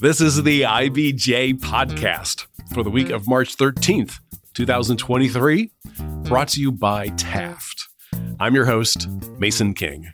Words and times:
This 0.00 0.20
is 0.20 0.40
the 0.44 0.62
IBJ 0.62 1.58
podcast 1.58 2.46
for 2.72 2.84
the 2.84 2.90
week 2.90 3.10
of 3.10 3.26
March 3.26 3.56
13th, 3.56 4.20
2023, 4.54 5.72
brought 6.22 6.46
to 6.50 6.60
you 6.60 6.70
by 6.70 7.08
Taft. 7.08 7.88
I'm 8.38 8.54
your 8.54 8.66
host, 8.66 9.08
Mason 9.40 9.74
King. 9.74 10.12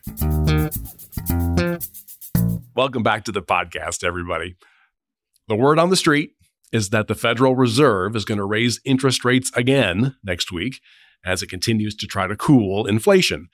Welcome 2.75 3.02
back 3.02 3.25
to 3.25 3.33
the 3.33 3.43
podcast, 3.43 4.02
everybody. 4.02 4.57
The 5.48 5.55
word 5.55 5.79
on 5.79 5.91
the 5.91 5.96
street 5.96 6.30
is 6.73 6.89
that 6.89 7.07
the 7.07 7.14
Federal 7.14 7.55
Reserve 7.55 8.16
is 8.16 8.25
going 8.25 8.39
to 8.39 8.46
raise 8.46 8.80
interest 8.87 9.23
rates 9.23 9.53
again 9.55 10.16
next 10.25 10.51
week 10.51 10.80
as 11.27 11.43
it 11.43 11.51
continues 11.51 11.95
to 11.96 12.07
try 12.07 12.27
to 12.27 12.37
cool 12.37 12.87
inflation. 12.87 13.48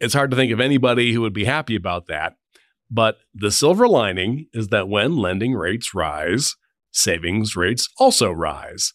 It's 0.00 0.12
hard 0.12 0.30
to 0.32 0.36
think 0.36 0.52
of 0.52 0.60
anybody 0.60 1.14
who 1.14 1.22
would 1.22 1.32
be 1.32 1.46
happy 1.46 1.76
about 1.76 2.08
that. 2.08 2.34
But 2.90 3.18
the 3.32 3.50
silver 3.50 3.86
lining 3.86 4.46
is 4.52 4.68
that 4.68 4.88
when 4.88 5.16
lending 5.16 5.54
rates 5.54 5.94
rise, 5.94 6.56
savings 6.90 7.54
rates 7.54 7.88
also 7.98 8.30
rise. 8.32 8.92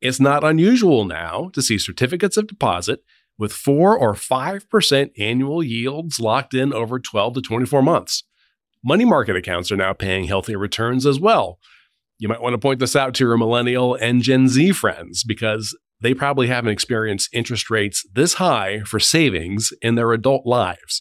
It's 0.00 0.20
not 0.20 0.44
unusual 0.44 1.04
now 1.04 1.50
to 1.52 1.62
see 1.62 1.78
certificates 1.78 2.36
of 2.36 2.46
deposit 2.46 3.00
with 3.38 3.52
4 3.52 3.98
or 3.98 4.14
5% 4.14 5.10
annual 5.18 5.62
yields 5.62 6.20
locked 6.20 6.54
in 6.54 6.72
over 6.72 6.98
12 6.98 7.34
to 7.34 7.40
24 7.42 7.82
months. 7.82 8.22
Money 8.82 9.04
market 9.04 9.36
accounts 9.36 9.72
are 9.72 9.76
now 9.76 9.92
paying 9.92 10.24
healthy 10.24 10.54
returns 10.56 11.06
as 11.06 11.18
well. 11.18 11.58
You 12.18 12.28
might 12.28 12.42
want 12.42 12.54
to 12.54 12.58
point 12.58 12.80
this 12.80 12.94
out 12.94 13.14
to 13.14 13.24
your 13.24 13.36
millennial 13.36 13.94
and 13.94 14.22
Gen 14.22 14.48
Z 14.48 14.72
friends 14.72 15.24
because 15.24 15.76
they 16.00 16.14
probably 16.14 16.46
haven't 16.46 16.72
experienced 16.72 17.30
interest 17.32 17.70
rates 17.70 18.06
this 18.12 18.34
high 18.34 18.80
for 18.80 19.00
savings 19.00 19.72
in 19.82 19.94
their 19.94 20.12
adult 20.12 20.46
lives. 20.46 21.00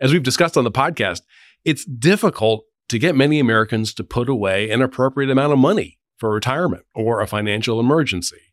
As 0.00 0.12
we've 0.12 0.22
discussed 0.22 0.56
on 0.56 0.64
the 0.64 0.70
podcast, 0.70 1.22
it's 1.64 1.84
difficult 1.84 2.64
to 2.88 2.98
get 2.98 3.16
many 3.16 3.40
Americans 3.40 3.94
to 3.94 4.04
put 4.04 4.28
away 4.28 4.70
an 4.70 4.82
appropriate 4.82 5.30
amount 5.30 5.52
of 5.52 5.58
money 5.58 5.98
for 6.16 6.32
retirement 6.32 6.84
or 6.94 7.20
a 7.20 7.26
financial 7.26 7.80
emergency. 7.80 8.52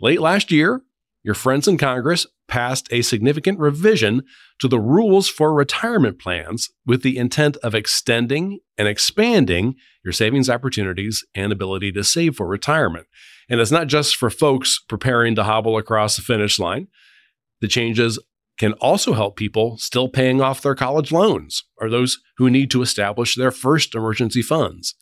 Late 0.00 0.20
last 0.20 0.50
year, 0.50 0.82
your 1.22 1.34
friends 1.34 1.68
in 1.68 1.78
Congress 1.78 2.26
passed 2.48 2.88
a 2.90 3.02
significant 3.02 3.58
revision 3.58 4.22
to 4.58 4.68
the 4.68 4.80
rules 4.80 5.28
for 5.28 5.54
retirement 5.54 6.18
plans 6.18 6.70
with 6.84 7.02
the 7.02 7.16
intent 7.16 7.56
of 7.58 7.74
extending 7.74 8.58
and 8.76 8.88
expanding 8.88 9.76
your 10.04 10.12
savings 10.12 10.50
opportunities 10.50 11.24
and 11.34 11.52
ability 11.52 11.92
to 11.92 12.04
save 12.04 12.36
for 12.36 12.46
retirement. 12.46 13.06
And 13.48 13.60
it's 13.60 13.70
not 13.70 13.86
just 13.86 14.16
for 14.16 14.30
folks 14.30 14.80
preparing 14.88 15.34
to 15.36 15.44
hobble 15.44 15.78
across 15.78 16.16
the 16.16 16.22
finish 16.22 16.58
line. 16.58 16.88
The 17.60 17.68
changes 17.68 18.18
can 18.62 18.74
also 18.74 19.12
help 19.12 19.34
people 19.34 19.76
still 19.76 20.08
paying 20.08 20.40
off 20.40 20.62
their 20.62 20.76
college 20.76 21.10
loans 21.10 21.64
or 21.78 21.90
those 21.90 22.20
who 22.36 22.48
need 22.48 22.70
to 22.70 22.80
establish 22.80 23.34
their 23.34 23.50
first 23.50 23.92
emergency 23.92 24.40
funds. 24.40 24.94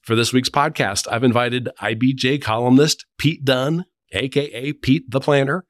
For 0.00 0.16
this 0.16 0.32
week's 0.32 0.48
podcast, 0.48 1.06
I've 1.08 1.22
invited 1.22 1.68
IBJ 1.80 2.42
columnist 2.42 3.06
Pete 3.18 3.44
Dunn 3.44 3.84
aka 4.12 4.72
Pete 4.72 5.08
the 5.08 5.20
Planner, 5.20 5.64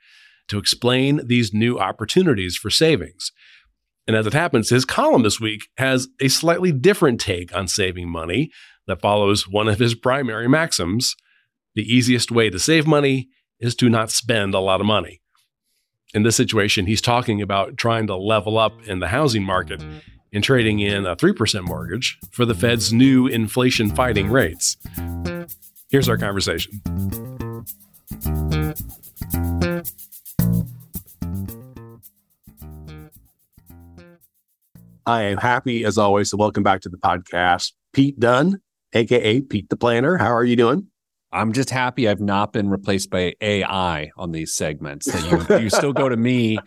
to 0.49 0.57
explain 0.57 1.21
these 1.27 1.53
new 1.53 1.79
opportunities 1.79 2.57
for 2.57 2.71
savings. 2.71 3.31
And 4.07 4.17
as 4.17 4.27
it 4.27 4.33
happens, 4.33 4.71
his 4.71 4.87
column 4.87 5.23
this 5.23 5.39
week 5.39 5.69
has 5.77 6.09
a 6.19 6.29
slightly 6.29 6.73
different 6.73 7.21
take 7.21 7.55
on 7.55 7.69
saving 7.69 8.09
money 8.09 8.51
that 8.87 9.03
follows 9.03 9.47
one 9.47 9.69
of 9.69 9.81
his 9.81 9.95
primary 9.95 10.49
maxims 10.49 11.15
the 11.75 11.83
easiest 11.83 12.31
way 12.31 12.49
to 12.49 12.59
save 12.59 12.87
money 12.87 13.29
is 13.61 13.75
to 13.77 13.91
not 13.91 14.11
spend 14.11 14.55
a 14.55 14.61
lot 14.61 14.81
of 14.81 14.87
money. 14.87 15.22
In 16.15 16.25
this 16.25 16.37
situation, 16.37 16.85
he's 16.85 17.01
talking 17.01 17.41
about 17.41 17.79
trying 17.79 18.07
to 18.09 18.17
level 18.17 18.59
up 18.59 18.87
in 18.87 18.99
the 18.99 19.09
housing 19.09 19.43
market 19.43 19.83
and 20.31 20.45
trading 20.45 20.79
in 20.81 21.07
a 21.07 21.17
3% 21.17 21.65
mortgage 21.65 22.19
for 22.33 22.45
the 22.45 22.55
Fed's 22.55 22.93
new 22.93 23.27
inflation 23.27 23.95
fighting 23.95 24.31
rates. 24.31 24.77
Here's 25.89 26.11
our 26.11 26.19
conversation. 26.19 26.83
I 35.07 35.23
am 35.23 35.39
happy, 35.39 35.85
as 35.85 35.97
always, 35.97 36.29
to 36.31 36.37
welcome 36.37 36.63
back 36.63 36.83
to 36.83 36.91
the 36.91 36.99
podcast 36.99 37.73
Pete 37.95 38.21
Dunn, 38.21 38.61
aka 38.93 39.41
Pete 39.41 39.71
the 39.71 39.77
Planner. 39.77 40.19
How 40.19 40.35
are 40.35 40.45
you 40.45 40.57
doing? 40.57 40.92
I'm 41.33 41.53
just 41.53 41.71
happy 41.71 42.09
I've 42.09 42.21
not 42.21 42.53
been 42.53 42.69
replaced 42.69 43.11
by 43.11 43.35
AI 43.41 44.11
on 44.17 44.33
these 44.33 44.53
segments. 44.53 45.07
You, 45.31 45.59
you 45.59 45.71
still 45.71 45.93
go 45.93 46.09
to 46.09 46.17
me 46.17 46.59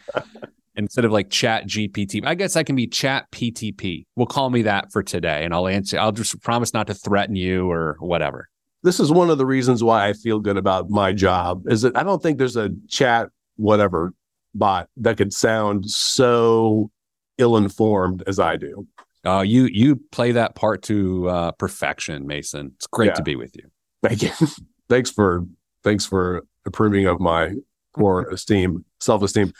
instead 0.75 1.05
of 1.05 1.11
like 1.11 1.29
Chat 1.29 1.67
GPT. 1.67 2.25
I 2.25 2.35
guess 2.35 2.55
I 2.55 2.63
can 2.63 2.75
be 2.75 2.87
Chat 2.87 3.29
PTP. 3.31 4.05
We'll 4.15 4.25
call 4.25 4.49
me 4.49 4.63
that 4.63 4.91
for 4.91 5.03
today, 5.03 5.45
and 5.45 5.53
I'll 5.53 5.67
answer. 5.67 5.99
I'll 5.99 6.11
just 6.11 6.41
promise 6.41 6.73
not 6.73 6.87
to 6.87 6.93
threaten 6.93 7.35
you 7.35 7.69
or 7.69 7.97
whatever. 7.99 8.49
This 8.83 8.99
is 8.99 9.11
one 9.11 9.29
of 9.29 9.37
the 9.37 9.45
reasons 9.45 9.83
why 9.83 10.07
I 10.07 10.13
feel 10.13 10.39
good 10.39 10.57
about 10.57 10.89
my 10.89 11.13
job. 11.13 11.63
Is 11.67 11.81
that 11.83 11.95
I 11.95 12.03
don't 12.03 12.21
think 12.21 12.37
there's 12.37 12.57
a 12.57 12.69
chat 12.87 13.29
whatever 13.57 14.13
bot 14.53 14.89
that 14.97 15.17
could 15.17 15.33
sound 15.33 15.89
so 15.89 16.89
ill-informed 17.37 18.23
as 18.27 18.39
I 18.39 18.55
do. 18.55 18.87
Oh, 19.25 19.41
you 19.41 19.65
you 19.65 19.95
play 20.11 20.31
that 20.33 20.55
part 20.55 20.83
to 20.83 21.29
uh, 21.29 21.51
perfection, 21.53 22.27
Mason. 22.27 22.71
It's 22.75 22.87
great 22.87 23.07
yeah. 23.07 23.13
to 23.13 23.23
be 23.23 23.35
with 23.35 23.55
you. 23.55 23.69
Thank 24.07 24.21
you. 24.23 24.47
thanks 24.89 25.09
for 25.09 25.45
thanks 25.83 26.05
for 26.05 26.45
approving 26.65 27.05
of 27.05 27.19
my 27.19 27.53
poor 27.95 28.23
esteem, 28.31 28.85
self-esteem. 28.99 29.51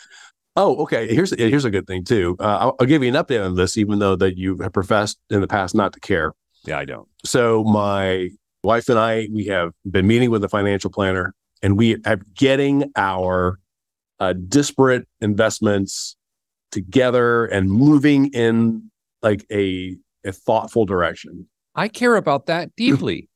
Oh, 0.55 0.77
okay. 0.83 1.13
Here's 1.13 1.35
here's 1.37 1.65
a 1.65 1.69
good 1.69 1.87
thing 1.87 2.03
too. 2.03 2.35
Uh, 2.39 2.57
I'll, 2.57 2.75
I'll, 2.79 2.87
give 2.87 3.03
you 3.03 3.09
an 3.09 3.15
update 3.15 3.43
on 3.43 3.55
this, 3.55 3.77
even 3.77 3.99
though 3.99 4.15
that 4.15 4.37
you 4.37 4.57
have 4.59 4.71
professed 4.71 5.19
in 5.29 5.41
the 5.41 5.47
past 5.47 5.75
not 5.75 5.93
to 5.93 5.99
care. 5.99 6.33
Yeah, 6.65 6.79
I 6.79 6.85
don't. 6.85 7.07
So 7.25 7.63
my 7.63 8.29
wife 8.63 8.87
and 8.89 8.97
I 8.97 9.27
we 9.31 9.45
have 9.45 9.71
been 9.89 10.07
meeting 10.07 10.31
with 10.31 10.43
a 10.43 10.49
financial 10.49 10.89
planner, 10.89 11.33
and 11.61 11.77
we 11.77 12.01
are 12.05 12.19
getting 12.35 12.91
our 12.95 13.59
uh, 14.19 14.33
disparate 14.47 15.07
investments 15.19 16.15
together 16.71 17.45
and 17.45 17.69
moving 17.69 18.27
in 18.27 18.89
like 19.21 19.45
a 19.51 19.97
a 20.23 20.31
thoughtful 20.31 20.85
direction. 20.85 21.47
I 21.75 21.89
care 21.89 22.15
about 22.15 22.45
that 22.45 22.73
deeply. 22.77 23.27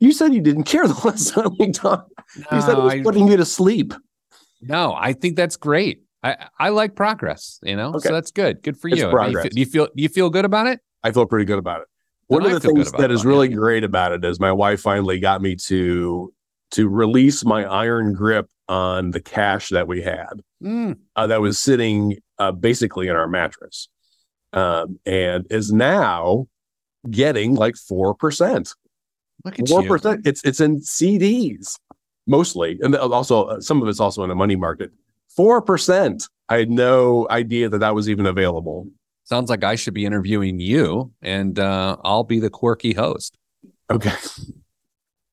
You 0.00 0.12
said 0.12 0.34
you 0.34 0.40
didn't 0.40 0.64
care 0.64 0.86
the 0.88 1.00
last 1.04 1.34
time 1.34 1.56
we 1.58 1.70
talked. 1.70 2.12
No, 2.36 2.56
you 2.56 2.62
said 2.62 2.78
it 2.78 2.82
was 2.82 2.94
I, 2.94 3.02
putting 3.02 3.28
you 3.28 3.36
to 3.36 3.44
sleep. 3.44 3.94
No, 4.60 4.94
I 4.94 5.12
think 5.12 5.36
that's 5.36 5.56
great. 5.56 6.02
I, 6.22 6.48
I 6.58 6.68
like 6.70 6.96
progress, 6.96 7.60
you 7.62 7.76
know, 7.76 7.90
okay. 7.94 8.08
so 8.08 8.14
that's 8.14 8.30
good. 8.30 8.62
Good 8.62 8.76
for 8.76 8.88
you. 8.88 9.08
Progress. 9.08 9.48
Do 9.48 9.58
you, 9.58 9.64
feel, 9.64 9.86
do 9.86 10.02
you 10.02 10.08
feel 10.08 10.28
good 10.28 10.44
about 10.44 10.66
it? 10.66 10.80
I 11.02 11.12
feel 11.12 11.24
pretty 11.24 11.46
good 11.46 11.58
about 11.58 11.80
it. 11.80 11.86
One 12.26 12.44
of 12.44 12.52
the 12.52 12.60
things 12.60 12.92
that 12.92 13.10
is 13.10 13.24
really 13.24 13.48
great 13.48 13.84
about 13.84 14.12
it 14.12 14.24
is 14.24 14.38
my 14.38 14.52
wife 14.52 14.80
finally 14.80 15.18
got 15.18 15.42
me 15.42 15.56
to 15.56 16.32
to 16.72 16.88
release 16.88 17.44
my 17.44 17.64
iron 17.64 18.12
grip 18.12 18.48
on 18.68 19.10
the 19.10 19.20
cash 19.20 19.70
that 19.70 19.88
we 19.88 20.00
had 20.02 20.40
mm. 20.62 20.96
uh, 21.16 21.26
that 21.26 21.40
was 21.40 21.58
sitting 21.58 22.18
uh, 22.38 22.52
basically 22.52 23.08
in 23.08 23.16
our 23.16 23.26
mattress 23.26 23.88
um, 24.52 25.00
and 25.04 25.44
is 25.50 25.72
now 25.72 26.46
getting 27.10 27.56
like 27.56 27.74
4%. 27.74 28.74
Look 29.44 29.58
at 29.58 29.66
4%. 29.66 30.26
It's, 30.26 30.44
it's 30.44 30.60
in 30.60 30.80
CDs 30.80 31.76
mostly. 32.26 32.78
And 32.80 32.94
also, 32.96 33.44
uh, 33.44 33.60
some 33.60 33.82
of 33.82 33.88
it's 33.88 34.00
also 34.00 34.22
in 34.22 34.28
the 34.28 34.34
money 34.34 34.56
market. 34.56 34.90
4%. 35.36 36.28
I 36.48 36.56
had 36.56 36.70
no 36.70 37.26
idea 37.30 37.68
that 37.68 37.78
that 37.78 37.94
was 37.94 38.08
even 38.08 38.26
available. 38.26 38.88
Sounds 39.24 39.50
like 39.50 39.62
I 39.62 39.76
should 39.76 39.94
be 39.94 40.04
interviewing 40.04 40.58
you 40.58 41.12
and 41.22 41.58
uh, 41.58 41.96
I'll 42.02 42.24
be 42.24 42.40
the 42.40 42.50
quirky 42.50 42.92
host. 42.92 43.38
Okay. 43.90 44.12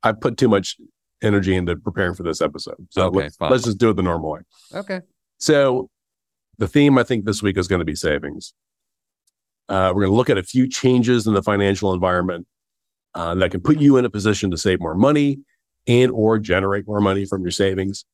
I 0.03 0.11
put 0.11 0.37
too 0.37 0.47
much 0.47 0.77
energy 1.23 1.55
into 1.55 1.75
preparing 1.75 2.13
for 2.13 2.23
this 2.23 2.41
episode. 2.41 2.75
So 2.91 3.07
okay, 3.07 3.17
let's, 3.17 3.37
let's 3.39 3.63
just 3.63 3.79
do 3.79 3.89
it 3.89 3.95
the 3.95 4.03
normal 4.03 4.31
way. 4.31 4.39
Okay. 4.73 5.01
So 5.39 5.89
the 6.57 6.67
theme 6.67 6.97
I 6.97 7.03
think 7.03 7.25
this 7.25 7.41
week 7.41 7.57
is 7.57 7.67
going 7.67 7.79
to 7.79 7.85
be 7.85 7.95
savings. 7.95 8.53
Uh, 9.69 9.91
we're 9.93 10.03
going 10.03 10.11
to 10.11 10.15
look 10.15 10.29
at 10.29 10.37
a 10.37 10.43
few 10.43 10.67
changes 10.67 11.27
in 11.27 11.33
the 11.33 11.43
financial 11.43 11.93
environment 11.93 12.47
uh, 13.15 13.35
that 13.35 13.51
can 13.51 13.61
put 13.61 13.79
you 13.79 13.97
in 13.97 14.05
a 14.05 14.09
position 14.09 14.51
to 14.51 14.57
save 14.57 14.79
more 14.79 14.95
money 14.95 15.39
and 15.87 16.11
or 16.11 16.37
generate 16.37 16.87
more 16.87 17.01
money 17.01 17.25
from 17.25 17.41
your 17.41 17.51
savings. 17.51 18.05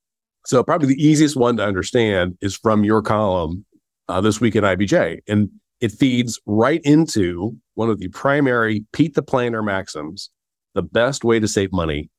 So 0.45 0.63
probably 0.63 0.87
the 0.87 1.03
easiest 1.03 1.35
one 1.35 1.57
to 1.57 1.65
understand 1.65 2.37
is 2.41 2.55
from 2.55 2.83
your 2.83 3.01
column 3.01 3.65
uh, 4.09 4.21
this 4.21 4.41
week 4.41 4.55
in 4.55 4.63
IBJ, 4.63 5.19
and 5.27 5.49
it 5.79 5.91
feeds 5.91 6.39
right 6.45 6.81
into 6.83 7.57
one 7.75 7.89
of 7.89 7.99
the 7.99 8.09
primary 8.09 8.85
Pete 8.91 9.15
the 9.15 9.23
Planner 9.23 9.63
maxims: 9.63 10.29
the 10.73 10.83
best 10.83 11.23
way 11.23 11.39
to 11.39 11.47
save 11.47 11.71
money 11.71 12.09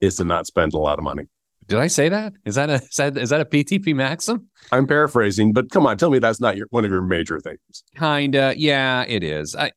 is 0.00 0.16
to 0.16 0.24
not 0.24 0.46
spend 0.46 0.74
a 0.74 0.78
lot 0.78 0.98
of 0.98 1.04
money. 1.04 1.24
Did 1.66 1.78
I 1.78 1.88
say 1.88 2.08
that? 2.08 2.34
Is 2.44 2.54
that 2.54 2.70
a 2.70 2.74
is 2.74 2.96
that, 2.96 3.16
is 3.16 3.30
that 3.30 3.40
a 3.40 3.44
PTP 3.44 3.94
maxim? 3.94 4.48
I'm 4.70 4.86
paraphrasing, 4.86 5.52
but 5.52 5.70
come 5.70 5.86
on, 5.86 5.96
tell 5.96 6.10
me 6.10 6.18
that's 6.18 6.40
not 6.40 6.56
your 6.56 6.66
one 6.70 6.84
of 6.84 6.90
your 6.90 7.02
major 7.02 7.40
things. 7.40 7.58
Kinda, 7.96 8.54
yeah, 8.56 9.04
it 9.08 9.24
is. 9.24 9.56
I 9.56 9.72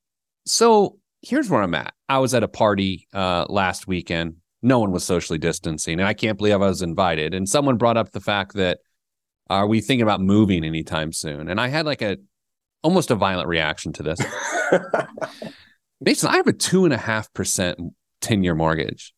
so 0.45 0.98
here's 1.21 1.49
where 1.49 1.61
I'm 1.61 1.75
at. 1.75 1.93
I 2.07 2.19
was 2.19 2.33
at 2.33 2.43
a 2.43 2.47
party 2.47 3.07
uh, 3.13 3.45
last 3.49 3.87
weekend. 3.87 4.35
No 4.61 4.79
one 4.79 4.91
was 4.91 5.03
socially 5.03 5.39
distancing, 5.39 5.99
and 5.99 6.07
I 6.07 6.13
can't 6.13 6.37
believe 6.37 6.53
I 6.53 6.57
was 6.57 6.81
invited. 6.81 7.33
And 7.33 7.47
someone 7.47 7.77
brought 7.77 7.97
up 7.97 8.11
the 8.11 8.19
fact 8.19 8.53
that 8.55 8.79
are 9.49 9.67
we 9.67 9.81
thinking 9.81 10.03
about 10.03 10.21
moving 10.21 10.63
anytime 10.63 11.11
soon? 11.11 11.49
And 11.49 11.59
I 11.59 11.69
had 11.69 11.85
like 11.85 12.01
a 12.01 12.17
almost 12.83 13.11
a 13.11 13.15
violent 13.15 13.47
reaction 13.47 13.93
to 13.93 14.03
this. 14.03 14.19
Mason, 16.01 16.29
I 16.29 16.37
have 16.37 16.47
a 16.47 16.53
two 16.53 16.85
and 16.85 16.93
a 16.93 16.97
half 16.97 17.33
percent 17.33 17.79
10 18.21 18.43
year 18.43 18.55
mortgage. 18.55 19.13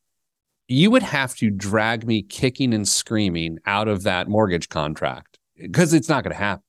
You 0.68 0.90
would 0.92 1.04
have 1.04 1.36
to 1.38 1.50
drag 1.50 2.08
me 2.08 2.22
kicking 2.22 2.74
and 2.74 2.88
screaming 2.88 3.58
out 3.66 3.88
of 3.88 4.04
that 4.04 4.30
mortgage 4.30 4.70
contract 4.70 5.38
because 5.58 5.94
it's 5.94 6.08
not 6.08 6.24
going 6.24 6.32
to 6.32 6.40
happen. 6.40 6.64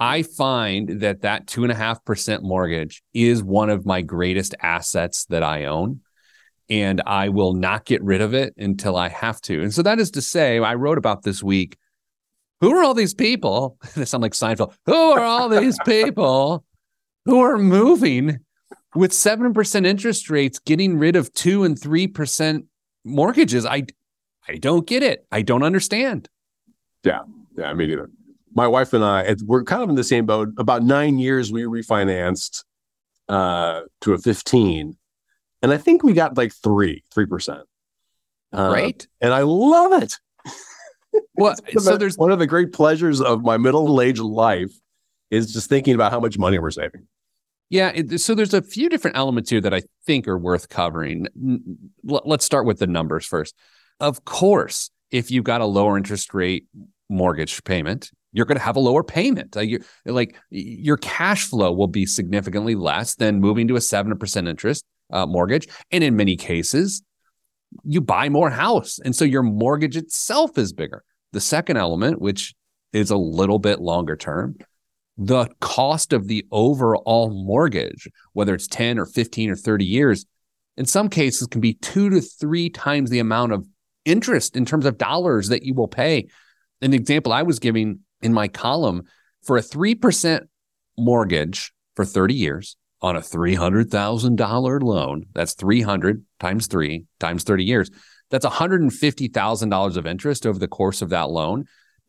I 0.00 0.22
find 0.22 1.00
that 1.00 1.22
that 1.22 1.46
two 1.46 1.64
and 1.64 1.72
a 1.72 1.74
half 1.74 2.04
percent 2.04 2.42
mortgage 2.42 3.02
is 3.12 3.42
one 3.42 3.70
of 3.70 3.84
my 3.84 4.02
greatest 4.02 4.54
assets 4.60 5.24
that 5.26 5.42
I 5.42 5.64
own. 5.64 6.00
And 6.70 7.00
I 7.06 7.30
will 7.30 7.54
not 7.54 7.86
get 7.86 8.02
rid 8.02 8.20
of 8.20 8.34
it 8.34 8.52
until 8.58 8.94
I 8.96 9.08
have 9.08 9.40
to. 9.42 9.62
And 9.62 9.72
so 9.72 9.82
that 9.82 9.98
is 9.98 10.10
to 10.12 10.20
say, 10.20 10.58
I 10.58 10.74
wrote 10.74 10.98
about 10.98 11.22
this 11.22 11.42
week 11.42 11.78
who 12.60 12.76
are 12.76 12.82
all 12.82 12.94
these 12.94 13.14
people? 13.14 13.78
They 13.94 14.04
sound 14.04 14.22
like 14.22 14.32
Seinfeld. 14.32 14.74
Who 14.86 14.94
are 14.94 15.24
all 15.24 15.48
these 15.48 15.78
people 15.84 16.64
who 17.24 17.40
are 17.40 17.58
moving 17.58 18.38
with 18.94 19.12
7% 19.12 19.86
interest 19.86 20.30
rates, 20.30 20.58
getting 20.58 20.98
rid 20.98 21.16
of 21.16 21.32
2 21.34 21.64
and 21.64 21.78
3% 21.78 22.64
mortgages? 23.04 23.64
I 23.64 23.84
I 24.48 24.56
don't 24.56 24.86
get 24.86 25.02
it. 25.02 25.26
I 25.30 25.42
don't 25.42 25.62
understand. 25.62 26.28
Yeah. 27.04 27.20
Yeah, 27.56 27.74
me 27.74 27.86
neither. 27.86 28.10
My 28.58 28.66
wife 28.66 28.92
and 28.92 29.04
I, 29.04 29.36
we're 29.44 29.62
kind 29.62 29.84
of 29.84 29.88
in 29.88 29.94
the 29.94 30.02
same 30.02 30.26
boat. 30.26 30.48
About 30.58 30.82
nine 30.82 31.20
years, 31.20 31.52
we 31.52 31.62
refinanced 31.62 32.64
uh, 33.28 33.82
to 34.00 34.14
a 34.14 34.18
15. 34.18 34.96
And 35.62 35.72
I 35.72 35.76
think 35.76 36.02
we 36.02 36.12
got 36.12 36.36
like 36.36 36.52
three, 36.52 37.04
3%. 37.14 37.62
Uh, 38.52 38.70
right. 38.72 39.06
And 39.20 39.32
I 39.32 39.42
love 39.42 40.02
it. 40.02 40.16
Well, 41.34 41.54
so 41.78 41.96
there's 41.96 42.18
one 42.18 42.32
of 42.32 42.38
the 42.38 42.46
great 42.46 42.72
pleasures 42.72 43.20
of 43.20 43.42
my 43.42 43.56
middle 43.56 44.00
aged 44.00 44.20
life 44.20 44.72
is 45.30 45.52
just 45.52 45.68
thinking 45.68 45.94
about 45.94 46.12
how 46.12 46.20
much 46.20 46.36
money 46.36 46.58
we're 46.58 46.70
saving. 46.70 47.06
Yeah. 47.70 47.92
It, 47.94 48.20
so 48.20 48.34
there's 48.34 48.54
a 48.54 48.60
few 48.60 48.88
different 48.88 49.16
elements 49.16 49.50
here 49.50 49.60
that 49.60 49.72
I 49.72 49.82
think 50.04 50.28
are 50.28 50.38
worth 50.38 50.68
covering. 50.68 51.26
Let's 52.04 52.44
start 52.44 52.66
with 52.66 52.78
the 52.78 52.86
numbers 52.86 53.24
first. 53.24 53.54
Of 54.00 54.24
course, 54.26 54.90
if 55.10 55.30
you've 55.30 55.44
got 55.44 55.60
a 55.60 55.64
lower 55.64 55.96
interest 55.96 56.34
rate 56.34 56.66
mortgage 57.08 57.64
payment, 57.64 58.10
you're 58.32 58.46
going 58.46 58.58
to 58.58 58.64
have 58.64 58.76
a 58.76 58.80
lower 58.80 59.02
payment. 59.02 59.56
Uh, 59.56 59.60
you 59.60 59.80
like 60.04 60.36
your 60.50 60.96
cash 60.96 61.46
flow 61.46 61.72
will 61.72 61.88
be 61.88 62.06
significantly 62.06 62.74
less 62.74 63.14
than 63.14 63.40
moving 63.40 63.68
to 63.68 63.76
a 63.76 63.80
7% 63.80 64.48
interest 64.48 64.84
uh, 65.10 65.26
mortgage. 65.26 65.66
And 65.90 66.04
in 66.04 66.16
many 66.16 66.36
cases, 66.36 67.02
you 67.84 68.00
buy 68.00 68.28
more 68.28 68.50
house. 68.50 68.98
And 69.04 69.14
so 69.14 69.24
your 69.24 69.42
mortgage 69.42 69.96
itself 69.96 70.58
is 70.58 70.72
bigger. 70.72 71.04
The 71.32 71.40
second 71.40 71.76
element, 71.76 72.20
which 72.20 72.54
is 72.92 73.10
a 73.10 73.16
little 73.16 73.58
bit 73.58 73.80
longer 73.80 74.16
term, 74.16 74.56
the 75.16 75.48
cost 75.60 76.12
of 76.12 76.28
the 76.28 76.46
overall 76.50 77.30
mortgage, 77.30 78.08
whether 78.32 78.54
it's 78.54 78.68
10 78.68 78.98
or 78.98 79.04
15 79.06 79.50
or 79.50 79.56
30 79.56 79.84
years, 79.84 80.26
in 80.76 80.86
some 80.86 81.08
cases 81.08 81.48
can 81.48 81.60
be 81.60 81.74
two 81.74 82.08
to 82.08 82.20
three 82.20 82.70
times 82.70 83.10
the 83.10 83.18
amount 83.18 83.52
of 83.52 83.66
interest 84.04 84.56
in 84.56 84.64
terms 84.64 84.86
of 84.86 84.96
dollars 84.96 85.48
that 85.48 85.64
you 85.64 85.74
will 85.74 85.88
pay. 85.88 86.28
An 86.80 86.94
example 86.94 87.32
I 87.32 87.42
was 87.42 87.58
giving 87.58 88.00
in 88.22 88.32
my 88.32 88.48
column 88.48 89.02
for 89.42 89.56
a 89.56 89.62
3% 89.62 90.40
mortgage 90.96 91.72
for 91.94 92.04
30 92.04 92.34
years 92.34 92.76
on 93.00 93.16
a 93.16 93.20
$300,000 93.20 94.82
loan, 94.82 95.26
that's 95.32 95.54
300 95.54 96.24
times 96.40 96.66
three 96.66 97.04
times 97.20 97.44
30 97.44 97.64
years. 97.64 97.90
That's 98.30 98.44
$150,000 98.44 99.96
of 99.96 100.06
interest 100.06 100.46
over 100.46 100.58
the 100.58 100.68
course 100.68 101.00
of 101.00 101.08
that 101.10 101.30
loan. 101.30 101.64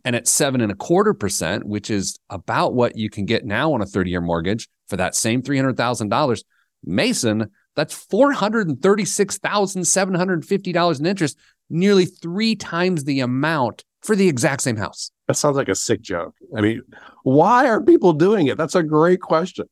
And 0.05 0.15
at 0.15 0.27
seven 0.27 0.61
and 0.61 0.71
a 0.71 0.75
quarter 0.75 1.13
percent, 1.13 1.65
which 1.65 1.89
is 1.89 2.17
about 2.29 2.73
what 2.73 2.97
you 2.97 3.09
can 3.09 3.25
get 3.25 3.43
now 3.45 3.73
on 3.73 3.81
a 3.81 3.85
30 3.85 4.11
year 4.11 4.21
mortgage 4.21 4.69
for 4.87 4.95
that 4.97 5.15
same 5.15 5.41
$300,000, 5.41 6.43
Mason, 6.83 7.49
that's 7.75 8.07
$436,750 8.07 10.99
in 10.99 11.05
interest, 11.05 11.37
nearly 11.69 12.05
three 12.05 12.55
times 12.55 13.03
the 13.03 13.19
amount 13.19 13.83
for 14.01 14.15
the 14.15 14.27
exact 14.27 14.61
same 14.61 14.77
house. 14.77 15.11
That 15.27 15.35
sounds 15.35 15.57
like 15.57 15.69
a 15.69 15.75
sick 15.75 16.01
joke. 16.01 16.35
I 16.55 16.61
mean, 16.61 16.81
why 17.23 17.67
are 17.67 17.81
people 17.81 18.13
doing 18.13 18.47
it? 18.47 18.57
That's 18.57 18.75
a 18.75 18.83
great 18.83 19.21
question. 19.21 19.65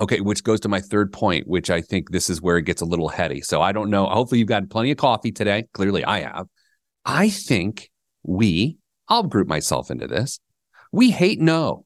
Okay, 0.00 0.20
which 0.20 0.42
goes 0.42 0.58
to 0.60 0.68
my 0.68 0.80
third 0.80 1.12
point, 1.12 1.46
which 1.46 1.70
I 1.70 1.80
think 1.80 2.10
this 2.10 2.28
is 2.28 2.42
where 2.42 2.56
it 2.56 2.62
gets 2.62 2.82
a 2.82 2.84
little 2.84 3.08
heady. 3.08 3.40
So 3.40 3.62
I 3.62 3.70
don't 3.72 3.90
know. 3.90 4.06
Hopefully, 4.06 4.40
you've 4.40 4.48
got 4.48 4.68
plenty 4.68 4.90
of 4.90 4.96
coffee 4.96 5.30
today. 5.30 5.66
Clearly, 5.72 6.04
I 6.04 6.20
have. 6.20 6.46
I 7.04 7.28
think 7.28 7.90
we, 8.24 8.78
I'll 9.08 9.22
group 9.22 9.46
myself 9.46 9.90
into 9.90 10.08
this. 10.08 10.40
We 10.90 11.10
hate 11.10 11.40
no. 11.40 11.84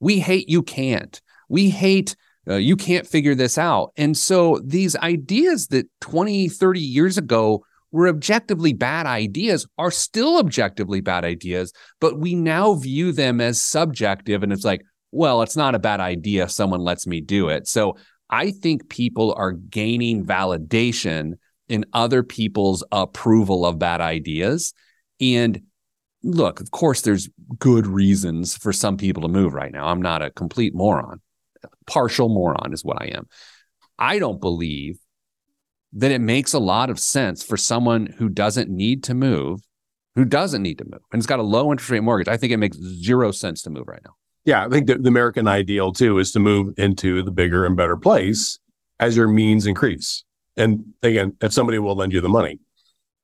We 0.00 0.20
hate 0.20 0.48
you 0.48 0.62
can't. 0.62 1.20
We 1.48 1.70
hate 1.70 2.16
uh, 2.48 2.56
you 2.56 2.76
can't 2.76 3.06
figure 3.06 3.34
this 3.34 3.56
out. 3.58 3.92
And 3.96 4.16
so 4.16 4.60
these 4.64 4.96
ideas 4.96 5.68
that 5.68 5.86
20, 6.00 6.48
30 6.48 6.80
years 6.80 7.18
ago 7.18 7.64
were 7.94 8.08
objectively 8.08 8.72
bad 8.72 9.06
ideas 9.06 9.68
are 9.78 9.92
still 9.92 10.38
objectively 10.38 11.00
bad 11.00 11.24
ideas, 11.24 11.72
but 12.00 12.18
we 12.18 12.34
now 12.34 12.74
view 12.74 13.12
them 13.12 13.40
as 13.40 13.62
subjective. 13.62 14.42
And 14.42 14.52
it's 14.52 14.64
like, 14.64 14.82
well, 15.12 15.42
it's 15.42 15.56
not 15.56 15.76
a 15.76 15.78
bad 15.78 16.00
idea. 16.00 16.42
If 16.42 16.50
someone 16.50 16.80
lets 16.80 17.06
me 17.06 17.20
do 17.20 17.50
it. 17.50 17.68
So 17.68 17.96
I 18.28 18.50
think 18.50 18.88
people 18.88 19.32
are 19.36 19.52
gaining 19.52 20.26
validation 20.26 21.34
in 21.68 21.84
other 21.92 22.24
people's 22.24 22.82
approval 22.90 23.64
of 23.64 23.78
bad 23.78 24.00
ideas. 24.00 24.74
And 25.20 25.62
look, 26.24 26.58
of 26.58 26.72
course, 26.72 27.02
there's 27.02 27.28
good 27.60 27.86
reasons 27.86 28.56
for 28.56 28.72
some 28.72 28.96
people 28.96 29.22
to 29.22 29.28
move 29.28 29.54
right 29.54 29.70
now. 29.70 29.86
I'm 29.86 30.02
not 30.02 30.20
a 30.20 30.32
complete 30.32 30.74
moron. 30.74 31.20
Partial 31.86 32.28
moron 32.28 32.72
is 32.72 32.84
what 32.84 33.00
I 33.00 33.12
am. 33.14 33.28
I 34.00 34.18
don't 34.18 34.40
believe 34.40 34.98
that 35.94 36.10
it 36.10 36.20
makes 36.20 36.52
a 36.52 36.58
lot 36.58 36.90
of 36.90 36.98
sense 36.98 37.42
for 37.42 37.56
someone 37.56 38.06
who 38.18 38.28
doesn't 38.28 38.68
need 38.68 39.02
to 39.04 39.14
move, 39.14 39.60
who 40.14 40.24
doesn't 40.24 40.62
need 40.62 40.78
to 40.78 40.84
move, 40.84 41.00
and 41.12 41.20
it's 41.20 41.26
got 41.26 41.38
a 41.38 41.44
low 41.44 41.70
interest 41.70 41.90
rate 41.90 42.00
mortgage. 42.00 42.28
I 42.28 42.36
think 42.36 42.52
it 42.52 42.58
makes 42.58 42.76
zero 42.76 43.30
sense 43.30 43.62
to 43.62 43.70
move 43.70 43.88
right 43.88 44.02
now. 44.04 44.14
Yeah, 44.44 44.66
I 44.66 44.68
think 44.68 44.86
the, 44.86 44.98
the 44.98 45.08
American 45.08 45.48
ideal 45.48 45.92
too 45.92 46.18
is 46.18 46.32
to 46.32 46.40
move 46.40 46.74
into 46.76 47.22
the 47.22 47.30
bigger 47.30 47.64
and 47.64 47.76
better 47.76 47.96
place 47.96 48.58
as 49.00 49.16
your 49.16 49.28
means 49.28 49.66
increase. 49.66 50.24
And 50.56 50.84
again, 51.02 51.36
if 51.40 51.52
somebody 51.52 51.78
will 51.78 51.96
lend 51.96 52.12
you 52.12 52.20
the 52.20 52.28
money. 52.28 52.60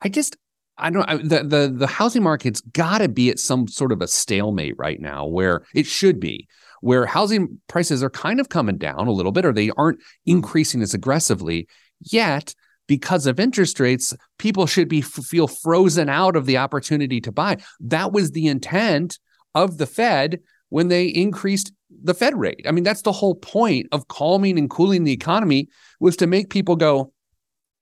I 0.01 0.09
just 0.09 0.37
I 0.79 0.91
don't 0.91 1.09
I, 1.09 1.17
the 1.17 1.45
the 1.45 1.75
the 1.77 1.87
housing 1.87 2.23
market's 2.23 2.61
got 2.61 2.99
to 2.99 3.09
be 3.09 3.31
at 3.31 3.39
some 3.39 3.69
sort 3.69 3.93
of 3.93 4.01
a 4.01 4.09
stalemate 4.09 4.75
right 4.79 5.01
now 5.01 5.27
where 5.27 5.63
it 5.75 5.87
should 5.87 6.19
be 6.19 6.49
where 6.81 7.05
housing 7.05 7.61
prices 7.69 8.03
are 8.03 8.11
kind 8.11 8.41
of 8.41 8.49
coming 8.49 8.79
down 8.79 9.07
a 9.07 9.13
little 9.13 9.33
bit 9.33 9.45
or 9.45 9.53
they 9.53 9.71
aren't 9.77 10.01
increasing 10.25 10.81
as 10.81 10.95
aggressively 10.95 11.69
yet 12.01 12.55
because 12.91 13.27
of 13.27 13.39
interest 13.39 13.79
rates 13.79 14.17
people 14.37 14.67
should 14.67 14.89
be 14.89 15.01
feel 15.01 15.47
frozen 15.47 16.09
out 16.09 16.35
of 16.35 16.45
the 16.45 16.57
opportunity 16.57 17.21
to 17.21 17.31
buy 17.31 17.57
that 17.79 18.11
was 18.11 18.33
the 18.33 18.49
intent 18.49 19.21
of 19.55 19.79
the 19.79 19.87
fed 19.87 20.41
when 20.71 20.89
they 20.89 21.07
increased 21.07 21.73
the 22.03 22.15
Fed 22.15 22.39
rate. 22.39 22.65
I 22.67 22.71
mean, 22.71 22.85
that's 22.85 23.03
the 23.03 23.13
whole 23.13 23.35
point 23.35 23.89
of 23.93 24.09
calming 24.09 24.59
and 24.59 24.71
cooling 24.71 25.05
the 25.05 25.13
economy 25.13 25.69
was 25.99 26.17
to 26.17 26.27
make 26.27 26.49
people 26.49 26.77
go, 26.77 27.13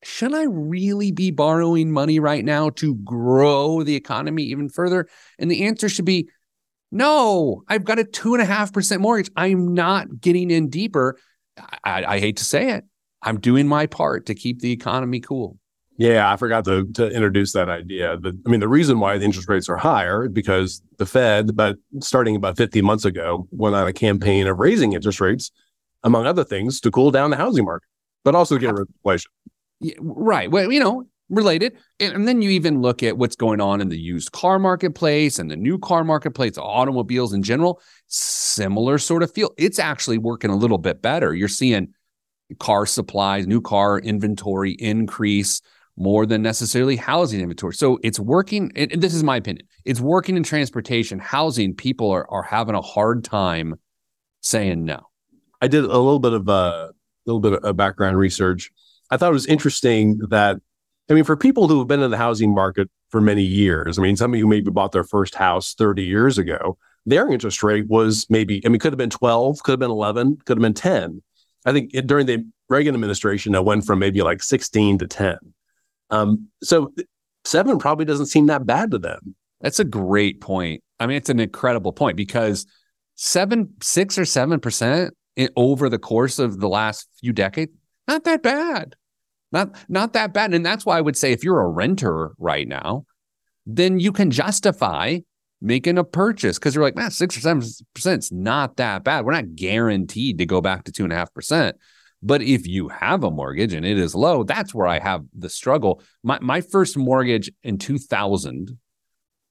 should 0.02 0.34
I 0.34 0.44
really 0.44 1.12
be 1.12 1.30
borrowing 1.30 1.90
money 1.92 2.18
right 2.18 2.44
now 2.44 2.70
to 2.70 2.94
grow 2.96 3.82
the 3.82 3.94
economy 3.94 4.44
even 4.44 4.68
further? 4.68 5.08
And 5.38 5.50
the 5.50 5.64
answer 5.64 5.88
should 5.88 6.04
be 6.04 6.28
no, 6.90 7.64
I've 7.68 7.84
got 7.84 7.98
a 7.98 8.04
two 8.04 8.32
and 8.32 8.42
a 8.42 8.46
half 8.46 8.72
percent 8.72 9.02
mortgage. 9.02 9.30
I'm 9.36 9.74
not 9.74 10.20
getting 10.20 10.50
in 10.50 10.70
deeper. 10.70 11.18
I, 11.84 12.04
I, 12.04 12.18
hate 12.18 12.38
to 12.38 12.44
say 12.44 12.70
it. 12.70 12.84
I'm 13.22 13.40
doing 13.40 13.66
my 13.66 13.86
part 13.86 14.26
to 14.26 14.34
keep 14.34 14.60
the 14.60 14.72
economy 14.72 15.20
cool. 15.20 15.58
Yeah, 15.98 16.32
I 16.32 16.36
forgot 16.36 16.64
to, 16.66 16.86
to 16.94 17.10
introduce 17.10 17.52
that 17.52 17.68
idea. 17.68 18.16
The, 18.16 18.38
I 18.46 18.50
mean, 18.50 18.60
the 18.60 18.68
reason 18.68 19.00
why 19.00 19.18
the 19.18 19.24
interest 19.24 19.48
rates 19.48 19.68
are 19.68 19.76
higher 19.76 20.28
because 20.28 20.80
the 20.98 21.06
Fed, 21.06 21.56
but 21.56 21.76
starting 22.00 22.36
about 22.36 22.56
15 22.56 22.84
months 22.84 23.04
ago, 23.04 23.48
went 23.50 23.74
on 23.74 23.88
a 23.88 23.92
campaign 23.92 24.46
of 24.46 24.60
raising 24.60 24.92
interest 24.92 25.20
rates, 25.20 25.50
among 26.04 26.24
other 26.24 26.44
things, 26.44 26.80
to 26.82 26.92
cool 26.92 27.10
down 27.10 27.30
the 27.30 27.36
housing 27.36 27.64
market, 27.64 27.88
but 28.24 28.36
also 28.36 28.54
to 28.54 28.60
get 28.60 28.72
rid 28.72 28.82
of 28.82 28.88
inflation. 28.94 29.30
Yeah, 29.80 29.94
right. 30.00 30.48
Well, 30.48 30.70
you 30.70 30.78
know, 30.78 31.04
related. 31.30 31.76
And, 31.98 32.14
and, 32.14 32.28
then 32.28 32.42
you 32.42 32.50
even 32.50 32.80
look 32.80 33.02
at 33.02 33.18
what's 33.18 33.36
going 33.36 33.60
on 33.60 33.80
in 33.80 33.88
the 33.88 33.98
used 33.98 34.30
car 34.32 34.60
marketplace 34.60 35.38
and 35.38 35.50
the 35.50 35.56
new 35.56 35.78
car 35.78 36.04
marketplace, 36.04 36.56
automobiles 36.56 37.32
in 37.32 37.42
general, 37.42 37.80
similar 38.06 38.98
sort 38.98 39.24
of 39.24 39.32
feel. 39.32 39.50
It's 39.58 39.78
actually 39.78 40.18
working 40.18 40.50
a 40.50 40.56
little 40.56 40.78
bit 40.78 41.02
better. 41.02 41.34
You're 41.34 41.48
seeing 41.48 41.92
car 42.58 42.86
supplies, 42.86 43.46
new 43.46 43.60
car 43.60 43.98
inventory 43.98 44.72
increase 44.72 45.60
more 45.96 46.26
than 46.26 46.42
necessarily 46.42 46.96
housing 46.96 47.40
inventory. 47.40 47.74
So 47.74 47.98
it's 48.02 48.20
working. 48.20 48.70
And 48.76 49.02
this 49.02 49.14
is 49.14 49.24
my 49.24 49.36
opinion. 49.36 49.66
It's 49.84 50.00
working 50.00 50.36
in 50.36 50.42
transportation, 50.42 51.18
housing. 51.18 51.74
People 51.74 52.10
are 52.10 52.30
are 52.30 52.42
having 52.42 52.74
a 52.74 52.82
hard 52.82 53.24
time 53.24 53.74
saying 54.40 54.84
no. 54.84 55.00
I 55.60 55.68
did 55.68 55.84
a 55.84 55.88
little 55.88 56.20
bit 56.20 56.32
of 56.32 56.48
a 56.48 56.52
uh, 56.52 56.88
little 57.26 57.40
bit 57.40 57.54
of 57.54 57.76
background 57.76 58.16
research. 58.16 58.70
I 59.10 59.16
thought 59.16 59.30
it 59.30 59.32
was 59.32 59.46
interesting 59.46 60.18
that 60.30 60.58
I 61.10 61.14
mean, 61.14 61.24
for 61.24 61.36
people 61.36 61.68
who 61.68 61.78
have 61.78 61.88
been 61.88 62.02
in 62.02 62.10
the 62.10 62.18
housing 62.18 62.54
market 62.54 62.90
for 63.08 63.20
many 63.20 63.42
years, 63.42 63.98
I 63.98 64.02
mean, 64.02 64.16
somebody 64.16 64.40
who 64.42 64.46
maybe 64.46 64.70
bought 64.70 64.92
their 64.92 65.04
first 65.04 65.34
house 65.34 65.74
30 65.74 66.04
years 66.04 66.36
ago. 66.36 66.76
Their 67.06 67.30
interest 67.32 67.62
rate 67.62 67.86
was 67.88 68.26
maybe, 68.28 68.60
I 68.66 68.68
mean, 68.68 68.78
could 68.78 68.92
have 68.92 68.98
been 68.98 69.08
12, 69.08 69.62
could 69.62 69.72
have 69.72 69.78
been 69.78 69.90
11, 69.90 70.38
could 70.44 70.58
have 70.58 70.62
been 70.62 70.74
10. 70.74 71.22
I 71.64 71.72
think 71.72 71.90
it, 71.94 72.06
during 72.06 72.26
the 72.26 72.44
Reagan 72.68 72.94
administration, 72.94 73.54
it 73.54 73.64
went 73.64 73.84
from 73.84 73.98
maybe 73.98 74.22
like 74.22 74.42
16 74.42 74.98
to 74.98 75.06
10. 75.06 75.36
Um, 76.10 76.48
so 76.62 76.92
seven 77.44 77.78
probably 77.78 78.04
doesn't 78.04 78.26
seem 78.26 78.46
that 78.46 78.66
bad 78.66 78.90
to 78.92 78.98
them. 78.98 79.34
That's 79.60 79.80
a 79.80 79.84
great 79.84 80.40
point. 80.40 80.82
I 81.00 81.06
mean, 81.06 81.16
it's 81.16 81.30
an 81.30 81.40
incredible 81.40 81.92
point 81.92 82.16
because 82.16 82.66
seven, 83.14 83.74
six 83.82 84.18
or 84.18 84.24
seven 84.24 84.60
percent 84.60 85.14
over 85.56 85.88
the 85.88 85.98
course 85.98 86.38
of 86.38 86.60
the 86.60 86.68
last 86.68 87.08
few 87.20 87.32
decades, 87.32 87.72
not 88.06 88.24
that 88.24 88.42
bad. 88.42 88.94
Not 89.50 89.76
not 89.88 90.12
that 90.12 90.34
bad. 90.34 90.52
And 90.52 90.64
that's 90.64 90.84
why 90.84 90.98
I 90.98 91.00
would 91.00 91.16
say 91.16 91.32
if 91.32 91.42
you're 91.42 91.60
a 91.60 91.68
renter 91.68 92.32
right 92.38 92.68
now, 92.68 93.06
then 93.66 93.98
you 93.98 94.12
can 94.12 94.30
justify 94.30 95.18
making 95.60 95.98
a 95.98 96.04
purchase 96.04 96.58
because 96.58 96.74
you're 96.74 96.84
like, 96.84 96.96
man, 96.96 97.10
six 97.10 97.36
or 97.36 97.40
seven 97.40 97.62
percent 97.94 98.24
is 98.24 98.32
not 98.32 98.76
that 98.76 99.04
bad. 99.04 99.24
We're 99.24 99.32
not 99.32 99.54
guaranteed 99.54 100.38
to 100.38 100.46
go 100.46 100.60
back 100.60 100.84
to 100.84 100.92
two 100.92 101.04
and 101.04 101.12
a 101.12 101.16
half 101.16 101.32
percent. 101.32 101.76
But 102.22 102.42
if 102.42 102.66
you 102.66 102.88
have 102.88 103.22
a 103.22 103.30
mortgage 103.30 103.74
and 103.74 103.86
it 103.86 103.98
is 103.98 104.14
low, 104.14 104.42
that's 104.42 104.74
where 104.74 104.86
I 104.86 104.98
have 104.98 105.24
the 105.36 105.48
struggle. 105.48 106.02
My 106.22 106.38
my 106.40 106.60
first 106.60 106.96
mortgage 106.96 107.50
in 107.62 107.78
2000 107.78 108.78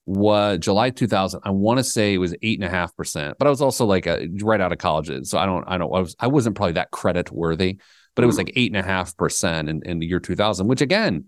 was 0.06 0.60
July 0.60 0.90
2000. 0.90 1.42
I 1.44 1.52
want 1.52 1.80
to 1.80 1.84
say 1.84 2.14
it 2.14 2.18
was 2.18 2.36
eight 2.42 2.60
and 2.60 2.68
a 2.68 2.70
half 2.70 2.96
percent, 2.96 3.38
but 3.38 3.48
I 3.48 3.50
was 3.50 3.62
also 3.62 3.86
like 3.86 4.06
a, 4.06 4.28
right 4.42 4.62
out 4.62 4.72
of 4.72 4.78
college, 4.80 5.10
so 5.26 5.38
I 5.38 5.46
don't 5.46 5.66
I 5.68 5.78
don't 5.78 5.94
I 5.94 6.00
was 6.00 6.16
I 6.20 6.28
wasn't 6.28 6.56
probably 6.56 6.74
that 6.74 6.92
credit 6.92 7.32
worthy, 7.32 7.80
but 8.16 8.24
it 8.24 8.28
was 8.28 8.36
mm. 8.36 8.40
like 8.40 8.54
eight 8.56 8.72
and 8.72 8.78
a 8.78 8.88
half 8.88 9.16
percent 9.16 9.70
in 9.70 9.82
in 9.86 10.00
the 10.00 10.08
year 10.08 10.20
2000, 10.20 10.68
which 10.68 10.82
again 10.82 11.26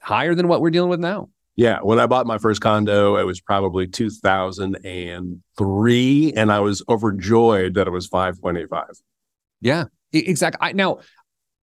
higher 0.00 0.34
than 0.34 0.48
what 0.48 0.60
we're 0.60 0.70
dealing 0.70 0.90
with 0.90 1.00
now. 1.00 1.30
Yeah, 1.56 1.78
when 1.82 2.00
I 2.00 2.06
bought 2.06 2.26
my 2.26 2.38
first 2.38 2.60
condo, 2.60 3.16
it 3.16 3.24
was 3.24 3.40
probably 3.40 3.86
2003, 3.86 6.32
and 6.32 6.52
I 6.52 6.60
was 6.60 6.82
overjoyed 6.88 7.74
that 7.74 7.86
it 7.86 7.90
was 7.90 8.08
5.85. 8.08 9.00
Yeah, 9.60 9.84
exactly. 10.12 10.58
I, 10.60 10.72
now, 10.72 10.98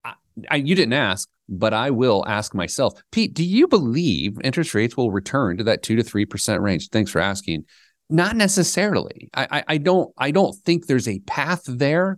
I, 0.06 0.14
I, 0.50 0.56
you 0.56 0.76
didn't 0.76 0.94
ask, 0.94 1.28
but 1.50 1.74
I 1.74 1.90
will 1.92 2.24
ask 2.26 2.56
myself, 2.56 2.94
Pete. 3.12 3.34
Do 3.34 3.44
you 3.44 3.68
believe 3.68 4.38
interest 4.44 4.74
rates 4.74 4.96
will 4.96 5.12
return 5.12 5.58
to 5.58 5.66
that 5.66 5.84
two 5.84 5.98
to 5.98 6.04
three 6.04 6.26
percent 6.26 6.62
range? 6.62 6.88
Thanks 6.90 7.12
for 7.12 7.20
asking. 7.20 7.66
Not 8.10 8.38
necessarily. 8.38 9.30
I, 9.34 9.64
I, 9.68 9.78
don't. 9.78 10.14
I 10.18 10.32
don't 10.32 10.56
think 10.66 10.88
there's 10.88 11.08
a 11.08 11.20
path 11.20 11.62
there, 11.66 12.18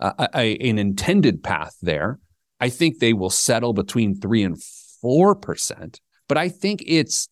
uh, 0.00 0.28
a, 0.34 0.56
an 0.58 0.78
intended 0.78 1.42
path 1.42 1.76
there. 1.80 2.18
I 2.60 2.68
think 2.68 2.98
they 2.98 3.12
will 3.12 3.30
settle 3.30 3.72
between 3.72 4.20
three 4.20 4.42
and 4.42 4.60
four 5.00 5.36
percent 5.36 6.00
but 6.32 6.38
I 6.38 6.48
think 6.48 6.82
it's 6.86 7.28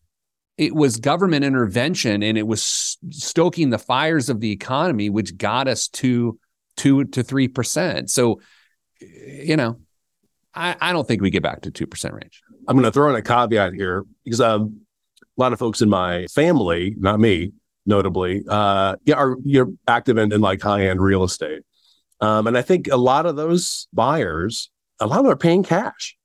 it 0.58 0.74
was 0.74 0.98
government 0.98 1.42
intervention 1.42 2.22
and 2.22 2.36
it 2.36 2.46
was 2.46 2.98
stoking 3.08 3.70
the 3.70 3.78
fires 3.78 4.28
of 4.28 4.40
the 4.40 4.52
economy, 4.52 5.08
which 5.08 5.38
got 5.38 5.68
us 5.68 5.88
to 5.88 6.38
two 6.76 7.04
to 7.04 7.22
three 7.22 7.48
percent. 7.48 8.10
So, 8.10 8.42
you 9.00 9.56
know, 9.56 9.80
I, 10.54 10.76
I 10.82 10.92
don't 10.92 11.08
think 11.08 11.22
we 11.22 11.30
get 11.30 11.42
back 11.42 11.62
to 11.62 11.70
two 11.70 11.86
percent 11.86 12.12
range. 12.12 12.42
I'm 12.68 12.76
going 12.76 12.84
to 12.84 12.92
throw 12.92 13.08
in 13.08 13.16
a 13.16 13.22
caveat 13.22 13.72
here 13.72 14.04
because 14.22 14.42
um, 14.42 14.82
a 15.16 15.40
lot 15.40 15.54
of 15.54 15.58
folks 15.58 15.80
in 15.80 15.88
my 15.88 16.26
family, 16.26 16.94
not 16.98 17.20
me, 17.20 17.52
notably, 17.86 18.44
uh, 18.50 18.96
yeah, 19.06 19.14
are 19.14 19.36
you're 19.44 19.70
active 19.88 20.18
in, 20.18 20.30
in 20.30 20.42
like 20.42 20.60
high 20.60 20.88
end 20.88 21.00
real 21.00 21.24
estate, 21.24 21.62
um, 22.20 22.46
and 22.46 22.58
I 22.58 22.60
think 22.60 22.86
a 22.88 22.98
lot 22.98 23.24
of 23.24 23.36
those 23.36 23.88
buyers, 23.94 24.70
a 25.00 25.06
lot 25.06 25.20
of 25.20 25.24
them 25.24 25.32
are 25.32 25.36
paying 25.36 25.62
cash, 25.62 26.18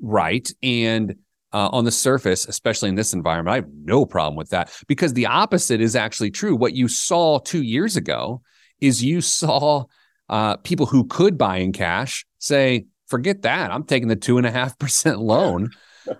right? 0.00 0.48
And 0.62 1.16
uh, 1.54 1.68
on 1.72 1.84
the 1.84 1.92
surface, 1.92 2.46
especially 2.46 2.88
in 2.88 2.96
this 2.96 3.14
environment, 3.14 3.52
I 3.52 3.56
have 3.56 3.68
no 3.72 4.04
problem 4.04 4.36
with 4.36 4.50
that 4.50 4.72
because 4.88 5.14
the 5.14 5.26
opposite 5.26 5.80
is 5.80 5.94
actually 5.94 6.32
true. 6.32 6.56
What 6.56 6.74
you 6.74 6.88
saw 6.88 7.38
two 7.38 7.62
years 7.62 7.96
ago 7.96 8.42
is 8.80 9.04
you 9.04 9.20
saw 9.20 9.84
uh, 10.28 10.56
people 10.58 10.84
who 10.84 11.06
could 11.06 11.38
buy 11.38 11.58
in 11.58 11.72
cash 11.72 12.26
say, 12.38 12.86
"Forget 13.06 13.42
that! 13.42 13.70
I'm 13.70 13.84
taking 13.84 14.08
the 14.08 14.16
two 14.16 14.36
and 14.36 14.46
a 14.46 14.50
half 14.50 14.76
percent 14.80 15.20
loan, 15.20 15.70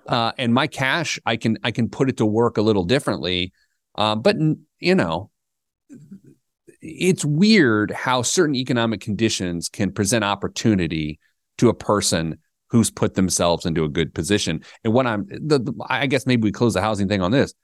uh, 0.07 0.31
and 0.38 0.55
my 0.55 0.69
cash, 0.69 1.19
I 1.26 1.37
can 1.37 1.59
I 1.64 1.73
can 1.73 1.88
put 1.88 2.09
it 2.09 2.19
to 2.19 2.26
work 2.26 2.57
a 2.57 2.62
little 2.62 2.85
differently." 2.85 3.53
Uh, 3.97 4.14
but 4.14 4.37
you 4.79 4.95
know, 4.95 5.31
it's 6.81 7.25
weird 7.25 7.91
how 7.91 8.23
certain 8.23 8.55
economic 8.55 9.00
conditions 9.00 9.69
can 9.69 9.91
present 9.91 10.23
opportunity 10.23 11.19
to 11.59 11.71
a 11.71 11.75
person 11.75 12.38
who's 12.75 12.90
put 12.90 13.14
themselves 13.14 13.66
into 13.66 13.85
a 13.85 13.88
good 13.88 14.12
position. 14.12 14.61
And 14.83 14.93
what 14.93 15.07
I'm, 15.07 15.28
the, 15.28 15.61
the, 15.61 15.73
I 15.88 16.09
guess 16.09 16.26
maybe 16.26 16.43
we 16.43 16.50
close 16.50 16.75
the 16.75 16.81
housing 16.81 17.07
thing 17.07 17.23
on 17.23 17.31
this. 17.31 17.54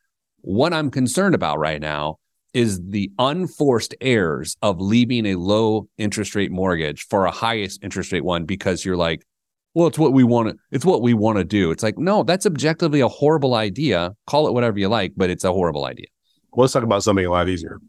What 0.43 0.73
I'm 0.73 0.88
concerned 0.88 1.35
about 1.35 1.59
right 1.59 1.81
now 1.81 2.21
is 2.55 2.81
the 2.81 3.11
unforced 3.19 3.93
errors 4.00 4.57
of 4.62 4.81
leaving 4.81 5.26
a 5.26 5.35
low 5.35 5.88
interest 5.99 6.37
rate 6.37 6.52
mortgage 6.52 7.09
for 7.09 7.26
a 7.26 7.33
highest 7.33 7.83
interest 7.83 8.12
rate 8.12 8.25
one 8.25 8.45
because 8.45 8.85
you're 8.85 8.97
like, 8.97 9.26
well, 9.75 9.88
it's 9.88 9.99
what 9.99 10.12
we 10.12 10.23
want 10.23 10.50
to, 10.50 10.57
it's 10.71 10.85
what 10.85 11.02
we 11.02 11.12
want 11.12 11.38
to 11.38 11.45
do. 11.45 11.73
It's 11.73 11.83
like, 11.83 11.99
no, 11.99 12.23
that's 12.23 12.47
objectively 12.47 13.00
a 13.00 13.09
horrible 13.09 13.57
idea. 13.57 14.12
Call 14.29 14.47
it 14.47 14.55
whatever 14.55 14.79
you 14.79 14.87
like, 14.87 15.14
but 15.17 15.29
it's 15.29 15.43
a 15.43 15.52
horrible 15.52 15.87
idea. 15.87 16.07
Well, 16.52 16.62
let's 16.62 16.73
talk 16.73 16.85
about 16.85 17.02
something 17.02 17.26
a 17.26 17.31
lot 17.33 17.49
easier. 17.49 17.81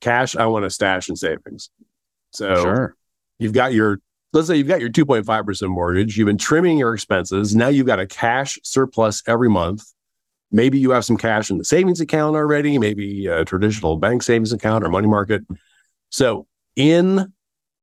Cash, 0.00 0.36
I 0.36 0.46
want 0.46 0.64
to 0.64 0.70
stash 0.70 1.10
in 1.10 1.16
savings. 1.16 1.68
So 2.30 2.54
sure. 2.62 2.96
you've 3.38 3.52
got 3.52 3.74
your 3.74 3.98
let's 4.32 4.48
say 4.48 4.56
you've 4.56 4.68
got 4.68 4.80
your 4.80 4.90
2.5% 4.90 5.68
mortgage, 5.68 6.16
you've 6.16 6.26
been 6.26 6.38
trimming 6.38 6.78
your 6.78 6.94
expenses. 6.94 7.54
Now 7.54 7.68
you've 7.68 7.86
got 7.86 8.00
a 8.00 8.06
cash 8.06 8.58
surplus 8.62 9.22
every 9.26 9.48
month. 9.48 9.84
Maybe 10.50 10.78
you 10.78 10.90
have 10.90 11.04
some 11.04 11.16
cash 11.16 11.50
in 11.50 11.58
the 11.58 11.64
savings 11.64 12.00
account 12.00 12.36
already, 12.36 12.78
maybe 12.78 13.26
a 13.26 13.44
traditional 13.44 13.96
bank 13.96 14.22
savings 14.22 14.52
account 14.52 14.84
or 14.84 14.88
money 14.88 15.08
market. 15.08 15.42
So, 16.10 16.46
in, 16.76 17.32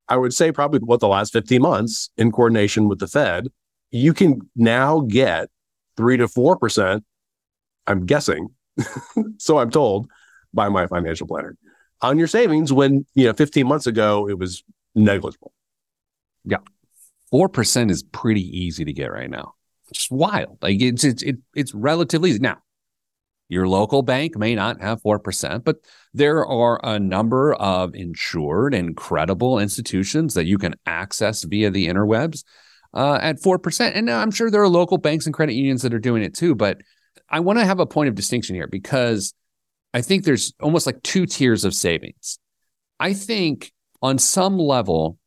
I 0.08 0.18
would 0.18 0.34
say, 0.34 0.52
probably 0.52 0.80
what 0.80 1.00
the 1.00 1.08
last 1.08 1.34
15 1.34 1.62
months 1.62 2.10
in 2.18 2.32
coordination 2.32 2.88
with 2.88 3.00
the 3.00 3.08
Fed, 3.08 3.48
you 3.92 4.14
can 4.14 4.42
now 4.56 5.02
get 5.02 5.50
three 5.98 6.18
to 6.18 6.28
4%. 6.28 7.04
I'm 7.88 8.06
guessing. 8.06 8.50
so 9.38 9.58
I'm 9.58 9.72
told 9.72 10.08
by 10.54 10.70
my 10.70 10.86
financial 10.88 11.28
planner 11.28 11.58
on 12.02 12.18
your 12.18 12.28
savings 12.28 12.72
when, 12.72 13.06
you 13.16 13.26
know, 13.26 13.34
15 13.34 13.68
months 13.68 13.88
ago, 13.88 14.30
it 14.30 14.38
was 14.38 14.64
negligible. 14.96 15.54
Yeah. 16.50 16.58
4% 17.34 17.92
is 17.92 18.04
pretty 18.04 18.42
easy 18.42 18.86
to 18.86 18.94
get 18.94 19.12
right 19.12 19.30
now. 19.30 19.54
Just 19.94 20.12
wild. 20.12 20.58
Like 20.62 20.82
it's, 20.82 21.04
it's, 21.04 21.24
it, 21.24 21.38
it's 21.56 21.74
relatively 21.74 22.32
easy. 22.32 22.40
Now, 22.40 22.58
your 23.50 23.68
local 23.68 24.04
bank 24.04 24.38
may 24.38 24.54
not 24.54 24.80
have 24.82 25.02
4%, 25.02 25.64
but 25.64 25.78
there 26.14 26.46
are 26.46 26.80
a 26.84 27.00
number 27.00 27.54
of 27.56 27.96
insured 27.96 28.76
and 28.76 28.96
credible 28.96 29.58
institutions 29.60 30.36
that 30.36 30.46
you 30.46 30.60
can 30.60 30.76
access 30.86 31.44
via 31.44 31.72
the 31.72 31.88
interwebs 31.88 32.44
uh, 32.94 33.18
at 33.22 33.42
4%. 33.42 33.92
And 33.96 34.10
I'm 34.10 34.32
sure 34.32 34.52
there 34.52 34.62
are 34.62 34.70
local 34.70 35.00
banks 35.00 35.26
and 35.26 35.34
credit 35.34 35.54
unions 35.54 35.82
that 35.82 35.94
are 35.94 36.00
doing 36.00 36.24
it 36.24 36.36
too. 36.36 36.54
But 36.54 36.78
I 37.28 37.40
want 37.40 37.58
to 37.60 37.66
have 37.66 37.80
a 37.80 37.88
point 37.88 38.10
of 38.10 38.16
distinction 38.16 38.56
here 38.56 38.68
because 38.68 39.34
I 39.94 40.02
think 40.02 40.24
there's 40.24 40.54
almost 40.62 40.86
like 40.86 41.02
two 41.02 41.26
tiers 41.26 41.66
of 41.66 41.74
savings. 41.74 42.38
I 43.00 43.14
think 43.14 43.72
on 44.02 44.20
some 44.20 44.58
level, 44.58 45.18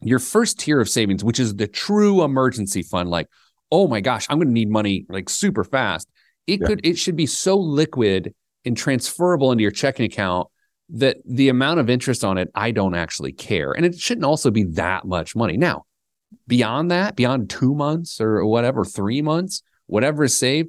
your 0.00 0.18
first 0.18 0.58
tier 0.60 0.80
of 0.80 0.88
savings, 0.88 1.24
which 1.24 1.40
is 1.40 1.54
the 1.54 1.66
true 1.66 2.22
emergency 2.22 2.82
fund, 2.82 3.08
like, 3.08 3.28
oh 3.70 3.88
my 3.88 4.00
gosh, 4.00 4.26
I'm 4.28 4.38
going 4.38 4.48
to 4.48 4.52
need 4.52 4.70
money 4.70 5.06
like 5.08 5.28
super 5.28 5.64
fast. 5.64 6.08
It 6.46 6.60
yeah. 6.60 6.66
could, 6.66 6.86
it 6.86 6.98
should 6.98 7.16
be 7.16 7.26
so 7.26 7.56
liquid 7.56 8.34
and 8.64 8.76
transferable 8.76 9.52
into 9.52 9.62
your 9.62 9.70
checking 9.70 10.06
account 10.06 10.48
that 10.90 11.16
the 11.24 11.48
amount 11.48 11.80
of 11.80 11.90
interest 11.90 12.24
on 12.24 12.38
it, 12.38 12.48
I 12.54 12.70
don't 12.70 12.94
actually 12.94 13.32
care. 13.32 13.72
And 13.72 13.84
it 13.84 13.98
shouldn't 13.98 14.24
also 14.24 14.50
be 14.50 14.64
that 14.74 15.04
much 15.04 15.34
money. 15.34 15.56
Now, 15.56 15.84
beyond 16.46 16.90
that, 16.90 17.16
beyond 17.16 17.50
two 17.50 17.74
months 17.74 18.20
or 18.20 18.44
whatever, 18.44 18.84
three 18.84 19.22
months, 19.22 19.62
whatever 19.86 20.24
is 20.24 20.36
saved, 20.36 20.68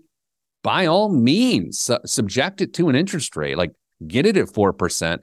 by 0.64 0.88
all 0.88 1.10
means, 1.10 1.80
su- 1.80 2.00
subject 2.06 2.62
it 2.62 2.74
to 2.76 2.90
an 2.90 2.96
interest 2.96 3.36
rate, 3.36 3.58
like 3.58 3.72
get 4.08 4.26
it 4.26 4.38
at 4.38 4.48
4%. 4.48 5.20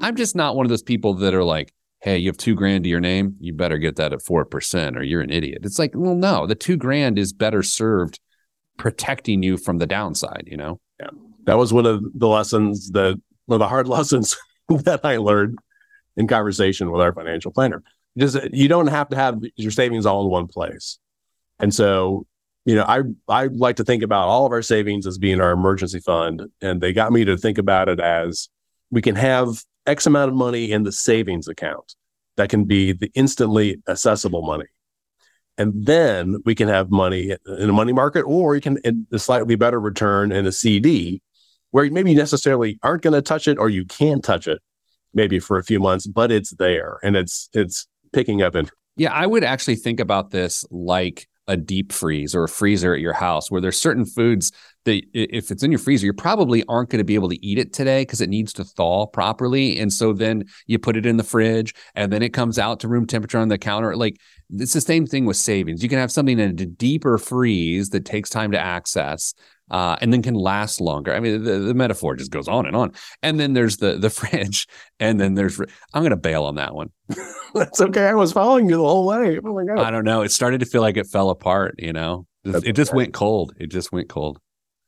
I'm 0.00 0.16
just 0.16 0.34
not 0.34 0.56
one 0.56 0.66
of 0.66 0.70
those 0.70 0.82
people 0.82 1.14
that 1.14 1.34
are 1.34 1.44
like, 1.44 1.72
hey, 2.02 2.18
you 2.18 2.28
have 2.28 2.36
two 2.36 2.56
grand 2.56 2.82
to 2.82 2.90
your 2.90 3.00
name, 3.00 3.36
you 3.40 3.52
better 3.52 3.78
get 3.78 3.96
that 3.96 4.12
at 4.12 4.18
4% 4.18 4.96
or 4.96 5.02
you're 5.04 5.20
an 5.20 5.30
idiot. 5.30 5.60
It's 5.62 5.78
like, 5.78 5.92
well, 5.94 6.16
no, 6.16 6.46
the 6.48 6.56
two 6.56 6.76
grand 6.76 7.16
is 7.16 7.32
better 7.32 7.62
served 7.62 8.18
protecting 8.76 9.42
you 9.42 9.56
from 9.56 9.78
the 9.78 9.86
downside, 9.86 10.44
you 10.46 10.56
know? 10.56 10.80
Yeah. 10.98 11.10
That 11.44 11.58
was 11.58 11.72
one 11.72 11.86
of 11.86 12.02
the 12.14 12.26
lessons 12.26 12.90
that, 12.90 13.20
one 13.46 13.56
of 13.56 13.60
the 13.60 13.68
hard 13.68 13.86
lessons 13.88 14.36
that 14.68 15.00
I 15.04 15.18
learned 15.18 15.58
in 16.16 16.26
conversation 16.26 16.90
with 16.90 17.00
our 17.00 17.12
financial 17.12 17.52
planner. 17.52 17.82
Just 18.18 18.36
uh, 18.36 18.48
you 18.52 18.68
don't 18.68 18.88
have 18.88 19.08
to 19.10 19.16
have 19.16 19.40
your 19.56 19.70
savings 19.70 20.04
all 20.04 20.24
in 20.24 20.30
one 20.30 20.48
place. 20.48 20.98
And 21.60 21.72
so, 21.72 22.26
you 22.64 22.74
know, 22.74 22.84
I 22.84 23.02
I 23.28 23.46
like 23.46 23.76
to 23.76 23.84
think 23.84 24.02
about 24.02 24.28
all 24.28 24.44
of 24.44 24.52
our 24.52 24.62
savings 24.62 25.06
as 25.06 25.18
being 25.18 25.40
our 25.40 25.52
emergency 25.52 26.00
fund. 26.00 26.42
And 26.60 26.80
they 26.80 26.92
got 26.92 27.12
me 27.12 27.24
to 27.24 27.36
think 27.36 27.58
about 27.58 27.88
it 27.88 28.00
as 28.00 28.48
we 28.90 29.00
can 29.00 29.16
have 29.16 29.64
X 29.86 30.06
amount 30.06 30.30
of 30.30 30.36
money 30.36 30.70
in 30.70 30.84
the 30.84 30.92
savings 30.92 31.48
account 31.48 31.94
that 32.36 32.48
can 32.48 32.64
be 32.64 32.92
the 32.92 33.10
instantly 33.14 33.82
accessible 33.88 34.42
money. 34.42 34.66
And 35.58 35.86
then 35.86 36.36
we 36.44 36.54
can 36.54 36.68
have 36.68 36.90
money 36.90 37.36
in 37.46 37.68
a 37.68 37.72
money 37.72 37.92
market, 37.92 38.22
or 38.22 38.54
you 38.54 38.60
can 38.60 38.78
a 39.12 39.18
slightly 39.18 39.54
better 39.54 39.78
return 39.78 40.32
in 40.32 40.46
a 40.46 40.52
CD 40.52 41.20
where 41.72 41.90
maybe 41.90 42.10
you 42.12 42.16
necessarily 42.16 42.78
aren't 42.82 43.02
going 43.02 43.14
to 43.14 43.22
touch 43.22 43.48
it 43.48 43.58
or 43.58 43.68
you 43.68 43.84
can 43.84 44.20
touch 44.22 44.46
it 44.46 44.60
maybe 45.14 45.38
for 45.38 45.58
a 45.58 45.64
few 45.64 45.78
months, 45.78 46.06
but 46.06 46.32
it's 46.32 46.50
there 46.52 46.98
and 47.02 47.16
it's 47.16 47.48
it's 47.52 47.86
picking 48.12 48.42
up 48.42 48.56
interest. 48.56 48.78
Yeah, 48.96 49.12
I 49.12 49.26
would 49.26 49.44
actually 49.44 49.76
think 49.76 50.00
about 50.00 50.30
this 50.30 50.64
like 50.70 51.28
a 51.46 51.56
deep 51.56 51.92
freeze 51.92 52.34
or 52.34 52.44
a 52.44 52.48
freezer 52.48 52.94
at 52.94 53.00
your 53.00 53.12
house 53.12 53.50
where 53.50 53.60
there's 53.60 53.78
certain 53.78 54.06
foods 54.06 54.52
that 54.84 55.02
if 55.12 55.50
it's 55.50 55.62
in 55.62 55.70
your 55.70 55.78
freezer, 55.78 56.06
you 56.06 56.12
probably 56.12 56.64
aren't 56.68 56.90
going 56.90 56.98
to 56.98 57.04
be 57.04 57.14
able 57.14 57.28
to 57.28 57.44
eat 57.44 57.58
it 57.58 57.72
today 57.72 58.02
because 58.02 58.20
it 58.20 58.28
needs 58.28 58.52
to 58.54 58.64
thaw 58.64 59.06
properly. 59.06 59.78
And 59.78 59.92
so 59.92 60.12
then 60.12 60.44
you 60.66 60.78
put 60.78 60.96
it 60.96 61.06
in 61.06 61.16
the 61.16 61.24
fridge 61.24 61.74
and 61.94 62.12
then 62.12 62.22
it 62.22 62.30
comes 62.30 62.58
out 62.58 62.80
to 62.80 62.88
room 62.88 63.06
temperature 63.06 63.38
on 63.38 63.48
the 63.48 63.58
counter. 63.58 63.96
Like 63.96 64.16
it's 64.50 64.72
the 64.72 64.80
same 64.80 65.06
thing 65.06 65.24
with 65.24 65.36
savings. 65.36 65.82
You 65.82 65.88
can 65.88 65.98
have 65.98 66.12
something 66.12 66.38
in 66.38 66.50
a 66.50 66.66
deeper 66.66 67.18
freeze 67.18 67.90
that 67.90 68.04
takes 68.04 68.30
time 68.30 68.52
to 68.52 68.58
access 68.58 69.34
uh, 69.72 69.96
and 70.02 70.12
then 70.12 70.22
can 70.22 70.34
last 70.34 70.80
longer. 70.80 71.14
I 71.14 71.20
mean, 71.20 71.42
the, 71.42 71.58
the, 71.58 71.74
metaphor 71.74 72.14
just 72.14 72.30
goes 72.30 72.46
on 72.46 72.66
and 72.66 72.76
on. 72.76 72.92
And 73.22 73.40
then 73.40 73.54
there's 73.54 73.78
the 73.78 73.96
the 73.96 74.10
fridge, 74.10 74.68
and 75.00 75.18
then 75.18 75.34
there's. 75.34 75.58
I'm 75.94 76.02
going 76.02 76.10
to 76.10 76.16
bail 76.16 76.44
on 76.44 76.56
that 76.56 76.74
one. 76.74 76.90
That's 77.54 77.80
okay. 77.80 78.06
I 78.06 78.14
was 78.14 78.32
following 78.32 78.68
you 78.68 78.76
the 78.76 78.82
whole 78.82 79.06
way. 79.06 79.40
Oh 79.42 79.54
my 79.54 79.64
god! 79.64 79.78
I 79.78 79.90
don't 79.90 80.04
know. 80.04 80.20
It 80.22 80.30
started 80.30 80.60
to 80.60 80.66
feel 80.66 80.82
like 80.82 80.98
it 80.98 81.06
fell 81.06 81.30
apart. 81.30 81.76
You 81.78 81.94
know, 81.94 82.26
That's 82.44 82.64
it 82.66 82.74
just 82.74 82.90
okay. 82.90 82.98
went 82.98 83.14
cold. 83.14 83.54
It 83.58 83.68
just 83.68 83.92
went 83.92 84.10
cold. 84.10 84.38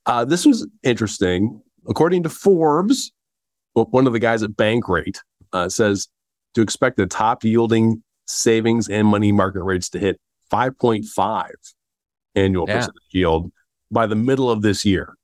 Uh, 0.06 0.24
this 0.24 0.44
was 0.44 0.66
interesting. 0.82 1.60
According 1.88 2.22
to 2.24 2.28
Forbes, 2.28 3.12
one 3.74 4.06
of 4.06 4.12
the 4.12 4.18
guys 4.18 4.42
at 4.42 4.50
Bankrate 4.50 5.18
uh, 5.52 5.68
says 5.68 6.08
to 6.54 6.62
expect 6.62 6.96
the 6.96 7.06
top 7.06 7.44
yielding 7.44 8.02
savings 8.26 8.88
and 8.88 9.06
money 9.06 9.32
market 9.32 9.62
rates 9.62 9.88
to 9.90 9.98
hit 9.98 10.20
5.5 10.52 11.50
annual 12.34 12.66
yeah. 12.68 12.76
percentage 12.76 13.02
yield 13.10 13.52
by 13.90 14.06
the 14.06 14.14
middle 14.14 14.50
of 14.50 14.62
this 14.62 14.84
year. 14.84 15.14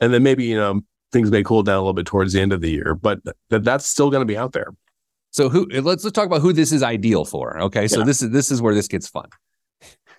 And 0.00 0.12
then 0.12 0.22
maybe, 0.22 0.44
you 0.44 0.56
know, 0.56 0.80
things 1.12 1.30
may 1.30 1.42
cool 1.42 1.62
down 1.62 1.76
a 1.76 1.80
little 1.80 1.94
bit 1.94 2.06
towards 2.06 2.32
the 2.32 2.40
end 2.40 2.52
of 2.52 2.60
the 2.60 2.70
year, 2.70 2.94
but 2.94 3.20
th- 3.50 3.62
that's 3.62 3.86
still 3.86 4.10
going 4.10 4.20
to 4.20 4.26
be 4.26 4.36
out 4.36 4.52
there. 4.52 4.68
So 5.30 5.48
who 5.48 5.66
let's 5.66 6.04
let's 6.04 6.12
talk 6.12 6.26
about 6.26 6.40
who 6.40 6.52
this 6.52 6.72
is 6.72 6.82
ideal 6.82 7.24
for. 7.24 7.60
Okay. 7.60 7.86
So 7.86 7.98
yeah. 7.98 8.04
this 8.04 8.22
is 8.22 8.30
this 8.30 8.50
is 8.50 8.62
where 8.62 8.74
this 8.74 8.88
gets 8.88 9.08
fun. 9.08 9.28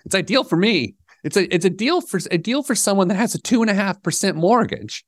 It's 0.06 0.16
ideal 0.16 0.44
for 0.44 0.56
me. 0.56 0.96
It's 1.24 1.38
a 1.38 1.54
it's 1.54 1.66
a 1.66 1.70
deal 1.70 2.02
for 2.02 2.20
a 2.32 2.38
deal 2.38 2.64
for 2.64 2.76
someone 2.76 3.08
that 3.10 3.16
has 3.16 3.36
a 3.36 3.42
two 3.42 3.62
and 3.62 3.70
a 3.70 3.74
half 3.74 4.02
percent 4.02 4.38
mortgage. 4.38 5.04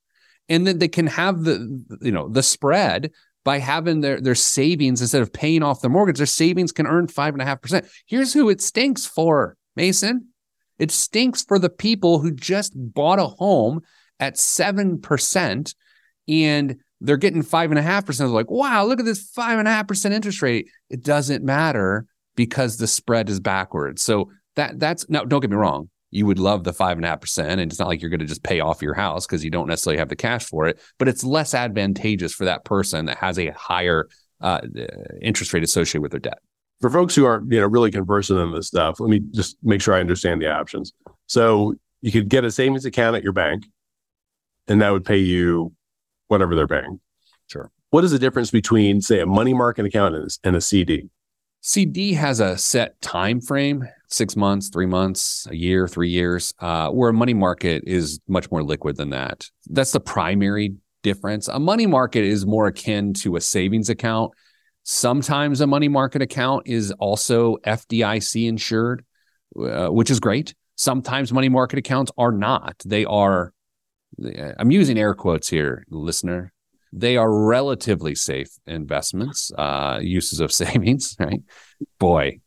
And 0.50 0.68
then 0.68 0.80
they 0.80 0.88
can 0.88 1.08
have 1.08 1.44
the 1.44 1.84
you 2.02 2.12
know 2.12 2.28
the 2.28 2.44
spread 2.44 3.12
by 3.44 3.60
having 3.60 4.02
their 4.02 4.22
their 4.22 4.36
savings 4.36 5.02
instead 5.02 5.22
of 5.22 5.34
paying 5.34 5.64
off 5.64 5.82
their 5.82 5.90
mortgage, 5.90 6.18
their 6.18 6.26
savings 6.26 6.72
can 6.72 6.88
earn 6.88 7.08
five 7.08 7.34
and 7.34 7.42
a 7.42 7.46
half 7.46 7.62
percent. 7.62 7.88
Here's 8.06 8.34
who 8.34 8.50
it 8.50 8.62
stinks 8.62 9.06
for, 9.06 9.58
Mason. 9.76 10.28
It 10.82 10.92
stinks 10.92 11.44
for 11.44 11.60
the 11.60 11.70
people 11.70 12.20
who 12.20 12.32
just 12.32 12.74
bought 12.76 13.20
a 13.20 13.28
home 13.28 13.82
at 14.20 14.34
7% 14.34 15.76
and 16.28 16.78
they're 17.02 17.18
getting 17.18 17.44
five 17.44 17.70
and 17.70 17.78
a 17.78 17.84
half 17.84 18.08
percent. 18.08 18.32
Like, 18.32 18.50
wow, 18.50 18.86
look 18.86 19.00
at 19.00 19.06
this 19.06 19.22
five 19.22 19.60
and 19.60 19.68
a 19.68 19.72
half 19.72 19.88
percent 19.88 20.16
interest 20.16 20.42
rate. 20.42 20.70
It 20.90 21.04
doesn't 21.04 21.44
matter 21.44 22.08
because 22.36 22.78
the 22.78 22.88
spread 22.88 23.30
is 23.30 23.40
backwards. 23.40 24.02
So 24.02 24.32
that 24.56 24.80
that's 24.80 25.08
now 25.08 25.24
don't 25.24 25.42
get 25.42 25.52
me 25.52 25.56
wrong. 25.56 25.91
You 26.12 26.26
would 26.26 26.40
love 26.40 26.64
the 26.64 26.74
five 26.74 26.98
and 26.98 27.06
a 27.06 27.10
half 27.10 27.22
percent, 27.22 27.60
and 27.60 27.72
it's 27.72 27.80
not 27.80 27.88
like 27.88 28.02
you're 28.02 28.10
going 28.10 28.20
to 28.20 28.26
just 28.26 28.44
pay 28.44 28.60
off 28.60 28.82
your 28.82 28.94
house 28.94 29.26
because 29.26 29.44
you 29.44 29.50
don't 29.50 29.68
necessarily 29.68 29.98
have 29.98 30.10
the 30.10 30.16
cash 30.16 30.46
for 30.46 30.68
it. 30.68 30.80
But 31.00 31.08
it's 31.08 31.24
less 31.24 31.54
advantageous 31.54 32.34
for 32.34 32.46
that 32.46 32.66
person 32.66 33.06
that 33.06 33.18
has 33.18 33.40
a 33.40 33.50
higher 33.52 34.08
uh, 34.42 34.62
interest 35.22 35.54
rate 35.54 35.64
associated 35.64 36.02
with 36.02 36.12
their 36.12 36.20
debt 36.20 36.40
for 36.82 36.90
folks 36.90 37.16
who 37.16 37.26
aren't 37.26 37.50
you 37.52 37.62
know 37.62 37.68
really 37.68 37.92
conversant 37.92 38.40
in 38.40 38.52
this 38.52 38.68
stuff, 38.68 39.00
let 39.00 39.10
me 39.10 39.22
just 39.32 39.56
make 39.64 39.82
sure 39.82 39.94
I 39.94 40.00
understand 40.00 40.42
the 40.42 40.52
options. 40.52 40.92
So 41.28 41.76
you 42.02 42.12
could 42.12 42.28
get 42.28 42.44
a 42.44 42.52
savings 42.52 42.86
account 42.86 43.16
at 43.16 43.24
your 43.24 43.34
bank, 43.34 43.66
and 44.68 44.82
that 44.82 44.90
would 44.90 45.06
pay 45.06 45.20
you 45.20 45.74
whatever 46.28 46.56
they're 46.56 46.68
paying. 46.68 47.00
Sure. 47.48 47.72
What 47.92 48.04
is 48.04 48.12
the 48.12 48.20
difference 48.20 48.52
between, 48.52 49.02
say, 49.02 49.20
a 49.20 49.26
money 49.26 49.54
market 49.54 49.86
account 49.86 50.16
and 50.44 50.56
a 50.56 50.62
CD? 50.62 51.10
CD 51.62 52.14
has 52.14 52.40
a 52.40 52.58
set 52.58 53.00
time 53.02 53.40
frame, 53.40 53.88
six 54.08 54.36
months, 54.36 54.70
three 54.70 54.88
months, 54.88 55.48
a 55.50 55.56
year, 55.56 55.88
three 55.88 56.10
years, 56.10 56.54
uh, 56.60 56.90
where 56.90 57.10
a 57.10 57.14
money 57.14 57.34
market 57.34 57.84
is 57.86 58.20
much 58.28 58.50
more 58.52 58.64
liquid 58.64 58.98
than 58.98 59.12
that. 59.12 59.48
That's 59.70 59.92
the 59.92 60.00
primary 60.00 60.76
difference. 61.04 61.48
A 61.48 61.60
money 61.60 61.86
market 61.86 62.24
is 62.24 62.46
more 62.46 62.68
akin 62.68 63.14
to 63.16 63.36
a 63.36 63.42
savings 63.42 63.90
account 63.90 64.34
Sometimes 64.84 65.62
a 65.62 65.68
money 65.68 65.88
market 65.88 66.22
account 66.22 66.64
is 66.66 66.92
also 66.92 67.58
FDIC 67.58 68.48
insured, 68.48 69.06
uh, 69.60 69.88
which 69.88 70.10
is 70.10 70.20
great. 70.20 70.56
Sometimes 70.76 71.32
money 71.32 71.50
market 71.50 71.78
accounts 71.78 72.12
are 72.18 72.32
not. 72.32 72.76
They 72.86 73.06
are, 73.06 73.54
I'm 74.58 74.72
using 74.72 74.98
air 74.98 75.14
quotes 75.14 75.48
here, 75.50 75.86
listener. 75.90 76.52
They 76.94 77.18
are 77.18 77.32
relatively 77.32 78.16
safe 78.16 78.50
investments, 78.66 79.52
uh, 79.58 80.00
uses 80.02 80.40
of 80.40 80.52
savings, 80.52 81.16
right? 81.20 81.42
Boy, 82.00 82.40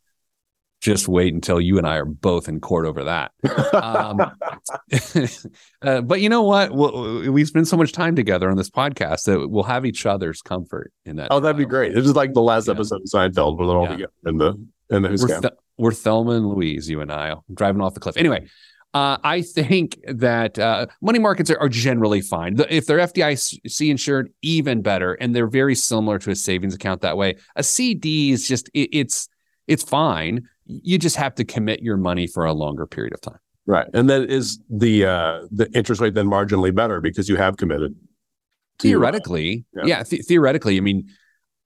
just 0.85 1.09
wait 1.09 1.33
until 1.33 1.59
you 1.59 1.79
and 1.79 1.87
I 1.87 1.97
are 1.97 2.05
both 2.05 2.47
in 2.47 2.61
court 2.61 2.85
over 2.85 3.05
that. 3.05 3.33
Um, 3.73 4.21
uh, 5.83 6.03
but 6.03 6.21
you 6.21 6.29
know 6.29 6.43
what? 6.43 6.73
We'll, 6.73 7.33
we 7.33 7.45
spend 7.47 7.67
so 7.67 7.79
much 7.79 7.93
time 7.93 8.15
together 8.15 8.51
on 8.51 8.59
this 8.59 8.69
podcast 8.69 9.25
that 9.25 9.49
we'll 9.49 9.63
have 9.63 9.87
each 9.87 10.05
other's 10.05 10.43
comfort 10.43 10.93
in 11.07 11.17
that. 11.17 11.29
Oh, 11.31 11.41
that'd 11.41 11.57
be 11.57 11.65
great. 11.65 11.95
This 11.95 12.05
is 12.05 12.15
like 12.15 12.35
the 12.35 12.43
last 12.43 12.69
yeah. 12.69 12.75
episode 12.75 13.01
of 13.01 13.09
Seinfeld 13.09 13.57
where 13.57 13.67
they're 13.67 13.77
all 13.77 13.85
yeah. 13.85 13.91
together 13.93 14.13
in 14.27 14.37
the 14.37 14.67
in 14.91 15.03
the 15.03 15.27
we're, 15.27 15.41
Th- 15.41 15.55
we're 15.79 15.93
Thelma 15.93 16.33
and 16.33 16.49
Louise, 16.49 16.91
you 16.91 17.01
and 17.01 17.11
I, 17.11 17.35
driving 17.53 17.81
off 17.81 17.95
the 17.95 18.01
cliff. 18.01 18.19
Anyway, 18.19 18.47
uh, 18.95 19.19
I 19.23 19.43
think 19.43 19.99
that 20.07 20.59
uh, 20.59 20.87
money 21.03 21.19
markets 21.19 21.51
are, 21.51 21.59
are, 21.59 21.69
generally 21.69 22.21
fine. 22.21 22.57
If 22.71 22.87
they're 22.87 22.99
FDIC 22.99 23.91
insured, 23.91 24.33
even 24.43 24.83
better, 24.83 25.15
and 25.15 25.35
they're 25.35 25.49
very 25.49 25.75
similar 25.75 26.19
to 26.21 26.31
a 26.31 26.37
savings 26.37 26.75
account 26.75 27.01
that 27.03 27.17
way. 27.17 27.37
A 27.57 27.63
CD 27.63 28.31
is 28.31 28.47
just 28.47 28.71
it, 28.73 28.89
it's 28.93 29.29
it's 29.67 29.83
fine 29.83 30.49
you 30.67 30.99
just 30.99 31.17
have 31.17 31.35
to 31.37 31.45
commit 31.45 31.83
your 31.83 31.97
money 31.97 32.27
for 32.27 32.45
a 32.45 32.53
longer 32.53 32.87
period 32.87 33.13
of 33.13 33.21
time. 33.21 33.39
Right. 33.67 33.87
And 33.95 34.09
then 34.09 34.25
is 34.25 34.61
the 34.69 35.07
uh 35.07 35.41
the 35.51 35.71
interest 35.75 36.01
rate 36.01 36.15
then 36.15 36.27
marginally 36.27 36.75
better 36.75 37.01
because 37.01 37.29
you 37.29 37.37
have 37.37 37.57
committed? 37.57 37.95
Theoretically, 38.79 39.65
yeah, 39.75 39.83
yeah 39.85 40.03
th- 40.03 40.25
theoretically, 40.25 40.77
I 40.77 40.81
mean, 40.81 41.09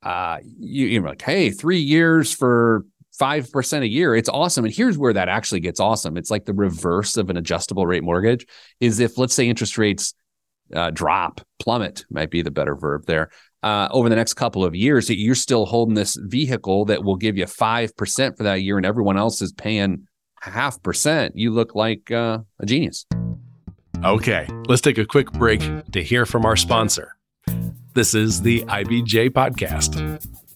uh 0.03 0.39
you, 0.43 0.87
you're 0.87 1.03
like, 1.03 1.23
hey, 1.23 1.51
three 1.51 1.81
years 1.81 2.33
for 2.33 2.85
five 3.19 3.51
percent 3.53 3.85
a 3.85 3.89
year, 3.89 4.15
it's 4.15 4.29
awesome. 4.29 4.65
And 4.65 4.75
here's 4.75 4.99
where 4.99 5.13
that 5.13 5.29
actually 5.29 5.61
gets 5.61 5.81
awesome. 5.81 6.17
It's 6.17 6.31
like 6.31 6.45
the 6.45 6.55
reverse 6.55 7.17
of 7.17 7.31
an 7.31 7.37
adjustable 7.37 7.87
rate 7.87 8.05
mortgage. 8.05 8.47
Is 8.81 9.01
if 9.01 9.19
let's 9.19 9.35
say 9.35 9.49
interest 9.49 9.79
rates 9.79 10.15
uh, 10.75 10.91
drop, 10.91 11.41
plummet 11.59 12.05
might 12.11 12.31
be 12.31 12.43
the 12.43 12.51
better 12.51 12.75
verb 12.75 13.07
there 13.07 13.31
uh, 13.63 13.89
over 13.91 14.09
the 14.09 14.17
next 14.17 14.35
couple 14.35 14.65
of 14.65 14.75
years 14.75 15.11
you're 15.11 15.35
still 15.35 15.67
holding 15.67 15.95
this 15.95 16.17
vehicle 16.17 16.85
that 16.87 17.03
will 17.03 17.17
give 17.17 17.37
you 17.37 17.45
5% 17.45 18.37
for 18.37 18.43
that 18.43 18.63
year 18.63 18.77
and 18.77 18.87
everyone 18.87 19.17
else 19.17 19.43
is 19.43 19.53
paying 19.53 20.07
half 20.41 20.81
percent, 20.83 21.37
you 21.37 21.51
look 21.51 21.75
like 21.75 22.11
uh, 22.11 22.39
a 22.61 22.67
genius. 22.67 23.07
Okay, 24.05 24.47
let's 24.69 24.81
take 24.81 24.99
a 24.99 25.07
quick 25.07 25.33
break 25.33 25.61
to 25.93 26.03
hear 26.03 26.25
from 26.25 26.45
our 26.47 26.55
sponsor. 26.55 27.17
This 27.95 28.15
is 28.15 28.43
the 28.43 28.61
IBJ 28.63 29.31
Podcast. 29.31 30.47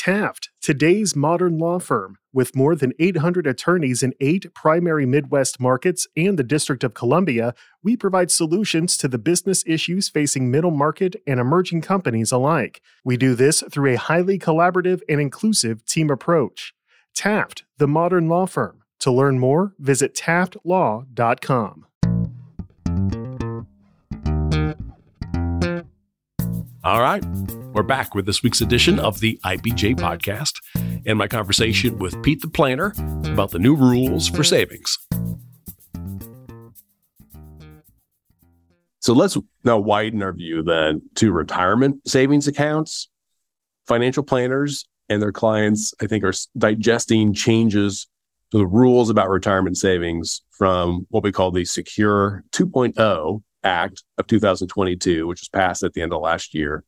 Taft, 0.00 0.48
today's 0.62 1.14
modern 1.14 1.58
law 1.58 1.78
firm. 1.78 2.16
With 2.32 2.56
more 2.56 2.74
than 2.74 2.94
800 2.98 3.46
attorneys 3.46 4.02
in 4.02 4.14
eight 4.18 4.46
primary 4.54 5.04
Midwest 5.04 5.60
markets 5.60 6.06
and 6.16 6.38
the 6.38 6.42
District 6.42 6.82
of 6.82 6.94
Columbia, 6.94 7.52
we 7.82 7.98
provide 7.98 8.30
solutions 8.30 8.96
to 8.96 9.08
the 9.08 9.18
business 9.18 9.62
issues 9.66 10.08
facing 10.08 10.50
middle 10.50 10.70
market 10.70 11.16
and 11.26 11.38
emerging 11.38 11.82
companies 11.82 12.32
alike. 12.32 12.80
We 13.04 13.18
do 13.18 13.34
this 13.34 13.62
through 13.70 13.92
a 13.92 13.98
highly 13.98 14.38
collaborative 14.38 15.02
and 15.06 15.20
inclusive 15.20 15.84
team 15.84 16.08
approach. 16.08 16.72
Taft, 17.14 17.64
the 17.76 17.86
modern 17.86 18.26
law 18.26 18.46
firm. 18.46 18.84
To 19.00 19.12
learn 19.12 19.38
more, 19.38 19.74
visit 19.78 20.14
taftlaw.com. 20.14 21.84
All 26.82 27.02
right. 27.02 27.22
We're 27.74 27.82
back 27.82 28.14
with 28.14 28.24
this 28.24 28.42
week's 28.42 28.62
edition 28.62 28.98
of 28.98 29.20
the 29.20 29.38
IBJ 29.44 29.96
podcast 29.96 30.54
and 31.04 31.18
my 31.18 31.28
conversation 31.28 31.98
with 31.98 32.22
Pete 32.22 32.40
the 32.40 32.48
Planner 32.48 32.94
about 33.24 33.50
the 33.50 33.58
new 33.58 33.76
rules 33.76 34.28
for 34.28 34.42
savings. 34.42 34.96
So 39.00 39.12
let's 39.12 39.36
now 39.62 39.78
widen 39.78 40.22
our 40.22 40.32
view 40.32 40.62
then 40.62 41.02
to 41.16 41.32
retirement 41.32 42.08
savings 42.08 42.48
accounts. 42.48 43.10
Financial 43.86 44.22
planners 44.22 44.86
and 45.10 45.20
their 45.20 45.32
clients, 45.32 45.92
I 46.00 46.06
think, 46.06 46.24
are 46.24 46.32
digesting 46.56 47.34
changes 47.34 48.08
to 48.52 48.58
the 48.58 48.66
rules 48.66 49.10
about 49.10 49.28
retirement 49.28 49.76
savings 49.76 50.40
from 50.50 51.06
what 51.10 51.24
we 51.24 51.30
call 51.30 51.50
the 51.50 51.66
Secure 51.66 52.42
2.0 52.52 53.42
Act 53.62 54.02
of 54.18 54.26
2022, 54.26 55.26
which 55.26 55.40
was 55.40 55.48
passed 55.48 55.82
at 55.82 55.92
the 55.92 56.02
end 56.02 56.12
of 56.12 56.20
last 56.20 56.54
year 56.54 56.84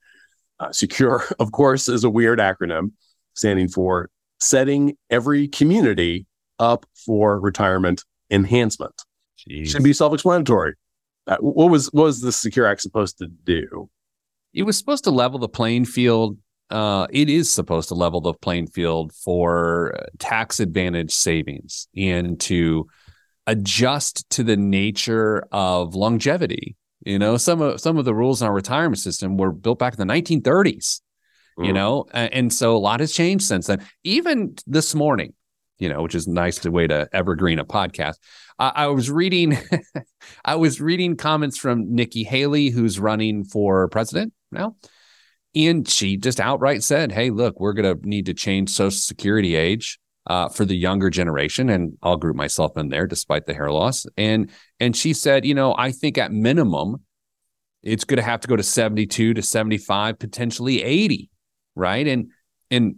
uh, 0.60 0.72
secure, 0.72 1.24
of 1.38 1.52
course, 1.52 1.88
is 1.88 2.04
a 2.04 2.10
weird 2.10 2.38
acronym 2.38 2.92
standing 3.34 3.68
for 3.68 4.10
setting 4.40 4.96
every 5.10 5.48
community 5.48 6.26
up 6.58 6.86
for 6.94 7.40
retirement 7.40 8.04
enhancement. 8.30 9.02
Jeez. 9.38 9.68
Should 9.68 9.82
be 9.82 9.92
self-explanatory. 9.92 10.74
Uh, 11.26 11.36
what 11.38 11.70
was 11.70 11.86
what 11.92 12.04
was 12.04 12.20
the 12.20 12.32
Secure 12.32 12.66
Act 12.66 12.80
supposed 12.80 13.18
to 13.18 13.26
do? 13.26 13.88
It 14.52 14.64
was 14.64 14.76
supposed 14.76 15.04
to 15.04 15.10
level 15.10 15.38
the 15.38 15.48
playing 15.48 15.84
field 15.84 16.36
uh, 16.72 17.06
it 17.10 17.28
is 17.28 17.52
supposed 17.52 17.88
to 17.90 17.94
level 17.94 18.22
the 18.22 18.32
playing 18.32 18.66
field 18.66 19.12
for 19.12 19.94
tax 20.18 20.58
advantage 20.58 21.12
savings 21.12 21.86
and 21.94 22.40
to 22.40 22.88
adjust 23.46 24.28
to 24.30 24.42
the 24.42 24.56
nature 24.56 25.44
of 25.52 25.94
longevity. 25.94 26.76
You 27.04 27.18
know, 27.18 27.36
some 27.36 27.60
of 27.60 27.80
some 27.80 27.98
of 27.98 28.04
the 28.04 28.14
rules 28.14 28.42
in 28.42 28.48
our 28.48 28.54
retirement 28.54 28.98
system 28.98 29.36
were 29.36 29.52
built 29.52 29.78
back 29.78 29.98
in 29.98 30.06
the 30.06 30.12
1930s. 30.12 31.00
Mm. 31.58 31.66
You 31.66 31.72
know, 31.72 32.06
and 32.12 32.52
so 32.52 32.76
a 32.76 32.78
lot 32.78 33.00
has 33.00 33.12
changed 33.12 33.44
since 33.44 33.66
then. 33.66 33.84
Even 34.04 34.54
this 34.66 34.94
morning, 34.94 35.34
you 35.78 35.88
know, 35.88 36.02
which 36.02 36.14
is 36.14 36.26
nice 36.26 36.58
to 36.60 36.70
way 36.70 36.86
to 36.86 37.08
evergreen 37.12 37.58
a 37.58 37.64
podcast. 37.64 38.14
I, 38.58 38.72
I 38.74 38.86
was 38.86 39.10
reading, 39.10 39.58
I 40.44 40.54
was 40.54 40.80
reading 40.80 41.16
comments 41.16 41.58
from 41.58 41.94
Nikki 41.94 42.24
Haley, 42.24 42.70
who's 42.70 42.98
running 42.98 43.44
for 43.44 43.88
president 43.88 44.32
now, 44.50 44.76
and 45.54 45.86
she 45.86 46.16
just 46.16 46.40
outright 46.40 46.82
said, 46.82 47.12
"Hey, 47.12 47.30
look, 47.30 47.60
we're 47.60 47.74
going 47.74 47.98
to 47.98 48.08
need 48.08 48.26
to 48.26 48.34
change 48.34 48.70
Social 48.70 48.92
Security 48.92 49.56
age 49.56 49.98
uh, 50.26 50.48
for 50.48 50.64
the 50.64 50.76
younger 50.76 51.10
generation, 51.10 51.68
and 51.68 51.96
I'll 52.02 52.16
group 52.16 52.36
myself 52.36 52.76
in 52.76 52.88
there, 52.88 53.06
despite 53.06 53.46
the 53.46 53.54
hair 53.54 53.70
loss." 53.70 54.06
And 54.16 54.50
and 54.80 54.96
she 54.96 55.12
said, 55.12 55.44
"You 55.44 55.54
know, 55.54 55.74
I 55.76 55.92
think 55.92 56.18
at 56.18 56.32
minimum, 56.32 57.02
it's 57.82 58.04
going 58.04 58.18
to 58.18 58.22
have 58.22 58.40
to 58.40 58.48
go 58.48 58.56
to 58.56 58.62
seventy-two 58.62 59.34
to 59.34 59.42
seventy-five, 59.42 60.18
potentially 60.18 60.82
eighty, 60.82 61.30
right?" 61.74 62.06
And 62.06 62.30
and 62.70 62.96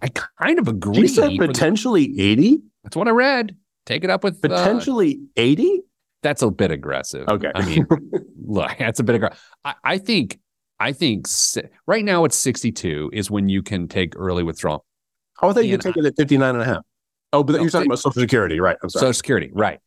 I 0.00 0.08
kind 0.08 0.58
of 0.58 0.68
agree. 0.68 1.02
She 1.02 1.08
said 1.08 1.36
potentially 1.38 2.14
eighty. 2.18 2.60
That's 2.84 2.96
what 2.96 3.08
I 3.08 3.12
read. 3.12 3.56
Take 3.86 4.04
it 4.04 4.10
up 4.10 4.24
with 4.24 4.44
uh, 4.44 4.48
potentially 4.48 5.20
eighty. 5.36 5.78
Uh, 5.78 5.86
that's 6.22 6.42
a 6.42 6.50
bit 6.50 6.70
aggressive. 6.70 7.28
Okay. 7.28 7.50
I 7.52 7.66
mean, 7.66 7.86
look, 8.46 8.70
that's 8.78 9.00
a 9.00 9.02
bit 9.02 9.16
aggressive. 9.16 9.40
I, 9.64 9.74
I 9.82 9.98
think 9.98 10.38
I 10.82 10.92
think 10.92 11.26
right 11.86 12.04
now 12.04 12.24
it's 12.24 12.36
62 12.36 13.10
is 13.12 13.30
when 13.30 13.48
you 13.48 13.62
can 13.62 13.86
take 13.86 14.14
early 14.16 14.42
withdrawal. 14.42 14.84
Oh, 15.42 15.50
I 15.50 15.52
thought 15.52 15.64
you 15.66 15.76
could 15.76 15.80
take 15.82 15.96
it 15.96 16.04
at 16.04 16.14
59 16.16 16.54
and 16.54 16.62
a 16.62 16.64
half. 16.64 16.82
Oh, 17.32 17.42
but 17.42 17.54
no, 17.54 17.62
you're 17.62 17.70
talking 17.70 17.88
about 17.88 17.98
Social 17.98 18.20
Security, 18.20 18.60
right? 18.60 18.76
I'm 18.82 18.90
sorry. 18.90 19.00
Social 19.00 19.14
Security, 19.14 19.50
right. 19.52 19.80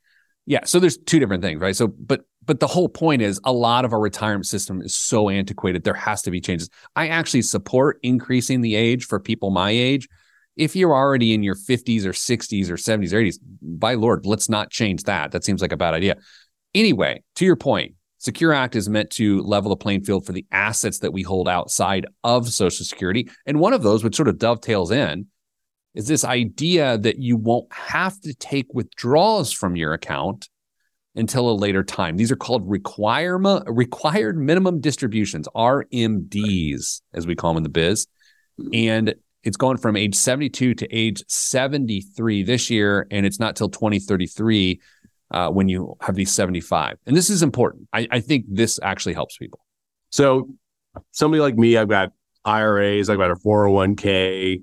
Yeah. 0.46 0.66
So 0.66 0.80
there's 0.80 0.98
two 0.98 1.20
different 1.20 1.42
things, 1.44 1.60
right? 1.60 1.76
So, 1.76 1.88
but 1.88 2.26
but 2.46 2.60
the 2.60 2.68
whole 2.68 2.90
point 2.90 3.22
is 3.22 3.40
a 3.44 3.52
lot 3.52 3.86
of 3.86 3.94
our 3.94 4.00
retirement 4.00 4.46
system 4.46 4.82
is 4.82 4.94
so 4.94 5.30
antiquated. 5.30 5.84
There 5.84 5.96
has 5.96 6.22
to 6.24 6.32
be 6.32 6.40
changes. 6.42 6.70
I 6.96 7.08
actually 7.08 7.42
support 7.42 8.00
increasing 8.04 8.62
the 8.62 8.76
age 8.76 9.06
for 9.06 9.20
people 9.20 9.50
my 9.50 9.72
age. 9.72 10.08
If 10.56 10.76
you're 10.76 10.96
already 10.96 11.34
in 11.34 11.44
your 11.44 11.56
50s 11.56 12.06
or 12.06 12.12
60s 12.12 12.70
or 12.70 12.76
70s 12.76 13.12
or 13.12 13.18
80s, 13.18 13.40
by 13.62 13.96
Lord, 13.96 14.26
let's 14.26 14.48
not 14.48 14.70
change 14.70 15.04
that. 15.04 15.32
That 15.32 15.44
seems 15.44 15.62
like 15.62 15.72
a 15.72 15.78
bad 15.78 15.94
idea. 15.94 16.16
Anyway, 16.74 17.24
to 17.36 17.46
your 17.46 17.58
point, 17.58 17.96
Secure 18.20 18.54
Act 18.54 18.76
is 18.76 18.88
meant 18.88 19.10
to 19.12 19.42
level 19.42 19.70
the 19.70 19.76
playing 19.76 20.04
field 20.04 20.26
for 20.26 20.32
the 20.32 20.46
assets 20.52 21.00
that 21.00 21.12
we 21.12 21.24
hold 21.24 21.50
outside 21.50 22.06
of 22.24 22.48
Social 22.48 22.86
Security. 22.86 23.30
And 23.46 23.60
one 23.60 23.74
of 23.74 23.84
those, 23.84 24.04
which 24.04 24.16
sort 24.16 24.30
of 24.30 24.38
dovetails 24.38 24.92
in, 24.92 25.28
is 25.96 26.08
this 26.08 26.24
idea 26.24 26.98
that 27.00 27.18
you 27.18 27.38
won't 27.38 27.72
have 27.72 28.20
to 28.22 28.34
take 28.34 28.68
withdrawals 28.74 29.52
from 29.52 29.76
your 29.76 29.94
account 29.94 30.50
until 31.16 31.50
a 31.50 31.54
later 31.54 31.84
time. 31.84 32.18
These 32.18 32.32
are 32.32 32.36
called 32.36 32.70
requirement 32.70 33.64
required 33.68 34.38
minimum 34.38 34.82
distributions, 34.82 35.48
RMDs, 35.56 37.02
as 37.14 37.26
we 37.26 37.36
call 37.36 37.52
them 37.52 37.58
in 37.58 37.64
the 37.64 37.70
biz. 37.70 38.08
And 38.74 39.16
it's 39.44 39.58
going 39.58 39.78
from 39.78 39.96
age 39.96 40.16
72 40.16 40.74
to 40.74 40.88
age 40.94 41.24
73 41.28 42.44
this 42.44 42.70
year, 42.70 43.08
and 43.12 43.26
it's 43.26 43.40
not 43.40 43.56
till 43.56 43.70
2033 43.70 44.82
uh, 45.32 45.50
when 45.50 45.70
you 45.70 45.96
have 46.02 46.16
these 46.16 46.34
75. 46.34 46.98
And 47.06 47.16
this 47.16 47.30
is 47.30 47.44
important. 47.44 47.88
I, 47.94 48.08
I 48.12 48.20
think 48.20 48.46
this 48.50 48.80
actually 48.84 49.14
helps 49.14 49.38
people. 49.38 49.60
So, 50.10 50.50
somebody 51.12 51.42
like 51.42 51.56
me, 51.56 51.78
I've 51.78 51.90
got 51.90 52.12
IRAs, 52.44 53.10
I've 53.10 53.18
got 53.18 53.32
a 53.32 53.36
401k. 53.36 54.62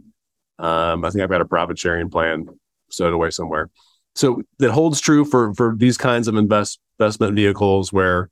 Um, 0.59 1.05
I 1.05 1.11
think 1.11 1.23
I've 1.23 1.31
got 1.31 1.41
a 1.41 1.47
profit 1.47 1.79
sharing 1.79 2.11
plan 2.11 2.47
stowed 2.91 3.13
away 3.13 3.31
somewhere. 3.31 3.71
So 4.15 4.43
that 4.59 4.73
holds 4.73 5.01
true 5.01 5.25
for 5.25 5.55
for 5.55 5.75
these 5.77 5.97
kinds 5.97 6.29
of 6.29 6.37
invest, 6.37 6.79
investment 6.99 7.35
vehicles 7.35 7.93
where 7.93 8.31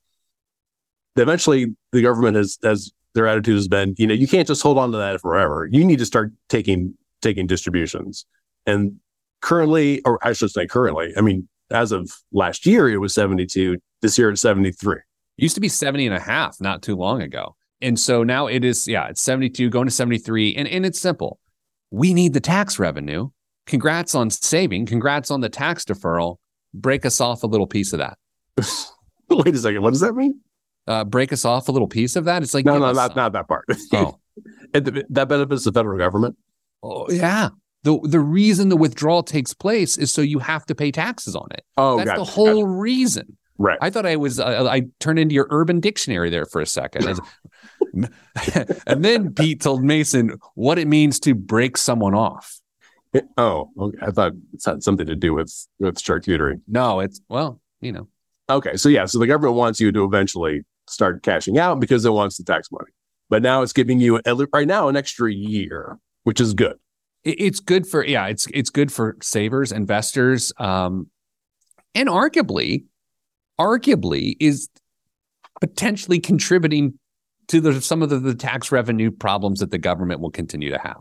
eventually 1.16 1.74
the 1.92 2.02
government 2.02 2.36
has 2.36 2.58
has 2.62 2.92
their 3.14 3.26
attitude 3.26 3.56
has 3.56 3.68
been, 3.68 3.94
you 3.98 4.06
know, 4.06 4.14
you 4.14 4.28
can't 4.28 4.46
just 4.46 4.62
hold 4.62 4.78
on 4.78 4.92
to 4.92 4.98
that 4.98 5.20
forever. 5.20 5.68
You 5.70 5.84
need 5.84 5.98
to 5.98 6.06
start 6.06 6.32
taking 6.48 6.94
taking 7.22 7.46
distributions. 7.46 8.26
And 8.66 9.00
currently, 9.40 10.00
or 10.02 10.18
I 10.26 10.32
should 10.32 10.50
say 10.50 10.66
currently, 10.66 11.12
I 11.16 11.20
mean, 11.20 11.48
as 11.70 11.92
of 11.92 12.10
last 12.32 12.66
year, 12.66 12.88
it 12.88 12.98
was 12.98 13.14
72. 13.14 13.78
This 14.02 14.18
year, 14.18 14.30
it's 14.30 14.40
73. 14.40 14.96
It 14.96 15.02
used 15.36 15.54
to 15.54 15.60
be 15.60 15.68
70 15.68 16.06
and 16.06 16.16
a 16.16 16.20
half 16.20 16.60
not 16.60 16.82
too 16.82 16.96
long 16.96 17.22
ago. 17.22 17.56
And 17.80 17.98
so 17.98 18.22
now 18.22 18.46
it 18.46 18.64
is, 18.64 18.86
yeah, 18.86 19.08
it's 19.08 19.20
72 19.22 19.70
going 19.70 19.86
to 19.86 19.90
73. 19.90 20.54
And, 20.56 20.68
and 20.68 20.84
it's 20.84 21.00
simple. 21.00 21.38
We 21.90 22.14
need 22.14 22.32
the 22.32 22.40
tax 22.40 22.78
revenue. 22.78 23.30
Congrats 23.66 24.14
on 24.14 24.30
saving. 24.30 24.86
Congrats 24.86 25.30
on 25.30 25.40
the 25.40 25.48
tax 25.48 25.84
deferral. 25.84 26.36
Break 26.72 27.04
us 27.04 27.20
off 27.20 27.42
a 27.42 27.46
little 27.46 27.66
piece 27.66 27.92
of 27.92 27.98
that. 27.98 28.18
Wait 29.30 29.54
a 29.54 29.58
second. 29.58 29.82
What 29.82 29.92
does 29.92 30.00
that 30.00 30.14
mean? 30.14 30.40
Uh, 30.86 31.04
break 31.04 31.32
us 31.32 31.44
off 31.44 31.68
a 31.68 31.72
little 31.72 31.88
piece 31.88 32.16
of 32.16 32.24
that. 32.24 32.42
It's 32.42 32.54
like 32.54 32.64
no, 32.64 32.78
no, 32.78 32.92
not, 32.92 33.14
not 33.14 33.32
that 33.32 33.48
part. 33.48 33.64
Oh, 33.92 34.18
that 34.72 35.26
benefits 35.28 35.64
the 35.64 35.72
federal 35.72 35.98
government. 35.98 36.36
Oh 36.82 37.10
yeah, 37.10 37.50
the 37.82 37.98
the 38.02 38.20
reason 38.20 38.68
the 38.68 38.76
withdrawal 38.76 39.22
takes 39.22 39.54
place 39.54 39.96
is 39.96 40.12
so 40.12 40.22
you 40.22 40.38
have 40.38 40.66
to 40.66 40.74
pay 40.74 40.90
taxes 40.90 41.36
on 41.36 41.48
it. 41.52 41.64
Oh, 41.76 41.98
that's 41.98 42.10
gotcha, 42.10 42.18
the 42.18 42.24
whole 42.24 42.62
gotcha. 42.62 42.66
reason. 42.66 43.36
Right. 43.58 43.78
I 43.82 43.90
thought 43.90 44.06
I 44.06 44.16
was 44.16 44.40
uh, 44.40 44.66
I 44.70 44.84
turned 45.00 45.18
into 45.18 45.34
your 45.34 45.46
urban 45.50 45.80
dictionary 45.80 46.30
there 46.30 46.46
for 46.46 46.60
a 46.60 46.66
second. 46.66 47.04
and 48.86 49.04
then 49.04 49.34
Pete 49.34 49.60
told 49.60 49.82
Mason 49.82 50.38
what 50.54 50.78
it 50.78 50.86
means 50.86 51.20
to 51.20 51.34
break 51.34 51.76
someone 51.76 52.14
off. 52.14 52.60
It, 53.12 53.26
oh, 53.36 53.70
okay. 53.78 53.98
I 54.02 54.10
thought 54.10 54.32
it 54.52 54.64
had 54.64 54.82
something 54.82 55.06
to 55.06 55.16
do 55.16 55.34
with 55.34 55.52
with 55.78 55.96
charcuterie. 55.96 56.60
No, 56.68 57.00
it's 57.00 57.20
well, 57.28 57.60
you 57.80 57.92
know. 57.92 58.08
Okay, 58.48 58.76
so 58.76 58.88
yeah, 58.88 59.04
so 59.04 59.18
the 59.18 59.26
government 59.26 59.56
wants 59.56 59.80
you 59.80 59.92
to 59.92 60.04
eventually 60.04 60.64
start 60.88 61.22
cashing 61.22 61.58
out 61.58 61.80
because 61.80 62.04
it 62.04 62.10
wants 62.10 62.36
the 62.36 62.44
tax 62.44 62.70
money, 62.72 62.90
but 63.28 63.42
now 63.42 63.62
it's 63.62 63.72
giving 63.72 64.00
you 64.00 64.20
right 64.52 64.66
now 64.66 64.88
an 64.88 64.96
extra 64.96 65.32
year, 65.32 65.98
which 66.24 66.40
is 66.40 66.54
good 66.54 66.76
it's 67.24 67.60
good 67.60 67.86
for 67.86 68.04
yeah 68.04 68.26
it's 68.26 68.46
it's 68.52 68.70
good 68.70 68.90
for 68.90 69.16
savers 69.22 69.72
investors 69.72 70.52
um 70.58 71.08
and 71.94 72.08
arguably 72.08 72.84
arguably 73.58 74.36
is 74.40 74.68
potentially 75.60 76.18
contributing 76.18 76.98
to 77.50 77.60
the 77.60 77.80
some 77.80 78.02
of 78.02 78.08
the, 78.08 78.18
the 78.18 78.34
tax 78.34 78.72
revenue 78.72 79.10
problems 79.10 79.60
that 79.60 79.70
the 79.70 79.78
government 79.78 80.20
will 80.20 80.30
continue 80.30 80.70
to 80.70 80.78
have 80.78 81.00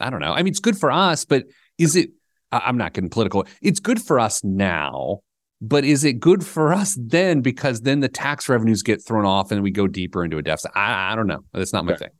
i 0.00 0.10
don't 0.10 0.20
know 0.20 0.32
i 0.32 0.42
mean 0.42 0.50
it's 0.50 0.60
good 0.60 0.78
for 0.78 0.90
us 0.90 1.24
but 1.24 1.44
is 1.78 1.96
it 1.96 2.10
i'm 2.50 2.76
not 2.76 2.92
getting 2.92 3.10
political 3.10 3.46
it's 3.60 3.80
good 3.80 4.00
for 4.00 4.18
us 4.18 4.42
now 4.42 5.20
but 5.60 5.84
is 5.84 6.02
it 6.04 6.14
good 6.14 6.44
for 6.44 6.72
us 6.72 6.98
then 7.00 7.40
because 7.40 7.82
then 7.82 8.00
the 8.00 8.08
tax 8.08 8.48
revenues 8.48 8.82
get 8.82 9.04
thrown 9.04 9.24
off 9.24 9.52
and 9.52 9.62
we 9.62 9.70
go 9.70 9.86
deeper 9.86 10.24
into 10.24 10.38
a 10.38 10.42
deficit 10.42 10.70
i, 10.74 11.12
I 11.12 11.16
don't 11.16 11.26
know 11.26 11.44
that's 11.52 11.72
not 11.72 11.84
my 11.84 11.92
okay. 11.92 12.06
thing 12.06 12.10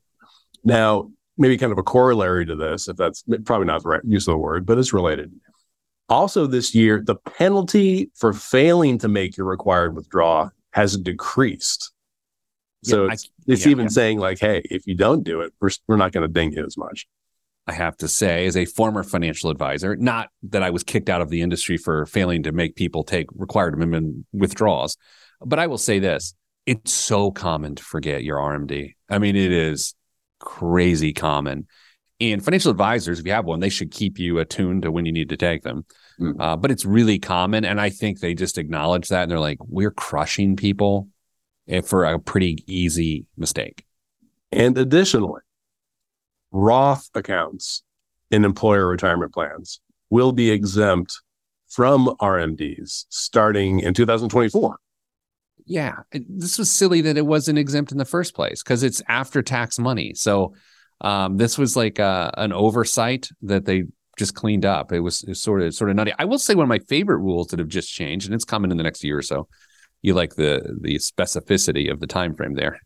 now 0.64 1.10
maybe 1.38 1.56
kind 1.56 1.72
of 1.72 1.78
a 1.78 1.82
corollary 1.82 2.46
to 2.46 2.54
this, 2.54 2.88
if 2.88 2.96
that's 2.96 3.24
probably 3.44 3.66
not 3.66 3.82
the 3.82 3.88
right 3.88 4.04
use 4.04 4.26
of 4.28 4.32
the 4.32 4.38
word, 4.38 4.66
but 4.66 4.78
it's 4.78 4.92
related. 4.92 5.32
Also, 6.08 6.46
this 6.46 6.74
year, 6.74 7.02
the 7.04 7.14
penalty 7.14 8.10
for 8.16 8.32
failing 8.32 8.98
to 8.98 9.08
make 9.08 9.36
your 9.36 9.46
required 9.46 9.94
withdrawal 9.94 10.50
has 10.72 10.96
decreased. 10.96 11.91
So 12.84 13.06
yeah, 13.06 13.12
it's, 13.12 13.24
I, 13.24 13.52
it's 13.52 13.66
yeah, 13.66 13.70
even 13.70 13.84
yeah. 13.84 13.90
saying 13.90 14.18
like, 14.18 14.38
hey, 14.40 14.62
if 14.64 14.86
you 14.86 14.94
don't 14.94 15.22
do 15.22 15.40
it, 15.40 15.52
we're, 15.60 15.70
we're 15.86 15.96
not 15.96 16.12
going 16.12 16.26
to 16.26 16.32
ding 16.32 16.52
you 16.52 16.64
as 16.64 16.76
much. 16.76 17.06
I 17.66 17.72
have 17.72 17.96
to 17.98 18.08
say, 18.08 18.46
as 18.46 18.56
a 18.56 18.64
former 18.64 19.04
financial 19.04 19.48
advisor, 19.48 19.94
not 19.94 20.30
that 20.50 20.64
I 20.64 20.70
was 20.70 20.82
kicked 20.82 21.08
out 21.08 21.20
of 21.20 21.28
the 21.28 21.42
industry 21.42 21.76
for 21.76 22.06
failing 22.06 22.42
to 22.42 22.52
make 22.52 22.74
people 22.74 23.04
take 23.04 23.26
required 23.34 23.78
minimum 23.78 24.26
withdrawals, 24.32 24.96
but 25.40 25.60
I 25.60 25.68
will 25.68 25.78
say 25.78 26.00
this: 26.00 26.34
it's 26.66 26.92
so 26.92 27.30
common 27.30 27.76
to 27.76 27.82
forget 27.84 28.24
your 28.24 28.38
RMD. 28.38 28.94
I 29.08 29.18
mean, 29.18 29.36
it 29.36 29.52
is 29.52 29.94
crazy 30.40 31.12
common. 31.12 31.68
And 32.20 32.44
financial 32.44 32.70
advisors, 32.70 33.18
if 33.18 33.26
you 33.26 33.32
have 33.32 33.46
one, 33.46 33.60
they 33.60 33.68
should 33.68 33.90
keep 33.90 34.18
you 34.18 34.38
attuned 34.38 34.82
to 34.82 34.92
when 34.92 35.06
you 35.06 35.12
need 35.12 35.28
to 35.30 35.36
take 35.36 35.62
them. 35.62 35.84
Mm. 36.20 36.36
Uh, 36.38 36.56
but 36.56 36.70
it's 36.70 36.84
really 36.84 37.18
common. 37.18 37.64
And 37.64 37.80
I 37.80 37.90
think 37.90 38.20
they 38.20 38.34
just 38.34 38.58
acknowledge 38.58 39.08
that 39.08 39.22
and 39.22 39.30
they're 39.30 39.40
like, 39.40 39.58
we're 39.60 39.90
crushing 39.90 40.54
people 40.54 41.08
for 41.84 42.04
a 42.04 42.18
pretty 42.18 42.64
easy 42.66 43.26
mistake. 43.36 43.84
And 44.50 44.76
additionally, 44.76 45.40
Roth 46.50 47.08
accounts 47.14 47.82
in 48.30 48.44
employer 48.44 48.86
retirement 48.86 49.32
plans 49.32 49.80
will 50.10 50.32
be 50.32 50.50
exempt 50.50 51.20
from 51.68 52.06
RMDs 52.20 53.06
starting 53.08 53.80
in 53.80 53.94
2024 53.94 54.78
yeah, 55.66 55.96
this 56.12 56.58
was 56.58 56.70
silly 56.70 57.00
that 57.02 57.16
it 57.16 57.26
wasn't 57.26 57.58
exempt 57.58 57.92
in 57.92 57.98
the 57.98 58.04
first 58.04 58.34
place 58.34 58.62
because 58.62 58.82
it's 58.82 59.02
after 59.08 59.42
tax 59.42 59.78
money. 59.78 60.14
So 60.14 60.54
um, 61.00 61.36
this 61.36 61.58
was 61.58 61.76
like 61.76 61.98
a, 61.98 62.04
uh, 62.04 62.30
an 62.36 62.52
oversight 62.52 63.28
that 63.42 63.64
they 63.64 63.84
just 64.18 64.34
cleaned 64.34 64.64
up. 64.64 64.92
It 64.92 65.00
was, 65.00 65.22
it 65.22 65.30
was 65.30 65.40
sort 65.40 65.62
of 65.62 65.74
sort 65.74 65.90
of 65.90 65.96
nutty. 65.96 66.12
I 66.18 66.24
will 66.24 66.38
say 66.38 66.54
one 66.54 66.64
of 66.64 66.68
my 66.68 66.78
favorite 66.80 67.18
rules 67.18 67.48
that 67.48 67.58
have 67.58 67.68
just 67.68 67.92
changed, 67.92 68.26
and 68.26 68.34
it's 68.34 68.44
coming 68.44 68.70
in 68.70 68.76
the 68.76 68.82
next 68.82 69.02
year 69.04 69.18
or 69.18 69.22
so. 69.22 69.48
You 70.02 70.14
like 70.14 70.34
the 70.34 70.76
the 70.80 70.96
specificity 70.96 71.90
of 71.90 72.00
the 72.00 72.06
time 72.06 72.34
frame 72.34 72.54
there. 72.54 72.80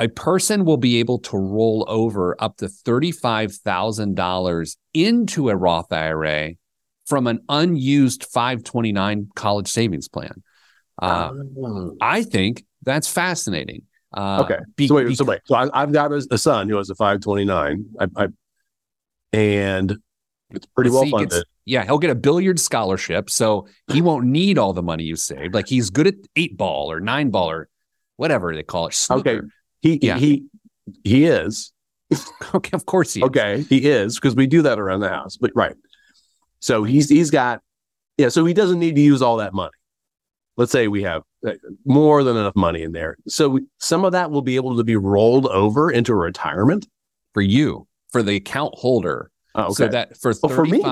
a 0.00 0.08
person 0.08 0.64
will 0.64 0.76
be 0.76 0.98
able 1.00 1.18
to 1.18 1.36
roll 1.36 1.84
over 1.88 2.36
up 2.40 2.56
to 2.58 2.66
$35,000 2.66 4.76
into 4.94 5.48
a 5.50 5.56
Roth 5.56 5.92
IRA 5.92 6.52
from 7.06 7.26
an 7.26 7.40
unused 7.48 8.24
529 8.24 9.28
college 9.34 9.68
savings 9.68 10.08
plan. 10.08 10.42
Uh, 11.00 11.30
Oh. 11.56 11.96
I 12.00 12.22
think 12.22 12.64
that's 12.82 13.08
fascinating. 13.08 13.82
Uh, 14.16 14.42
okay. 14.44 14.58
be- 14.76 14.88
so 14.88 14.94
wait, 14.96 15.16
so 15.16 15.24
wait. 15.24 15.40
So 15.44 15.54
I, 15.54 15.68
I've 15.82 15.92
got 15.92 16.12
a, 16.12 16.26
a 16.30 16.38
son 16.38 16.68
who 16.68 16.76
has 16.76 16.90
a 16.90 16.94
529. 16.94 17.84
I, 18.00 18.06
I 18.16 18.28
and 19.32 19.96
it's 20.50 20.66
pretty 20.66 20.90
well 20.90 21.02
See, 21.02 21.10
he 21.10 21.18
gets- 21.18 21.34
funded. 21.34 21.46
Yeah, 21.68 21.84
he'll 21.84 21.98
get 21.98 22.10
a 22.10 22.14
billiard 22.14 22.58
scholarship, 22.58 23.30
so 23.30 23.66
he 23.92 24.00
won't 24.02 24.26
need 24.26 24.58
all 24.58 24.72
the 24.72 24.82
money 24.82 25.04
you 25.04 25.16
saved. 25.16 25.54
Like 25.54 25.68
he's 25.68 25.90
good 25.90 26.06
at 26.06 26.14
eight 26.36 26.56
ball 26.56 26.90
or 26.90 27.00
nine 27.00 27.30
ball 27.30 27.50
or 27.50 27.68
whatever 28.16 28.54
they 28.54 28.62
call 28.62 28.86
it. 28.86 29.06
Okay. 29.10 29.40
He 29.82 29.98
Yeah. 30.02 30.18
he 30.18 30.44
he 31.04 31.24
is. 31.26 31.72
okay, 32.54 32.70
of 32.72 32.86
course 32.86 33.12
he. 33.14 33.20
is. 33.20 33.26
Okay, 33.26 33.62
he 33.68 33.88
is 33.88 34.14
because 34.16 34.34
we 34.34 34.46
do 34.46 34.62
that 34.62 34.78
around 34.78 35.00
the 35.00 35.08
house. 35.10 35.36
But 35.36 35.52
right. 35.54 35.76
So 36.60 36.84
he's 36.84 37.08
he's 37.08 37.30
got 37.30 37.60
yeah, 38.16 38.30
so 38.30 38.44
he 38.44 38.54
doesn't 38.54 38.78
need 38.80 38.94
to 38.96 39.00
use 39.00 39.22
all 39.22 39.36
that 39.36 39.54
money. 39.54 39.70
Let's 40.56 40.72
say 40.72 40.88
we 40.88 41.02
have 41.04 41.22
uh, 41.46 41.52
more 41.84 42.24
than 42.24 42.36
enough 42.36 42.56
money 42.56 42.82
in 42.82 42.90
there. 42.92 43.16
So 43.28 43.48
we, 43.50 43.60
some 43.78 44.04
of 44.04 44.12
that 44.12 44.30
will 44.32 44.42
be 44.42 44.56
able 44.56 44.76
to 44.76 44.82
be 44.84 44.96
rolled 44.96 45.46
over 45.46 45.90
into 45.90 46.14
retirement. 46.16 46.88
for 47.34 47.42
you, 47.42 47.86
for 48.10 48.24
the 48.24 48.34
account 48.36 48.74
holder. 48.74 49.30
Oh, 49.54 49.64
okay. 49.66 49.72
So 49.74 49.88
that 49.88 50.16
for 50.16 50.32
Oh, 50.42 50.48
for 50.48 50.64
me? 50.64 50.82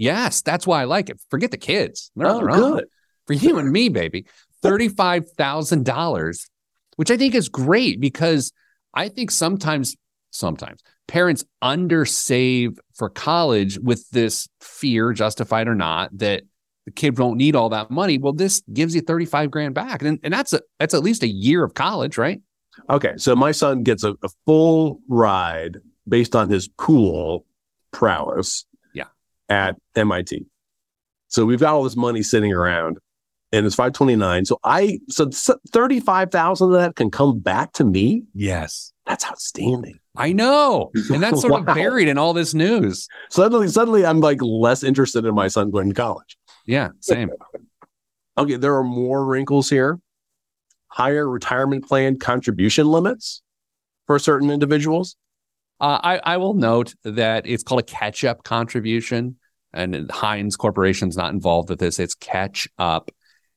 35 0.00 0.26
Yes, 0.26 0.42
that's 0.42 0.66
why 0.66 0.82
I 0.82 0.84
like 0.84 1.10
it. 1.10 1.20
Forget 1.30 1.50
the 1.50 1.56
kids. 1.56 2.10
They're 2.16 2.28
oh, 2.28 2.40
good. 2.40 2.86
For 3.26 3.34
you 3.34 3.58
and 3.58 3.70
me, 3.70 3.88
baby. 3.88 4.26
$35,000, 4.62 6.48
which 6.96 7.10
I 7.10 7.16
think 7.16 7.34
is 7.34 7.48
great 7.48 8.00
because 8.00 8.52
I 8.94 9.08
think 9.08 9.30
sometimes, 9.30 9.96
sometimes 10.30 10.82
parents 11.06 11.44
undersave 11.62 12.78
for 12.94 13.08
college 13.08 13.78
with 13.78 14.08
this 14.10 14.48
fear, 14.60 15.12
justified 15.12 15.68
or 15.68 15.74
not, 15.74 16.16
that 16.18 16.42
the 16.86 16.90
kid 16.92 17.18
won't 17.18 17.36
need 17.36 17.56
all 17.56 17.68
that 17.70 17.90
money. 17.90 18.18
Well, 18.18 18.32
this 18.32 18.62
gives 18.72 18.94
you 18.94 19.00
35 19.00 19.50
grand 19.50 19.74
back. 19.74 20.02
And, 20.02 20.18
and 20.22 20.32
that's 20.32 20.52
a, 20.52 20.60
that's 20.78 20.94
at 20.94 21.02
least 21.02 21.22
a 21.22 21.28
year 21.28 21.64
of 21.64 21.74
college, 21.74 22.16
right? 22.16 22.40
Okay, 22.88 23.14
so 23.16 23.34
my 23.36 23.52
son 23.52 23.82
gets 23.82 24.04
a, 24.04 24.14
a 24.22 24.28
full 24.46 25.00
ride 25.08 25.78
based 26.08 26.34
on 26.34 26.48
his 26.48 26.68
pool 26.68 27.44
prowess. 27.92 28.64
At 29.50 29.76
MIT. 29.96 30.46
So 31.28 31.44
we've 31.44 31.60
got 31.60 31.74
all 31.74 31.84
this 31.84 31.96
money 31.96 32.22
sitting 32.22 32.52
around, 32.52 32.98
and 33.52 33.66
it's 33.66 33.74
five 33.74 33.92
twenty 33.92 34.16
nine. 34.16 34.44
So 34.44 34.58
I 34.64 35.00
so 35.08 35.28
thirty 35.72 36.00
five 36.00 36.30
thousand 36.30 36.68
of 36.68 36.80
that 36.80 36.96
can 36.96 37.10
come 37.10 37.40
back 37.40 37.72
to 37.74 37.84
me. 37.84 38.24
Yes. 38.32 38.92
That's 39.10 39.26
outstanding. 39.26 39.98
I 40.16 40.32
know. 40.32 40.92
And 41.12 41.20
that's 41.20 41.40
sort 41.40 41.54
of 41.54 41.66
buried 41.74 42.06
in 42.06 42.16
all 42.16 42.32
this 42.32 42.54
news. 42.54 43.08
Suddenly, 43.28 43.66
suddenly, 43.66 44.06
I'm 44.06 44.20
like 44.20 44.40
less 44.40 44.84
interested 44.84 45.24
in 45.24 45.34
my 45.34 45.48
son 45.48 45.72
going 45.72 45.88
to 45.88 45.94
college. 45.94 46.38
Yeah, 46.64 46.90
same. 47.00 47.30
Okay, 48.38 48.54
there 48.54 48.76
are 48.76 48.84
more 48.84 49.24
wrinkles 49.24 49.68
here. 49.68 49.98
Higher 50.88 51.28
retirement 51.28 51.88
plan 51.88 52.20
contribution 52.20 52.86
limits 52.86 53.42
for 54.06 54.18
certain 54.20 54.48
individuals. 54.48 55.16
Uh, 55.80 55.98
I, 56.02 56.20
I 56.22 56.36
will 56.36 56.54
note 56.54 56.94
that 57.02 57.46
it's 57.46 57.64
called 57.64 57.80
a 57.80 57.84
catch 57.84 58.22
up 58.22 58.44
contribution, 58.44 59.36
and 59.72 60.10
Heinz 60.10 60.56
Corporation's 60.56 61.16
not 61.16 61.32
involved 61.32 61.70
with 61.70 61.78
this. 61.78 61.98
It's 61.98 62.14
catch 62.14 62.68
up. 62.78 63.10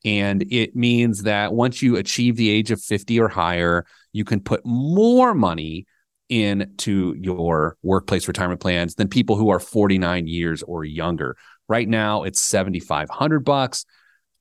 And 0.04 0.44
it 0.52 0.76
means 0.76 1.22
that 1.22 1.54
once 1.54 1.80
you 1.80 1.96
achieve 1.96 2.36
the 2.36 2.50
age 2.50 2.70
of 2.70 2.80
50 2.82 3.18
or 3.20 3.28
higher, 3.28 3.86
you 4.12 4.24
can 4.24 4.40
put 4.40 4.64
more 4.64 5.34
money 5.34 5.86
into 6.28 7.14
your 7.18 7.76
workplace 7.82 8.28
retirement 8.28 8.60
plans 8.60 8.94
than 8.94 9.08
people 9.08 9.36
who 9.36 9.50
are 9.50 9.60
49 9.60 10.26
years 10.26 10.62
or 10.62 10.84
younger. 10.84 11.36
Right 11.68 11.88
now, 11.88 12.24
it's 12.24 12.40
7,500 12.40 13.40
bucks. 13.40 13.84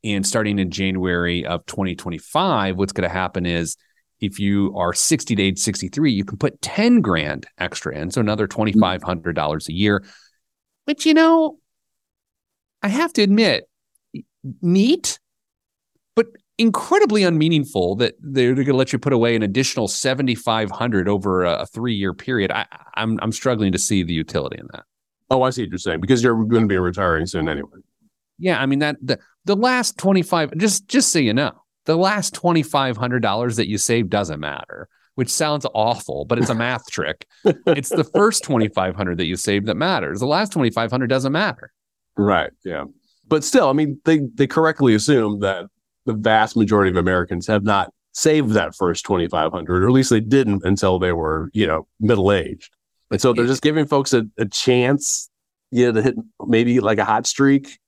And 0.04 0.28
starting 0.28 0.60
in 0.60 0.70
January 0.70 1.46
of 1.46 1.66
2025, 1.66 2.78
what's 2.78 2.92
going 2.92 3.08
to 3.08 3.14
happen 3.14 3.46
is 3.46 3.78
if 4.20 4.40
you 4.40 4.74
are 4.78 4.94
60 4.94 5.36
to 5.36 5.42
age 5.42 5.60
63, 5.60 6.12
you 6.12 6.26
can 6.26 6.38
put 6.38 6.62
10 6.62 7.02
grand 7.02 7.48
extra 7.58 7.96
in. 7.96 8.12
So 8.12 8.22
another 8.22 8.48
mm-hmm. 8.48 8.82
$2,500 8.82 9.70
a 9.70 9.74
year. 9.74 10.04
But 10.86 11.06
you 11.06 11.14
know, 11.14 11.60
I 12.84 12.89
have 12.89 13.13
to 13.13 13.22
admit, 13.22 13.63
neat, 14.62 15.17
but 16.15 16.28
incredibly 16.58 17.24
unmeaningful 17.24 17.96
that 17.96 18.15
they're 18.19 18.54
going 18.54 18.67
to 18.67 18.76
let 18.76 18.91
you 18.91 19.00
put 19.00 19.13
away 19.13 19.36
an 19.36 19.41
additional 19.41 19.88
7,500 19.88 21.08
over 21.08 21.46
a, 21.46 21.65
three 21.65 21.96
year 21.96 22.13
period. 22.13 22.52
I, 22.52 22.65
I'm, 22.96 23.17
I'm 23.22 23.32
struggling 23.32 23.72
to 23.72 23.80
see 23.80 24.04
the 24.04 24.13
utility 24.13 24.58
in 24.60 24.67
that. 24.74 24.84
Oh, 25.30 25.41
I 25.43 25.50
see 25.50 25.63
what 25.63 25.69
you're 25.69 25.78
saying 25.78 26.02
because 26.02 26.22
you're 26.22 26.36
going 26.46 26.63
to 26.63 26.67
be 26.67 26.78
retiring 26.78 27.26
soon 27.26 27.48
anyway. 27.48 27.80
Yeah. 28.38 28.62
I 28.62 28.65
mean, 28.65 28.80
that 28.80 28.98
the, 29.02 29.17
the 29.46 29.56
last 29.56 29.98
25, 29.98 30.58
just, 30.58 30.88
just 30.88 31.12
so 31.12 31.19
you 31.19 31.34
know, 31.34 31.54
the 31.86 31.96
last 31.96 32.36
$2,500 32.36 33.56
that 33.56 33.69
you 33.69 33.78
save 33.78 34.10
doesn't 34.10 34.39
matter, 34.39 34.89
which 35.15 35.30
sounds 35.30 35.65
awful, 35.74 36.26
but 36.26 36.38
it's 36.38 36.50
a 36.50 36.56
math 36.56 36.86
trick. 36.91 37.26
It's 37.65 37.89
the 37.89 38.04
first 38.04 38.43
2,500 38.43 39.17
that 39.17 39.26
you 39.26 39.38
save 39.38 39.65
that 39.67 39.76
matters. 39.76 40.19
The 40.19 40.28
last 40.28 40.52
2,500 40.52 41.08
doesn't 41.08 41.32
matter. 41.32 41.72
Right. 42.17 42.52
Yeah. 42.63 42.86
But 43.28 43.43
still, 43.43 43.69
I 43.69 43.73
mean, 43.73 43.99
they 44.06 44.21
they 44.34 44.47
correctly 44.47 44.95
assume 44.95 45.39
that 45.39 45.65
the 46.06 46.13
vast 46.13 46.56
majority 46.56 46.91
of 46.91 46.97
Americans 46.97 47.47
have 47.47 47.63
not 47.63 47.91
saved 48.12 48.52
that 48.52 48.76
first 48.76 49.06
2500 49.06 49.84
or 49.84 49.88
at 49.88 49.91
least 49.91 50.10
they 50.10 50.19
didn't 50.19 50.63
until 50.63 50.99
they 50.99 51.12
were, 51.12 51.49
you 51.54 51.65
know, 51.65 51.88
middle 51.99 52.32
aged. 52.32 52.71
And 53.10 53.21
so 53.21 53.34
they're 53.34 53.45
just 53.45 53.62
giving 53.62 53.86
folks 53.86 54.13
a, 54.13 54.26
a 54.38 54.45
chance, 54.45 55.30
you 55.71 55.86
know, 55.86 55.91
to 55.93 56.02
hit 56.02 56.15
maybe 56.45 56.80
like 56.80 56.97
a 56.97 57.06
hot 57.06 57.26
streak 57.26 57.80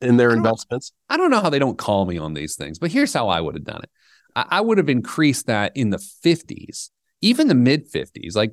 in 0.00 0.16
their 0.16 0.30
I 0.30 0.34
investments. 0.34 0.92
I 1.08 1.16
don't 1.16 1.30
know 1.30 1.40
how 1.40 1.50
they 1.50 1.58
don't 1.58 1.78
call 1.78 2.06
me 2.06 2.18
on 2.18 2.34
these 2.34 2.56
things, 2.56 2.78
but 2.78 2.90
here's 2.90 3.12
how 3.12 3.28
I 3.28 3.40
would 3.40 3.54
have 3.54 3.64
done 3.64 3.82
it. 3.82 3.90
I, 4.34 4.46
I 4.50 4.60
would 4.60 4.78
have 4.78 4.88
increased 4.88 5.46
that 5.46 5.72
in 5.76 5.90
the 5.90 5.98
50s, 5.98 6.90
even 7.20 7.48
the 7.48 7.54
mid 7.54 7.90
50s, 7.90 8.34
like 8.34 8.52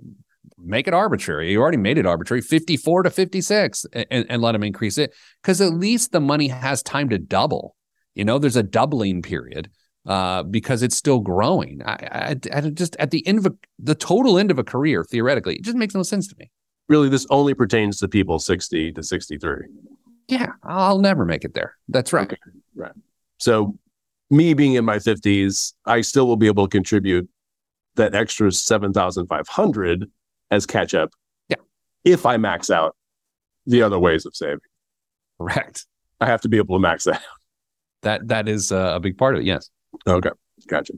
make 0.57 0.87
it 0.87 0.93
arbitrary. 0.93 1.51
You 1.51 1.61
already 1.61 1.77
made 1.77 1.97
it 1.97 2.05
arbitrary, 2.05 2.41
54 2.41 3.03
to 3.03 3.09
56, 3.09 3.85
and, 3.93 4.25
and 4.29 4.41
let 4.41 4.53
them 4.53 4.63
increase 4.63 4.97
it 4.97 5.13
because 5.41 5.61
at 5.61 5.73
least 5.73 6.11
the 6.11 6.19
money 6.19 6.47
has 6.47 6.81
time 6.83 7.09
to 7.09 7.17
double. 7.17 7.75
You 8.15 8.25
know, 8.25 8.39
there's 8.39 8.55
a 8.55 8.63
doubling 8.63 9.21
period 9.21 9.69
uh, 10.07 10.43
because 10.43 10.81
it's 10.81 10.95
still 10.95 11.19
growing. 11.19 11.81
I, 11.85 12.35
I, 12.51 12.57
I 12.57 12.61
just 12.69 12.95
at 12.97 13.11
the 13.11 13.25
end 13.27 13.39
of 13.39 13.45
a, 13.45 13.53
the 13.77 13.95
total 13.95 14.39
end 14.39 14.51
of 14.51 14.57
a 14.57 14.63
career, 14.63 15.03
theoretically, 15.03 15.55
it 15.57 15.63
just 15.63 15.77
makes 15.77 15.93
no 15.93 16.03
sense 16.03 16.27
to 16.29 16.35
me. 16.39 16.49
Really, 16.89 17.09
this 17.09 17.27
only 17.29 17.53
pertains 17.53 17.99
to 17.99 18.07
people 18.07 18.39
60 18.39 18.93
to 18.93 19.03
63. 19.03 19.67
Yeah, 20.29 20.53
I'll 20.63 20.99
never 20.99 21.25
make 21.25 21.43
it 21.43 21.53
there. 21.53 21.75
That's 21.89 22.13
right. 22.13 22.31
Okay. 22.31 22.89
So, 23.39 23.77
me 24.29 24.53
being 24.53 24.73
in 24.73 24.83
my 24.83 24.97
50s, 24.97 25.73
I 25.85 26.01
still 26.01 26.27
will 26.27 26.37
be 26.37 26.47
able 26.47 26.65
to 26.65 26.69
contribute 26.69 27.29
that 27.95 28.15
extra 28.15 28.51
7,500 28.51 30.09
as 30.51 30.65
catch 30.65 30.93
up. 30.93 31.11
Yeah. 31.49 31.57
If 32.03 32.25
I 32.25 32.37
max 32.37 32.69
out 32.69 32.95
the 33.65 33.81
other 33.81 33.99
ways 33.99 34.25
of 34.25 34.35
saving, 34.35 34.59
Correct. 35.39 35.85
I 36.19 36.25
have 36.25 36.41
to 36.41 36.49
be 36.49 36.57
able 36.57 36.75
to 36.75 36.79
max 36.79 37.03
that. 37.05 37.15
Out. 37.15 37.21
That 38.03 38.27
that 38.27 38.47
is 38.47 38.71
uh, 38.71 38.93
a 38.95 38.99
big 38.99 39.17
part 39.17 39.35
of 39.35 39.41
it. 39.41 39.45
Yes. 39.45 39.69
Okay. 40.07 40.29
Gotcha. 40.67 40.93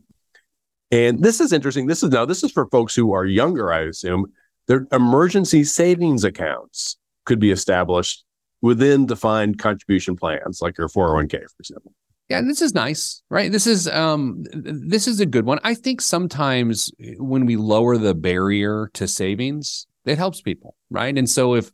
And 0.92 1.22
this 1.22 1.40
is 1.40 1.54
interesting. 1.54 1.88
This 1.88 2.02
is 2.04 2.10
now, 2.10 2.26
this 2.26 2.44
is 2.44 2.52
for 2.52 2.68
folks 2.68 2.96
who 2.96 3.14
are 3.14 3.26
younger, 3.26 3.72
I 3.72 3.82
assume. 3.82 4.32
Their 4.68 4.88
emergency 4.92 5.64
savings 5.64 6.24
accounts 6.24 6.98
could 7.26 7.40
be 7.40 7.52
established 7.52 8.26
within 8.62 9.06
defined 9.06 9.60
contribution 9.60 10.16
plans, 10.16 10.62
like 10.62 10.78
your 10.78 10.88
401k, 10.88 11.32
for 11.32 11.60
example. 11.60 11.94
Yeah, 12.30 12.42
this 12.42 12.62
is 12.62 12.76
nice, 12.76 13.24
right? 13.32 13.52
This 13.52 13.65
is 13.65 13.88
um 13.88 14.44
this 14.54 15.08
is 15.08 15.20
a 15.20 15.26
good 15.26 15.46
one. 15.46 15.60
I 15.63 15.74
think 15.74 16.00
sometimes 16.00 16.92
when 17.18 17.48
we 17.48 17.56
lower 17.56 17.98
the 17.98 18.13
barrier 18.13 18.92
to 18.94 19.08
savings, 19.08 19.88
it 20.06 20.20
helps 20.20 20.39
people, 20.39 20.76
right? 20.92 21.18
And 21.18 21.28
so 21.28 21.56
if 21.56 21.72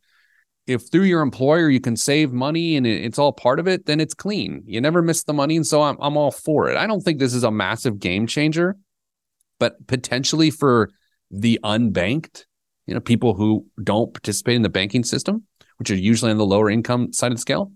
if 0.65 0.89
through 0.89 1.03
your 1.03 1.21
employer 1.21 1.69
you 1.69 1.81
can 1.81 1.97
save 1.97 2.31
money 2.31 2.77
and 2.77 2.87
it's 2.87 3.19
all 3.19 3.33
part 3.33 3.59
of 3.59 3.67
it, 3.67 3.85
then 3.85 3.99
it's 3.99 4.13
clean. 4.13 4.63
You 4.65 4.79
never 4.79 5.01
miss 5.01 5.23
the 5.23 5.33
money, 5.33 5.57
and 5.57 5.67
so 5.67 5.81
I'm 5.81 5.97
I'm 5.99 6.15
all 6.15 6.31
for 6.31 6.69
it. 6.69 6.77
I 6.77 6.87
don't 6.87 7.01
think 7.01 7.19
this 7.19 7.33
is 7.33 7.43
a 7.43 7.51
massive 7.51 7.99
game 7.99 8.25
changer, 8.25 8.77
but 9.59 9.85
potentially 9.87 10.51
for 10.51 10.89
the 11.29 11.59
unbanked, 11.65 12.45
you 12.87 12.93
know, 12.93 13.01
people 13.01 13.33
who 13.33 13.65
don't 13.83 14.13
participate 14.13 14.55
in 14.55 14.61
the 14.61 14.69
banking 14.69 15.03
system, 15.03 15.43
which 15.79 15.91
are 15.91 15.95
usually 15.95 16.31
on 16.31 16.37
the 16.37 16.45
lower 16.45 16.69
income 16.69 17.11
side 17.11 17.33
of 17.33 17.37
the 17.37 17.41
scale, 17.41 17.73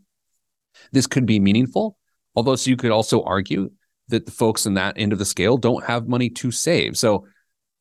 this 0.94 1.08
could 1.08 1.26
be 1.26 1.42
meaningful. 1.42 1.99
Although, 2.40 2.56
so 2.56 2.70
you 2.70 2.78
could 2.78 2.92
also 2.92 3.22
argue 3.24 3.70
that 4.08 4.26
the 4.26 4.32
folks 4.32 4.66
in 4.66 4.76
that 4.76 4.94
end 4.96 5.12
of 5.12 5.20
the 5.20 5.26
scale 5.26 5.58
don't 5.58 5.84
have 5.84 6.08
money 6.08 6.30
to 6.30 6.52
save. 6.52 6.98
So 6.98 7.28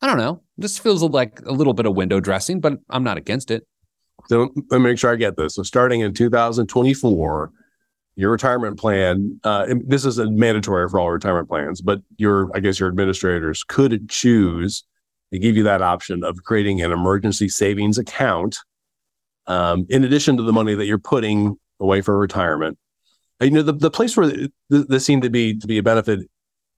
I 0.03 0.09
don't 0.09 0.19
know. 0.19 0.43
This 0.57 0.81
feels 0.81 1.01
like 1.01 1.41
a 1.47 1.53
little 1.53 1.75
bit 1.75 1.87
of 1.87 1.95
window 1.95 2.19
dressing, 2.19 2.59
but 2.59 2.73
I'm 2.91 3.05
not 3.05 3.19
against 3.19 3.53
it. 3.53 3.69
So 4.27 4.51
let 4.69 4.79
me 4.79 4.89
make 4.89 4.99
sure 4.99 5.13
I 5.13 5.15
get 5.15 5.37
this. 5.37 5.55
So 5.55 5.63
starting 5.63 6.01
in 6.01 6.13
2024, 6.13 7.53
your 8.17 8.33
retirement 8.33 8.81
plan, 8.81 9.39
uh, 9.45 9.73
this 9.87 10.05
is 10.05 10.19
a 10.19 10.29
mandatory 10.29 10.89
for 10.89 10.99
all 10.99 11.13
retirement 11.13 11.49
plans, 11.49 11.81
but 11.81 12.01
your, 12.17 12.51
I 12.53 12.59
guess 12.59 12.81
your 12.81 12.89
administrators 12.89 13.63
could 13.63 14.09
choose 14.11 14.83
to 15.33 15.39
give 15.39 15.57
you 15.57 15.63
that 15.63 15.83
option 15.83 16.25
of 16.25 16.43
creating 16.43 16.83
an 16.83 16.91
emergency 16.91 17.49
savings 17.49 17.97
account 17.97 18.59
um, 19.47 19.87
in 19.89 20.03
addition 20.03 20.37
to 20.37 20.43
the 20.43 20.53
money 20.53 20.75
that 20.75 20.87
you're 20.87 20.99
putting 20.99 21.57
away 21.79 22.01
for 22.01 22.19
retirement. 22.19 22.77
And, 23.41 23.51
you 23.51 23.57
know, 23.57 23.63
the, 23.63 23.73
the 23.73 23.91
place 23.91 24.17
where 24.17 24.33
this 24.69 25.05
seemed 25.05 25.23
to 25.23 25.31
be 25.31 25.57
to 25.59 25.67
be 25.67 25.79
a 25.79 25.83
benefit 25.83 26.29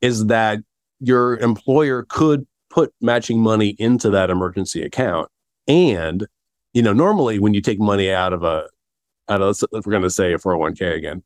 is 0.00 0.26
that 0.26 0.60
your 1.00 1.38
employer 1.38 2.04
could 2.08 2.46
put 2.68 2.92
matching 3.00 3.40
money 3.40 3.74
into 3.78 4.10
that 4.10 4.30
emergency 4.30 4.82
account. 4.82 5.28
And, 5.66 6.26
you 6.72 6.82
know, 6.82 6.92
normally 6.92 7.38
when 7.38 7.54
you 7.54 7.60
take 7.60 7.80
money 7.80 8.10
out 8.10 8.32
of 8.32 8.42
a, 8.42 8.68
out 9.28 9.42
of, 9.42 9.56
if 9.72 9.86
we're 9.86 9.92
going 9.92 10.02
to 10.02 10.10
say 10.10 10.32
a 10.32 10.38
401k 10.38 10.94
again, 10.94 11.22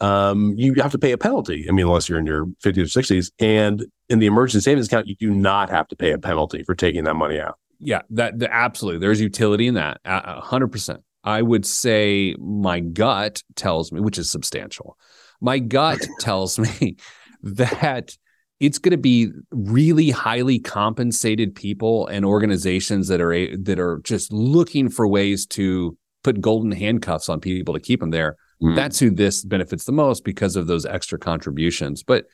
um, 0.00 0.54
you 0.56 0.74
have 0.74 0.92
to 0.92 0.98
pay 0.98 1.12
a 1.12 1.18
penalty. 1.18 1.66
I 1.68 1.72
mean, 1.72 1.86
unless 1.86 2.08
you're 2.08 2.18
in 2.18 2.26
your 2.26 2.46
50s 2.46 2.96
or 2.96 3.00
60s. 3.00 3.30
And 3.38 3.86
in 4.08 4.18
the 4.20 4.26
emergency 4.26 4.62
savings 4.62 4.86
account, 4.86 5.08
you 5.08 5.16
do 5.16 5.30
not 5.30 5.70
have 5.70 5.88
to 5.88 5.96
pay 5.96 6.12
a 6.12 6.18
penalty 6.18 6.62
for 6.62 6.74
taking 6.74 7.04
that 7.04 7.14
money 7.14 7.40
out. 7.40 7.58
Yeah, 7.80 8.02
that 8.10 8.38
the, 8.38 8.52
absolutely. 8.52 9.00
There's 9.00 9.20
utility 9.20 9.66
in 9.66 9.74
that. 9.74 10.00
hundred 10.04 10.68
percent. 10.68 11.02
I 11.24 11.42
would 11.42 11.66
say 11.66 12.34
my 12.38 12.80
gut 12.80 13.42
tells 13.56 13.92
me, 13.92 14.00
which 14.00 14.18
is 14.18 14.30
substantial. 14.30 14.96
My 15.40 15.58
gut 15.58 16.00
tells 16.20 16.58
me 16.58 16.96
that 17.42 18.16
it's 18.60 18.78
going 18.78 18.92
to 18.92 18.96
be 18.96 19.30
really 19.50 20.10
highly 20.10 20.58
compensated 20.58 21.54
people 21.54 22.06
and 22.08 22.24
organizations 22.24 23.08
that 23.08 23.20
are 23.20 23.56
that 23.56 23.78
are 23.78 24.00
just 24.04 24.32
looking 24.32 24.88
for 24.88 25.06
ways 25.06 25.46
to 25.46 25.96
put 26.24 26.40
golden 26.40 26.72
handcuffs 26.72 27.28
on 27.28 27.40
people 27.40 27.74
to 27.74 27.80
keep 27.80 28.00
them 28.00 28.10
there. 28.10 28.36
Mm. 28.60 28.74
That's 28.74 28.98
who 28.98 29.10
this 29.10 29.44
benefits 29.44 29.84
the 29.84 29.92
most 29.92 30.24
because 30.24 30.56
of 30.56 30.66
those 30.66 30.84
extra 30.84 31.18
contributions. 31.18 32.02
But 32.02 32.24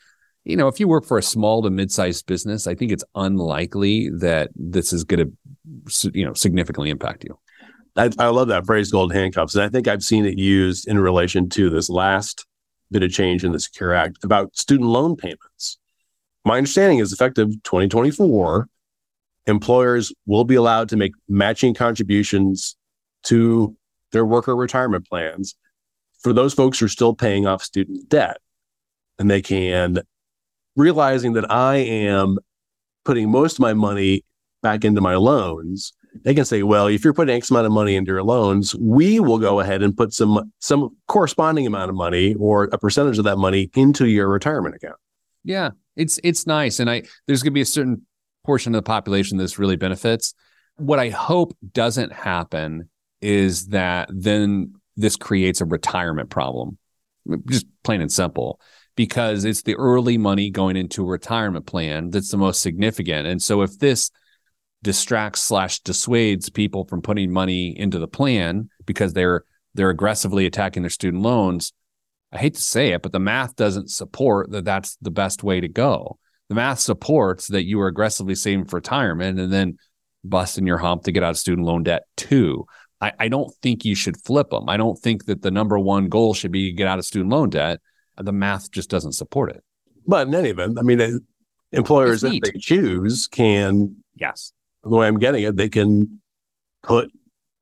you 0.45 0.57
know, 0.57 0.69
if 0.69 0.79
you 0.79 0.87
work 0.89 1.07
for 1.07 1.17
a 1.17 1.23
small 1.23 1.63
to 1.63 1.71
mid-sized 1.71 2.27
business, 2.27 2.67
I 2.67 2.75
think 2.75 2.93
it's 2.93 3.05
unlikely 3.15 4.11
that 4.19 4.51
this 4.55 4.93
is 4.93 5.03
going 5.05 5.35
to, 5.91 6.11
you 6.13 6.25
know, 6.25 6.35
significantly 6.35 6.91
impact 6.91 7.25
you. 7.25 7.39
I, 7.97 8.11
I, 8.19 8.29
love 8.29 8.49
that 8.49 8.67
phrase, 8.67 8.91
gold 8.91 9.13
handcuffs, 9.13 9.55
and 9.55 9.63
I 9.63 9.69
think 9.69 9.87
I've 9.87 10.03
seen 10.03 10.27
it 10.27 10.39
used 10.39 10.89
in 10.89 10.99
relation 10.99 11.49
to 11.51 11.71
this 11.71 11.89
last 11.89 12.45
bit 12.91 13.03
of 13.03 13.13
change 13.13 13.45
in 13.45 13.53
the 13.53 13.61
Secure 13.61 13.95
Act 13.95 14.25
about 14.25 14.57
student 14.57 14.89
loan 14.89 15.17
payments. 15.17 15.79
My 16.45 16.59
understanding 16.59 16.99
is 16.99 17.13
effective 17.13 17.49
2024, 17.63 18.69
employers 19.47 20.13
will 20.27 20.45
be 20.45 20.55
allowed 20.55 20.89
to 20.91 20.97
make 20.97 21.13
matching 21.29 21.75
contributions 21.75 22.77
to 23.25 23.77
their 24.13 24.25
worker 24.25 24.57
retirement 24.57 25.09
plans 25.09 25.57
for 26.21 26.33
those 26.33 26.55
folks 26.55 26.79
who 26.79 26.87
are 26.87 26.91
still 26.91 27.15
paying 27.15 27.47
off 27.47 27.63
student 27.63 28.09
debt. 28.09 28.39
And 29.19 29.31
they 29.31 29.43
can 29.43 30.01
realizing 30.77 31.35
that 31.35 31.51
I 31.51 31.77
am 31.77 32.39
putting 33.05 33.31
most 33.31 33.55
of 33.55 33.61
my 33.61 33.75
money 33.75 34.25
back 34.63 34.85
into 34.85 35.01
my 35.01 35.17
loans, 35.17 35.93
they 36.23 36.35
can 36.35 36.45
say, 36.45 36.63
well, 36.63 36.87
if 36.87 37.03
you're 37.03 37.13
putting 37.13 37.35
X 37.35 37.51
amount 37.51 37.67
of 37.67 37.73
money 37.73 37.97
into 37.97 38.13
your 38.13 38.23
loans, 38.23 38.75
we 38.77 39.19
will 39.21 39.39
go 39.39 39.61
ahead 39.61 39.83
and 39.83 39.97
put 39.97 40.13
some 40.13 40.53
some 40.61 40.97
corresponding 41.09 41.67
amount 41.67 41.91
of 41.91 41.97
money 41.97 42.35
or 42.35 42.65
a 42.65 42.79
percentage 42.79 43.19
of 43.19 43.25
that 43.25 43.37
money 43.37 43.71
into 43.75 44.07
your 44.07 44.29
retirement 44.29 44.77
account. 44.77 44.97
Yeah, 45.43 45.71
it's 45.97 46.21
it's 46.23 46.47
nice. 46.47 46.79
And 46.79 46.89
I 46.89 47.03
there's 47.27 47.43
gonna 47.43 47.53
be 47.53 47.61
a 47.61 47.67
certain 47.67 48.07
portion 48.45 48.75
of 48.75 48.79
the 48.79 48.87
population 48.87 49.39
this 49.39 49.59
really 49.59 49.77
benefits. 49.77 50.35
What 50.77 50.99
I 50.99 51.09
hope 51.09 51.57
doesn't 51.73 52.13
happen 52.13 52.89
is 53.21 53.69
that 53.69 54.09
then 54.13 54.75
this 54.97 55.17
creates 55.17 55.61
a 55.61 55.65
retirement 55.65 56.31
problem. 56.31 56.79
Just 57.49 57.67
plain 57.83 58.01
and 58.01 58.13
simple 58.13 58.61
because 58.97 59.45
it's 59.45 59.63
the 59.63 59.75
early 59.77 60.19
money 60.19 60.51
going 60.51 60.77
into 60.77 61.03
a 61.03 61.07
retirement 61.07 61.67
plan 61.67 62.11
that's 62.11 62.31
the 62.31 62.37
most 62.37 62.61
significant. 62.61 63.27
And 63.27 63.43
so 63.43 63.63
if 63.63 63.79
this 63.79 64.11
distracts 64.85 65.43
slash 65.43 65.81
dissuades 65.81 66.49
people 66.49 66.85
from 66.85 67.03
putting 67.03 67.33
money 67.33 67.77
into 67.79 67.99
the 67.99 68.07
plan 68.09 68.69
because 68.87 69.13
they're 69.13 69.45
they're 69.75 69.91
aggressively 69.91 70.47
attacking 70.47 70.85
their 70.85 70.91
student 70.91 71.23
loans, 71.25 71.73
I 72.31 72.39
hate 72.39 72.55
to 72.55 72.61
say 72.61 72.91
it, 72.91 73.03
but 73.03 73.11
the 73.11 73.19
math 73.19 73.57
doesn't 73.57 73.91
support 73.91 74.53
that 74.53 74.65
that's 74.65 74.97
the 75.03 75.11
best 75.11 75.43
way 75.43 75.61
to 75.61 75.67
go. 75.67 76.19
The 76.49 76.55
math 76.55 76.79
supports 76.79 77.49
that 77.49 77.65
you 77.65 77.81
are 77.81 77.89
aggressively 77.89 78.37
saving 78.37 78.67
for 78.67 78.77
retirement 78.77 79.41
and 79.41 79.53
then 79.53 79.79
busting 80.23 80.67
your 80.67 80.79
hump 80.79 81.03
to 81.05 81.13
get 81.13 81.25
out 81.25 81.31
of 81.31 81.39
student 81.39 81.67
loan 81.67 81.83
debt 81.83 82.05
too. 82.17 82.67
I, 83.01 83.13
I 83.19 83.29
don't 83.29 83.53
think 83.63 83.85
you 83.85 83.97
should 83.97 84.23
flip 84.23 84.51
them. 84.51 84.69
I 84.69 84.77
don't 84.77 84.97
think 84.97 85.25
that 85.27 85.43
the 85.43 85.51
number 85.51 85.77
one 85.77 86.09
goal 86.09 86.35
should 86.35 86.53
be 86.53 86.73
get 86.73 86.87
out 86.87 87.01
of 87.01 87.05
student 87.05 87.33
loan 87.33 87.51
debt 87.51 87.81
the 88.23 88.33
math 88.33 88.71
just 88.71 88.91
doesn't 88.91 89.13
support 89.13 89.51
it. 89.51 89.63
But 90.07 90.29
in 90.29 90.35
any 90.35 90.51
event, 90.51 90.79
I 90.79 90.83
mean, 90.83 91.01
uh, 91.01 91.11
employers, 91.73 92.23
if 92.23 92.41
they 92.41 92.59
choose, 92.59 93.27
can, 93.27 93.97
yes, 94.15 94.53
the 94.85 94.97
way 94.97 95.07
I'm 95.07 95.19
getting 95.19 95.43
it, 95.43 95.57
they 95.57 95.69
can 95.69 96.21
put 96.83 97.11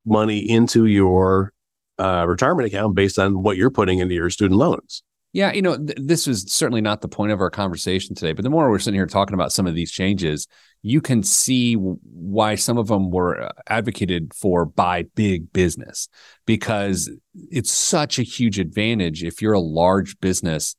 money 0.05 0.39
into 0.39 0.87
your 0.87 1.53
uh, 1.99 2.25
retirement 2.27 2.67
account 2.67 2.95
based 2.95 3.19
on 3.19 3.43
what 3.43 3.57
you're 3.57 3.71
putting 3.71 3.99
into 3.99 4.15
your 4.15 4.31
student 4.31 4.59
loans. 4.59 5.03
Yeah, 5.35 5.53
you 5.53 5.63
know, 5.63 5.79
th- 5.79 5.99
this 5.99 6.27
is 6.27 6.45
certainly 6.53 6.83
not 6.83 7.01
the 7.01 7.09
point 7.09 7.33
of 7.33 7.41
our 7.41 7.49
conversation 7.49 8.15
today, 8.15 8.33
but 8.33 8.43
the 8.43 8.51
more 8.51 8.69
we're 8.69 8.79
sitting 8.79 8.99
here 8.99 9.07
talking 9.07 9.33
about 9.33 9.53
some 9.53 9.67
of 9.67 9.75
these 9.75 9.91
changes, 9.91 10.47
you 10.83 11.01
can 11.01 11.23
see 11.23 11.75
why 11.75 12.55
some 12.55 12.77
of 12.77 12.89
them 12.89 13.11
were 13.11 13.41
uh, 13.41 13.53
advocated 13.67 14.35
for 14.35 14.67
by 14.67 15.05
big 15.15 15.51
business 15.53 16.09
because 16.45 17.11
it's 17.35 17.73
such 17.73 18.19
a 18.19 18.23
huge 18.23 18.59
advantage 18.59 19.25
if 19.25 19.41
you're 19.41 19.55
a 19.55 19.61
large 19.61 20.21
business. 20.21 20.77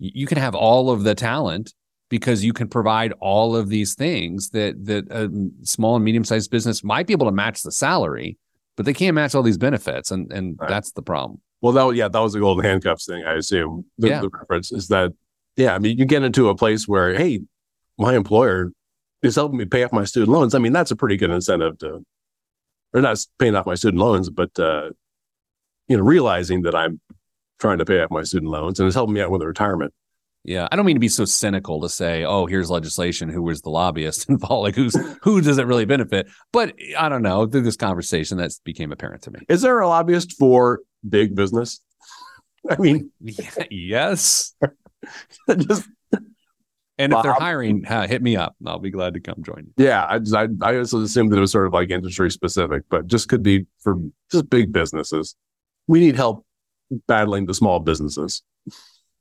You 0.00 0.26
can 0.26 0.38
have 0.38 0.56
all 0.56 0.90
of 0.90 1.04
the 1.04 1.14
talent 1.14 1.72
because 2.14 2.44
you 2.44 2.52
can 2.52 2.68
provide 2.68 3.12
all 3.18 3.56
of 3.56 3.68
these 3.68 3.96
things 3.96 4.50
that 4.50 4.86
that 4.86 5.10
a 5.10 5.28
small 5.66 5.96
and 5.96 6.04
medium 6.04 6.22
sized 6.22 6.48
business 6.48 6.84
might 6.84 7.08
be 7.08 7.12
able 7.12 7.26
to 7.26 7.32
match 7.32 7.64
the 7.64 7.72
salary, 7.72 8.38
but 8.76 8.86
they 8.86 8.94
can't 8.94 9.16
match 9.16 9.34
all 9.34 9.42
these 9.42 9.58
benefits, 9.58 10.12
and 10.12 10.32
and 10.32 10.56
right. 10.60 10.68
that's 10.68 10.92
the 10.92 11.02
problem. 11.02 11.40
Well, 11.60 11.72
that 11.72 11.96
yeah, 11.96 12.06
that 12.06 12.20
was 12.20 12.34
the 12.34 12.38
golden 12.38 12.64
handcuffs 12.64 13.06
thing. 13.06 13.24
I 13.24 13.32
assume 13.32 13.86
the, 13.98 14.10
yeah. 14.10 14.20
the 14.20 14.28
reference 14.28 14.70
is 14.70 14.86
that 14.88 15.10
yeah. 15.56 15.74
I 15.74 15.80
mean, 15.80 15.98
you 15.98 16.04
get 16.04 16.22
into 16.22 16.50
a 16.50 16.54
place 16.54 16.86
where 16.86 17.16
hey, 17.16 17.40
my 17.98 18.14
employer 18.14 18.70
is 19.22 19.34
helping 19.34 19.58
me 19.58 19.64
pay 19.64 19.82
off 19.82 19.92
my 19.92 20.04
student 20.04 20.30
loans. 20.30 20.54
I 20.54 20.60
mean, 20.60 20.72
that's 20.72 20.92
a 20.92 20.96
pretty 20.96 21.16
good 21.16 21.30
incentive 21.30 21.78
to, 21.78 22.06
or 22.92 23.00
not 23.00 23.18
paying 23.40 23.56
off 23.56 23.66
my 23.66 23.74
student 23.74 24.00
loans, 24.00 24.30
but 24.30 24.56
uh, 24.56 24.90
you 25.88 25.96
know, 25.96 26.04
realizing 26.04 26.62
that 26.62 26.76
I'm 26.76 27.00
trying 27.58 27.78
to 27.78 27.84
pay 27.84 28.00
off 28.00 28.12
my 28.12 28.22
student 28.22 28.52
loans 28.52 28.78
and 28.78 28.86
it's 28.86 28.94
helping 28.94 29.14
me 29.14 29.20
out 29.20 29.32
with 29.32 29.42
retirement. 29.42 29.92
Yeah, 30.44 30.68
I 30.70 30.76
don't 30.76 30.84
mean 30.84 30.96
to 30.96 31.00
be 31.00 31.08
so 31.08 31.24
cynical 31.24 31.80
to 31.80 31.88
say, 31.88 32.24
"Oh, 32.24 32.44
here's 32.44 32.70
legislation. 32.70 33.30
Who 33.30 33.42
was 33.42 33.62
the 33.62 33.70
lobbyist 33.70 34.28
involved? 34.28 34.64
Like, 34.64 34.74
who's 34.74 34.94
who 35.22 35.40
does 35.40 35.58
it 35.58 35.66
really 35.66 35.86
benefit?" 35.86 36.28
But 36.52 36.74
I 36.98 37.08
don't 37.08 37.22
know. 37.22 37.46
Through 37.46 37.62
this 37.62 37.76
conversation, 37.76 38.36
that 38.38 38.52
became 38.62 38.92
apparent 38.92 39.22
to 39.22 39.30
me. 39.30 39.40
Is 39.48 39.62
there 39.62 39.80
a 39.80 39.88
lobbyist 39.88 40.36
for 40.38 40.80
big 41.08 41.34
business? 41.34 41.80
I 42.70 42.76
mean, 42.76 43.10
yes. 43.70 44.54
just 45.48 45.88
and 46.96 47.12
if 47.12 47.22
they're 47.22 47.32
hiring, 47.32 47.82
hit 47.84 48.22
me 48.22 48.36
up. 48.36 48.54
I'll 48.64 48.78
be 48.78 48.90
glad 48.90 49.14
to 49.14 49.20
come 49.20 49.42
join 49.42 49.64
you. 49.66 49.84
Yeah, 49.84 50.06
I 50.08 50.18
just, 50.20 50.34
I, 50.34 50.46
I 50.62 50.76
also 50.76 51.00
assumed 51.00 51.32
that 51.32 51.38
it 51.38 51.40
was 51.40 51.50
sort 51.50 51.66
of 51.66 51.72
like 51.72 51.90
industry 51.90 52.30
specific, 52.30 52.84
but 52.88 53.06
just 53.06 53.28
could 53.28 53.42
be 53.42 53.66
for 53.80 53.96
just 54.30 54.48
big 54.48 54.72
businesses. 54.72 55.34
We 55.88 56.00
need 56.00 56.14
help 56.14 56.46
battling 57.08 57.46
the 57.46 57.54
small 57.54 57.80
businesses. 57.80 58.42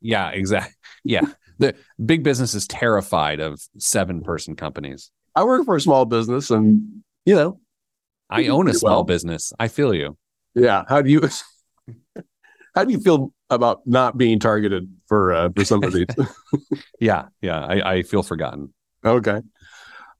Yeah, 0.01 0.29
exactly. 0.29 0.73
Yeah, 1.03 1.21
the 1.59 1.75
big 2.03 2.23
business 2.23 2.53
is 2.53 2.67
terrified 2.67 3.39
of 3.39 3.61
seven 3.77 4.21
person 4.21 4.55
companies. 4.55 5.11
I 5.35 5.43
work 5.43 5.65
for 5.65 5.75
a 5.75 5.81
small 5.81 6.05
business, 6.05 6.49
and 6.49 7.03
you 7.25 7.35
know, 7.35 7.59
I 8.29 8.47
own 8.47 8.67
a 8.67 8.73
small 8.73 8.97
well. 8.97 9.03
business. 9.03 9.53
I 9.59 9.67
feel 9.67 9.93
you. 9.93 10.17
Yeah. 10.55 10.83
How 10.87 11.01
do 11.01 11.09
you? 11.09 11.21
How 12.75 12.83
do 12.83 12.91
you 12.91 12.99
feel 12.99 13.31
about 13.51 13.85
not 13.85 14.17
being 14.17 14.39
targeted 14.39 14.89
for 15.07 15.33
uh, 15.33 15.49
for 15.55 15.63
some 15.63 15.83
of 15.83 15.93
these? 15.93 16.07
yeah, 16.99 17.25
yeah, 17.41 17.63
I, 17.63 17.93
I 17.93 18.03
feel 18.03 18.23
forgotten. 18.23 18.73
Okay. 19.05 19.41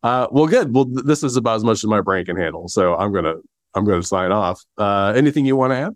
Uh, 0.04 0.28
well, 0.32 0.46
good. 0.46 0.74
Well, 0.74 0.86
th- 0.86 1.06
this 1.06 1.24
is 1.24 1.36
about 1.36 1.56
as 1.56 1.64
much 1.64 1.78
as 1.78 1.86
my 1.86 2.02
brain 2.02 2.26
can 2.26 2.38
handle, 2.38 2.68
so 2.68 2.96
I'm 2.96 3.12
gonna 3.12 3.36
I'm 3.74 3.86
gonna 3.86 4.04
sign 4.04 4.32
off. 4.32 4.62
Uh, 4.78 5.14
anything 5.16 5.46
you 5.46 5.56
want 5.56 5.72
to 5.72 5.78
add? 5.78 5.96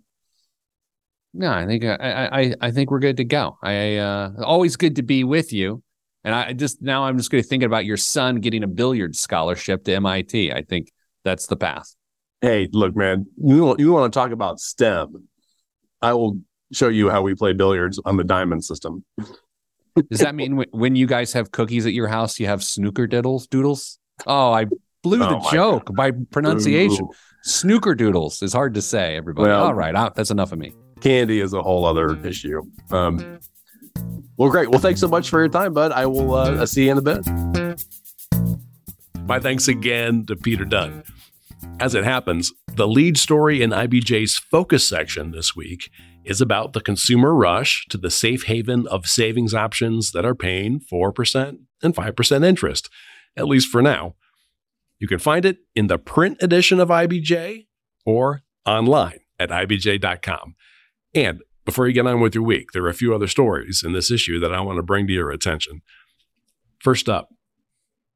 No, 1.34 1.52
I 1.52 1.66
think 1.66 1.84
uh, 1.84 1.96
I, 2.00 2.40
I 2.40 2.54
I 2.60 2.70
think 2.70 2.90
we're 2.90 3.00
good 3.00 3.18
to 3.18 3.24
go. 3.24 3.58
I 3.62 3.96
uh, 3.96 4.32
always 4.42 4.76
good 4.76 4.96
to 4.96 5.02
be 5.02 5.24
with 5.24 5.52
you, 5.52 5.82
and 6.24 6.34
I 6.34 6.52
just 6.52 6.80
now 6.80 7.04
I'm 7.04 7.18
just 7.18 7.30
going 7.30 7.42
to 7.42 7.48
think 7.48 7.62
about 7.62 7.84
your 7.84 7.96
son 7.96 8.36
getting 8.36 8.62
a 8.62 8.66
billiard 8.66 9.14
scholarship 9.14 9.84
to 9.84 9.94
MIT. 9.94 10.52
I 10.52 10.62
think 10.62 10.90
that's 11.24 11.46
the 11.46 11.56
path. 11.56 11.94
Hey, 12.40 12.68
look, 12.72 12.96
man, 12.96 13.26
you 13.36 13.64
want, 13.64 13.80
you 13.80 13.92
want 13.92 14.12
to 14.12 14.16
talk 14.16 14.30
about 14.30 14.60
STEM? 14.60 15.28
I 16.00 16.14
will 16.14 16.40
show 16.72 16.88
you 16.88 17.10
how 17.10 17.22
we 17.22 17.34
play 17.34 17.52
billiards 17.52 18.00
on 18.04 18.16
the 18.16 18.24
diamond 18.24 18.64
system. 18.64 19.04
Does 20.10 20.20
that 20.20 20.34
mean 20.34 20.64
when 20.70 20.94
you 20.94 21.06
guys 21.06 21.32
have 21.32 21.50
cookies 21.50 21.84
at 21.86 21.92
your 21.92 22.06
house, 22.06 22.38
you 22.38 22.46
have 22.46 22.62
snooker 22.62 23.06
diddles 23.06 23.48
doodles? 23.48 23.98
Oh, 24.26 24.52
I 24.52 24.66
blew 25.02 25.18
the 25.18 25.36
oh 25.36 25.50
joke 25.50 25.86
God. 25.86 25.96
by 25.96 26.10
pronunciation. 26.30 27.04
Ooh. 27.04 27.14
Snooker 27.42 27.94
doodles 27.94 28.42
is 28.42 28.52
hard 28.52 28.74
to 28.74 28.82
say. 28.82 29.16
Everybody, 29.16 29.48
well, 29.48 29.64
all 29.64 29.74
right, 29.74 29.94
uh, 29.94 30.10
that's 30.14 30.30
enough 30.30 30.52
of 30.52 30.58
me. 30.58 30.72
Candy 31.00 31.40
is 31.40 31.52
a 31.52 31.62
whole 31.62 31.84
other 31.84 32.16
issue. 32.26 32.62
Um, 32.90 33.40
well, 34.36 34.50
great. 34.50 34.70
Well, 34.70 34.80
thanks 34.80 35.00
so 35.00 35.08
much 35.08 35.30
for 35.30 35.40
your 35.40 35.48
time, 35.48 35.72
bud. 35.74 35.92
I 35.92 36.06
will 36.06 36.34
uh, 36.34 36.64
see 36.66 36.86
you 36.86 36.92
in 36.92 36.98
a 36.98 37.02
bit. 37.02 37.26
My 39.24 39.40
thanks 39.40 39.68
again 39.68 40.24
to 40.26 40.36
Peter 40.36 40.64
Dunn. 40.64 41.02
As 41.80 41.94
it 41.94 42.04
happens, 42.04 42.52
the 42.74 42.88
lead 42.88 43.18
story 43.18 43.62
in 43.62 43.70
IBJ's 43.70 44.36
focus 44.36 44.86
section 44.86 45.32
this 45.32 45.54
week 45.56 45.90
is 46.24 46.40
about 46.40 46.72
the 46.72 46.80
consumer 46.80 47.34
rush 47.34 47.86
to 47.90 47.98
the 47.98 48.10
safe 48.10 48.44
haven 48.44 48.86
of 48.88 49.06
savings 49.06 49.54
options 49.54 50.12
that 50.12 50.24
are 50.24 50.34
paying 50.34 50.80
4% 50.92 51.58
and 51.82 51.94
5% 51.94 52.44
interest, 52.44 52.88
at 53.36 53.48
least 53.48 53.68
for 53.68 53.82
now. 53.82 54.14
You 54.98 55.08
can 55.08 55.18
find 55.18 55.44
it 55.44 55.58
in 55.74 55.86
the 55.86 55.98
print 55.98 56.38
edition 56.40 56.80
of 56.80 56.88
IBJ 56.88 57.66
or 58.04 58.42
online 58.66 59.20
at 59.38 59.50
ibj.com. 59.50 60.54
And 61.14 61.42
before 61.64 61.86
you 61.86 61.92
get 61.92 62.06
on 62.06 62.20
with 62.20 62.34
your 62.34 62.44
week, 62.44 62.72
there 62.72 62.84
are 62.84 62.88
a 62.88 62.94
few 62.94 63.14
other 63.14 63.26
stories 63.26 63.82
in 63.84 63.92
this 63.92 64.10
issue 64.10 64.38
that 64.40 64.54
I 64.54 64.60
want 64.60 64.78
to 64.78 64.82
bring 64.82 65.06
to 65.06 65.12
your 65.12 65.30
attention. 65.30 65.82
First 66.78 67.08
up, 67.08 67.28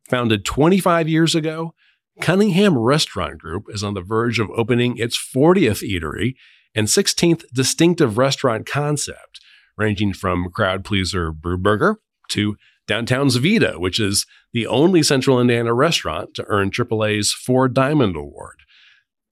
founded 0.09 0.45
25 0.45 1.09
years 1.09 1.35
ago, 1.35 1.75
Cunningham 2.21 2.79
Restaurant 2.79 3.39
Group 3.39 3.65
is 3.69 3.83
on 3.83 3.95
the 3.95 4.03
verge 4.03 4.39
of 4.39 4.51
opening 4.57 4.97
its 4.97 5.19
40th 5.19 5.83
eatery 5.83 6.35
and 6.75 6.87
16th 6.87 7.45
distinctive 7.53 8.19
restaurant 8.19 8.67
concept, 8.67 9.41
ranging 9.77 10.13
from 10.13 10.51
crowd 10.51 10.85
pleaser 10.85 11.33
BRU 11.33 11.59
Burger 11.59 12.01
to 12.31 12.57
downtown's 12.87 13.37
Vida, 13.37 13.75
which 13.79 14.01
is 14.01 14.27
the 14.53 14.67
only 14.67 15.03
Central 15.03 15.41
Indiana 15.41 15.73
restaurant 15.73 16.35
to 16.35 16.45
earn 16.49 16.71
AAA's 16.71 17.33
Four 17.33 17.69
Diamond 17.69 18.17
Award. 18.17 18.61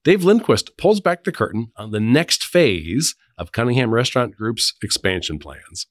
Dave 0.05 0.25
Lindquist 0.25 0.77
pulls 0.79 1.01
back 1.01 1.25
the 1.25 1.33
curtain 1.33 1.73
on 1.77 1.91
the 1.91 2.01
next 2.01 2.45
phase 2.45 3.15
of 3.41 3.53
Cunningham 3.53 3.93
Restaurant 3.93 4.37
Group's 4.37 4.75
expansion 4.83 5.39
plans. 5.39 5.87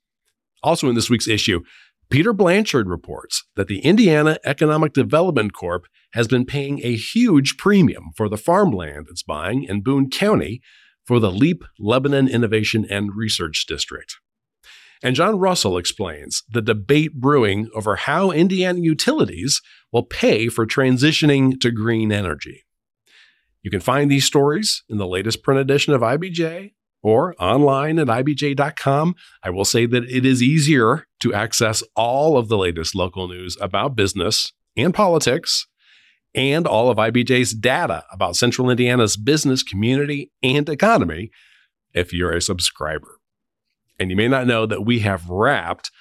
Also 0.63 0.87
in 0.87 0.95
this 0.95 1.09
week's 1.09 1.27
issue, 1.27 1.61
Peter 2.09 2.31
Blanchard 2.33 2.87
reports 2.87 3.43
that 3.55 3.67
the 3.67 3.79
Indiana 3.79 4.37
Economic 4.45 4.93
Development 4.93 5.53
Corp 5.53 5.85
has 6.13 6.27
been 6.27 6.45
paying 6.45 6.79
a 6.83 6.95
huge 6.95 7.57
premium 7.57 8.11
for 8.15 8.29
the 8.29 8.37
farmland 8.37 9.07
it's 9.09 9.23
buying 9.23 9.63
in 9.63 9.81
Boone 9.81 10.09
County 10.09 10.61
for 11.05 11.19
the 11.19 11.31
LEAP 11.31 11.63
Lebanon 11.79 12.27
Innovation 12.27 12.85
and 12.89 13.15
Research 13.15 13.65
District. 13.67 14.15
And 15.01 15.15
John 15.15 15.39
Russell 15.39 15.77
explains 15.77 16.43
the 16.49 16.61
debate 16.61 17.13
brewing 17.19 17.69
over 17.73 17.95
how 17.95 18.31
Indiana 18.31 18.79
utilities 18.79 19.61
will 19.93 20.03
pay 20.03 20.49
for 20.49 20.67
transitioning 20.67 21.59
to 21.61 21.71
green 21.71 22.11
energy. 22.11 22.65
You 23.61 23.71
can 23.71 23.79
find 23.79 24.09
these 24.09 24.25
stories 24.25 24.83
in 24.89 24.97
the 24.97 25.07
latest 25.07 25.43
print 25.43 25.59
edition 25.59 25.93
of 25.93 26.01
IBJ 26.01 26.71
or 27.01 27.35
online 27.39 27.99
at 27.99 28.07
ibj.com. 28.07 29.15
I 29.43 29.49
will 29.49 29.65
say 29.65 29.85
that 29.85 30.03
it 30.05 30.25
is 30.25 30.43
easier 30.43 31.07
to 31.21 31.33
access 31.33 31.83
all 31.95 32.37
of 32.37 32.47
the 32.47 32.57
latest 32.57 32.95
local 32.95 33.27
news 33.27 33.57
about 33.61 33.95
business 33.95 34.53
and 34.75 34.93
politics 34.93 35.67
and 36.35 36.67
all 36.67 36.89
of 36.89 36.97
IBJ's 36.97 37.53
data 37.53 38.03
about 38.11 38.35
Central 38.35 38.69
Indiana's 38.69 39.17
business, 39.17 39.63
community, 39.63 40.31
and 40.43 40.69
economy 40.69 41.31
if 41.93 42.13
you're 42.13 42.31
a 42.31 42.41
subscriber. 42.41 43.19
And 43.99 44.09
you 44.09 44.15
may 44.15 44.27
not 44.27 44.47
know 44.47 44.65
that 44.65 44.85
we 44.85 44.99
have 44.99 45.29
wrapped 45.29 45.91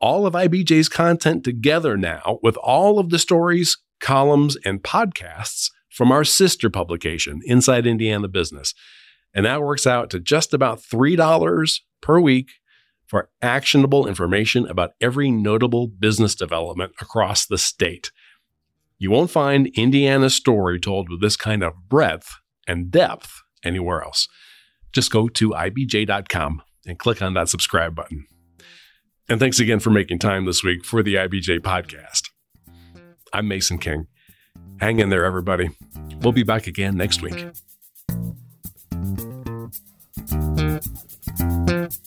all 0.00 0.26
of 0.26 0.34
IBJ's 0.34 0.88
content 0.88 1.44
together 1.44 1.96
now 1.96 2.38
with 2.42 2.56
all 2.58 2.98
of 2.98 3.10
the 3.10 3.18
stories, 3.18 3.78
columns, 4.00 4.56
and 4.64 4.82
podcasts 4.82 5.70
from 5.88 6.12
our 6.12 6.24
sister 6.24 6.68
publication, 6.68 7.40
Inside 7.44 7.86
Indiana 7.86 8.28
Business. 8.28 8.74
And 9.36 9.44
that 9.44 9.62
works 9.62 9.86
out 9.86 10.08
to 10.10 10.18
just 10.18 10.54
about 10.54 10.80
$3 10.80 11.80
per 12.00 12.18
week 12.18 12.52
for 13.06 13.28
actionable 13.42 14.08
information 14.08 14.66
about 14.66 14.92
every 15.00 15.30
notable 15.30 15.86
business 15.86 16.34
development 16.34 16.92
across 17.00 17.46
the 17.46 17.58
state. 17.58 18.10
You 18.98 19.10
won't 19.10 19.30
find 19.30 19.68
Indiana's 19.76 20.34
story 20.34 20.80
told 20.80 21.10
with 21.10 21.20
this 21.20 21.36
kind 21.36 21.62
of 21.62 21.74
breadth 21.88 22.36
and 22.66 22.90
depth 22.90 23.42
anywhere 23.62 24.02
else. 24.02 24.26
Just 24.90 25.12
go 25.12 25.28
to 25.28 25.50
ibj.com 25.50 26.62
and 26.86 26.98
click 26.98 27.20
on 27.20 27.34
that 27.34 27.50
subscribe 27.50 27.94
button. 27.94 28.26
And 29.28 29.38
thanks 29.38 29.60
again 29.60 29.80
for 29.80 29.90
making 29.90 30.18
time 30.18 30.46
this 30.46 30.64
week 30.64 30.82
for 30.82 31.02
the 31.02 31.14
IBJ 31.14 31.60
podcast. 31.60 32.30
I'm 33.34 33.48
Mason 33.48 33.78
King. 33.78 34.06
Hang 34.80 34.98
in 34.98 35.10
there, 35.10 35.26
everybody. 35.26 35.68
We'll 36.20 36.32
be 36.32 36.42
back 36.42 36.66
again 36.66 36.96
next 36.96 37.20
week. 37.20 37.46
Thank 38.96 39.20
you. 41.70 42.05